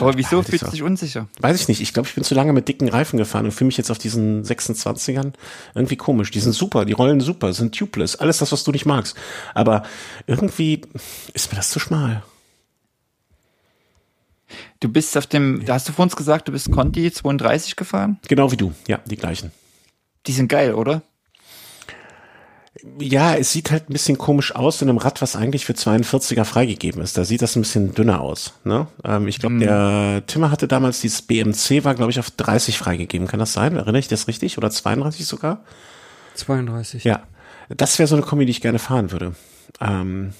[0.00, 1.28] Aber wieso Halt, fühlst dich unsicher?
[1.40, 1.80] Weiß ich nicht.
[1.80, 3.98] Ich glaube, ich bin zu lange mit dicken Reifen gefahren und fühle mich jetzt auf
[3.98, 5.32] diesen 26ern
[5.74, 6.30] irgendwie komisch.
[6.30, 9.16] Die sind super, die rollen super, sind tubeless, alles das, was du nicht magst.
[9.54, 9.82] Aber
[10.26, 10.82] irgendwie
[11.32, 12.22] ist mir das zu schmal.
[14.80, 18.18] Du bist auf dem, da hast du vor uns gesagt, du bist Conti 32 gefahren?
[18.28, 18.72] Genau wie du.
[18.86, 19.50] Ja, die gleichen.
[20.26, 21.02] Die sind geil, oder?
[22.98, 26.44] Ja, es sieht halt ein bisschen komisch aus in einem Rad, was eigentlich für 42er
[26.44, 27.16] freigegeben ist.
[27.16, 28.54] Da sieht das ein bisschen dünner aus.
[28.64, 28.86] Ne?
[29.04, 33.26] Ähm, ich glaube, der Timmer hatte damals dieses BMC, war glaube ich auf 30 freigegeben.
[33.26, 33.76] Kann das sein?
[33.76, 34.58] Erinnere ich das richtig?
[34.58, 35.64] Oder 32 sogar?
[36.34, 37.04] 32.
[37.04, 37.22] Ja,
[37.68, 39.34] das wäre so eine Kombi, die ich gerne fahren würde.
[39.80, 40.34] Ähm,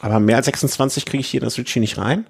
[0.00, 2.26] aber mehr als 26 kriege ich hier in das Ritchie nicht rein.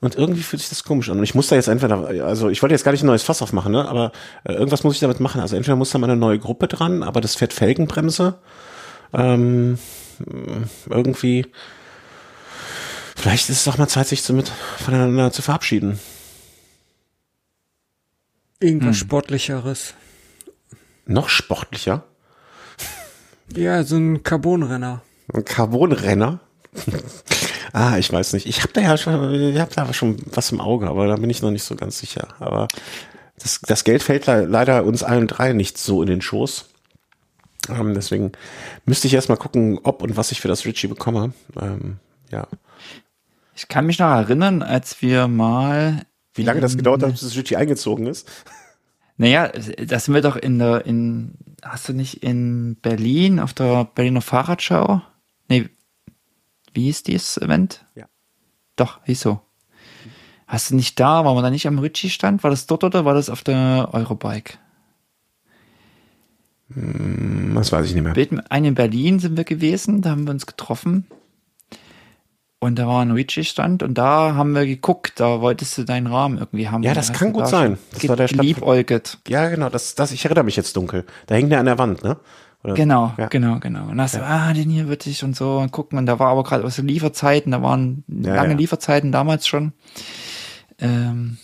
[0.00, 1.18] Und irgendwie fühlt sich das komisch an.
[1.18, 3.40] Und ich muss da jetzt entweder, also ich wollte jetzt gar nicht ein neues Fass
[3.42, 3.88] aufmachen, ne?
[3.88, 4.12] aber
[4.44, 5.40] äh, irgendwas muss ich damit machen.
[5.40, 8.38] Also entweder muss da mal eine neue Gruppe dran, aber das fährt Felgenbremse.
[9.12, 9.78] Ähm,
[10.90, 11.46] irgendwie.
[13.16, 15.98] Vielleicht ist es auch mal Zeit, sich damit voneinander zu verabschieden.
[18.60, 19.94] Irgendwas Sportlicheres.
[21.06, 22.04] Noch sportlicher.
[23.54, 25.02] Ja, so ein Carbonrenner.
[25.32, 26.40] Ein Carbonrenner.
[27.72, 28.46] ah, ich weiß nicht.
[28.46, 31.30] Ich habe da ja schon, ich hab da schon was im Auge, aber da bin
[31.30, 32.28] ich noch nicht so ganz sicher.
[32.38, 32.68] Aber
[33.38, 36.66] das, das Geld fällt le leider uns allen drei nicht so in den Schoß.
[37.68, 38.32] Ähm, deswegen
[38.84, 41.32] müsste ich erstmal gucken, ob und was ich für das Ritchie bekomme.
[41.60, 41.98] Ähm,
[42.30, 42.46] ja.
[43.54, 46.02] Ich kann mich noch erinnern, als wir mal
[46.34, 48.28] Wie lange das gedauert hat, bis das Ritchie eingezogen ist?
[49.16, 53.84] Naja, das sind wir doch in der, in, hast du nicht in Berlin auf der
[53.84, 55.00] Berliner Fahrradschau?
[55.48, 55.70] Nee,
[56.76, 57.84] wie hieß dieses Event?
[57.94, 58.06] Ja.
[58.76, 59.40] Doch, hieß so.
[60.46, 62.44] Hast du nicht da, waren wir da nicht am Ritchie-Stand?
[62.44, 64.58] War das dort oder war das auf der Eurobike?
[66.72, 68.44] Hm, das weiß ich nicht mehr.
[68.50, 71.06] Einen in Berlin sind wir gewesen, da haben wir uns getroffen.
[72.58, 76.38] Und da war ein Ritchie-Stand und da haben wir geguckt, da wolltest du deinen Rahmen
[76.38, 76.82] irgendwie haben.
[76.82, 77.78] Ja, das kann gut da sein.
[77.92, 79.18] Das war der Liebäuget.
[79.28, 81.04] Ja, genau, das, das, ich erinnere mich jetzt dunkel.
[81.26, 82.16] Da hängt der an der Wand, ne?
[82.64, 83.28] Oder, genau, ja.
[83.28, 83.88] genau, genau.
[83.88, 84.22] Und da ja.
[84.22, 85.98] ah, den hier würde ich und so und gucken.
[85.98, 88.54] Und da war aber gerade aus den Lieferzeiten, da waren ja, lange.
[88.54, 89.72] Lieferzeiten damals schon.
[90.78, 91.38] Ähm,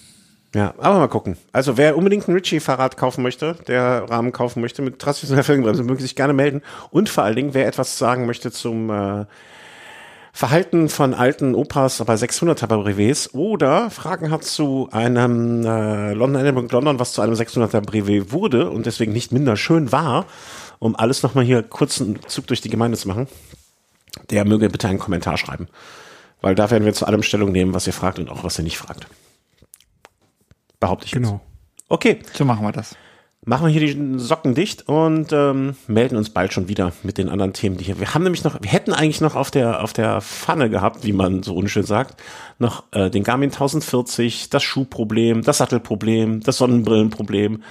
[0.55, 1.37] ja, aber mal gucken.
[1.53, 6.03] Also wer unbedingt ein Ritchie-Fahrrad kaufen möchte, der Rahmen kaufen möchte mit transitioneller Felgenbremse, möge
[6.03, 6.61] sich gerne melden.
[6.91, 9.25] Und vor allen Dingen, wer etwas sagen möchte zum äh,
[10.35, 16.99] Verhalten von alten Opas bei 600er Brevets oder Fragen hat zu einem äh, London London,
[16.99, 20.27] was zu einem 600er Brevet wurde und deswegen nicht minder schön war,
[20.83, 23.29] um alles nochmal hier kurz einen Zug durch die Gemeinde zu machen,
[24.31, 25.69] der möge bitte einen Kommentar schreiben.
[26.41, 28.65] Weil da werden wir zu allem Stellung nehmen, was ihr fragt und auch was ihr
[28.65, 29.07] nicht fragt.
[30.81, 31.35] Behaupte ich genau.
[31.35, 31.85] Jetzt.
[31.89, 32.19] Okay.
[32.35, 32.97] So machen wir das.
[33.45, 37.29] Machen wir hier die Socken dicht und ähm, melden uns bald schon wieder mit den
[37.29, 38.01] anderen Themen, die hier.
[38.01, 41.13] Wir haben nämlich noch, wir hätten eigentlich noch auf der auf der Pfanne gehabt, wie
[41.13, 42.21] man so unschön sagt,
[42.59, 47.63] noch äh, den Garmin 1040, das Schuhproblem, das Sattelproblem, das Sonnenbrillenproblem.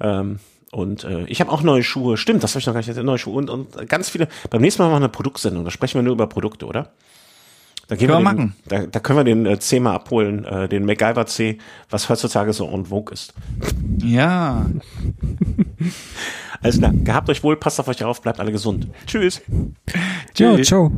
[0.00, 0.38] Ähm,
[0.72, 2.16] und äh, ich habe auch neue Schuhe.
[2.16, 2.96] Stimmt, das habe ich noch gar nicht.
[2.96, 4.26] Neue Schuhe und, und ganz viele.
[4.48, 5.64] Beim nächsten Mal machen wir eine Produktsendung.
[5.64, 6.92] Da sprechen wir nur über Produkte, oder?
[7.88, 10.68] Da, gehen können wir, den, da, da, können wir den äh, C mal abholen, äh,
[10.68, 11.58] den MacGyver C,
[11.90, 13.34] was heutzutage so en vogue ist.
[14.02, 14.64] Ja.
[16.62, 16.92] Alles klar.
[16.94, 18.88] Gehabt euch wohl, passt auf euch auf, bleibt alle gesund.
[19.06, 19.42] Tschüss.
[20.32, 20.90] Ciao, ciao.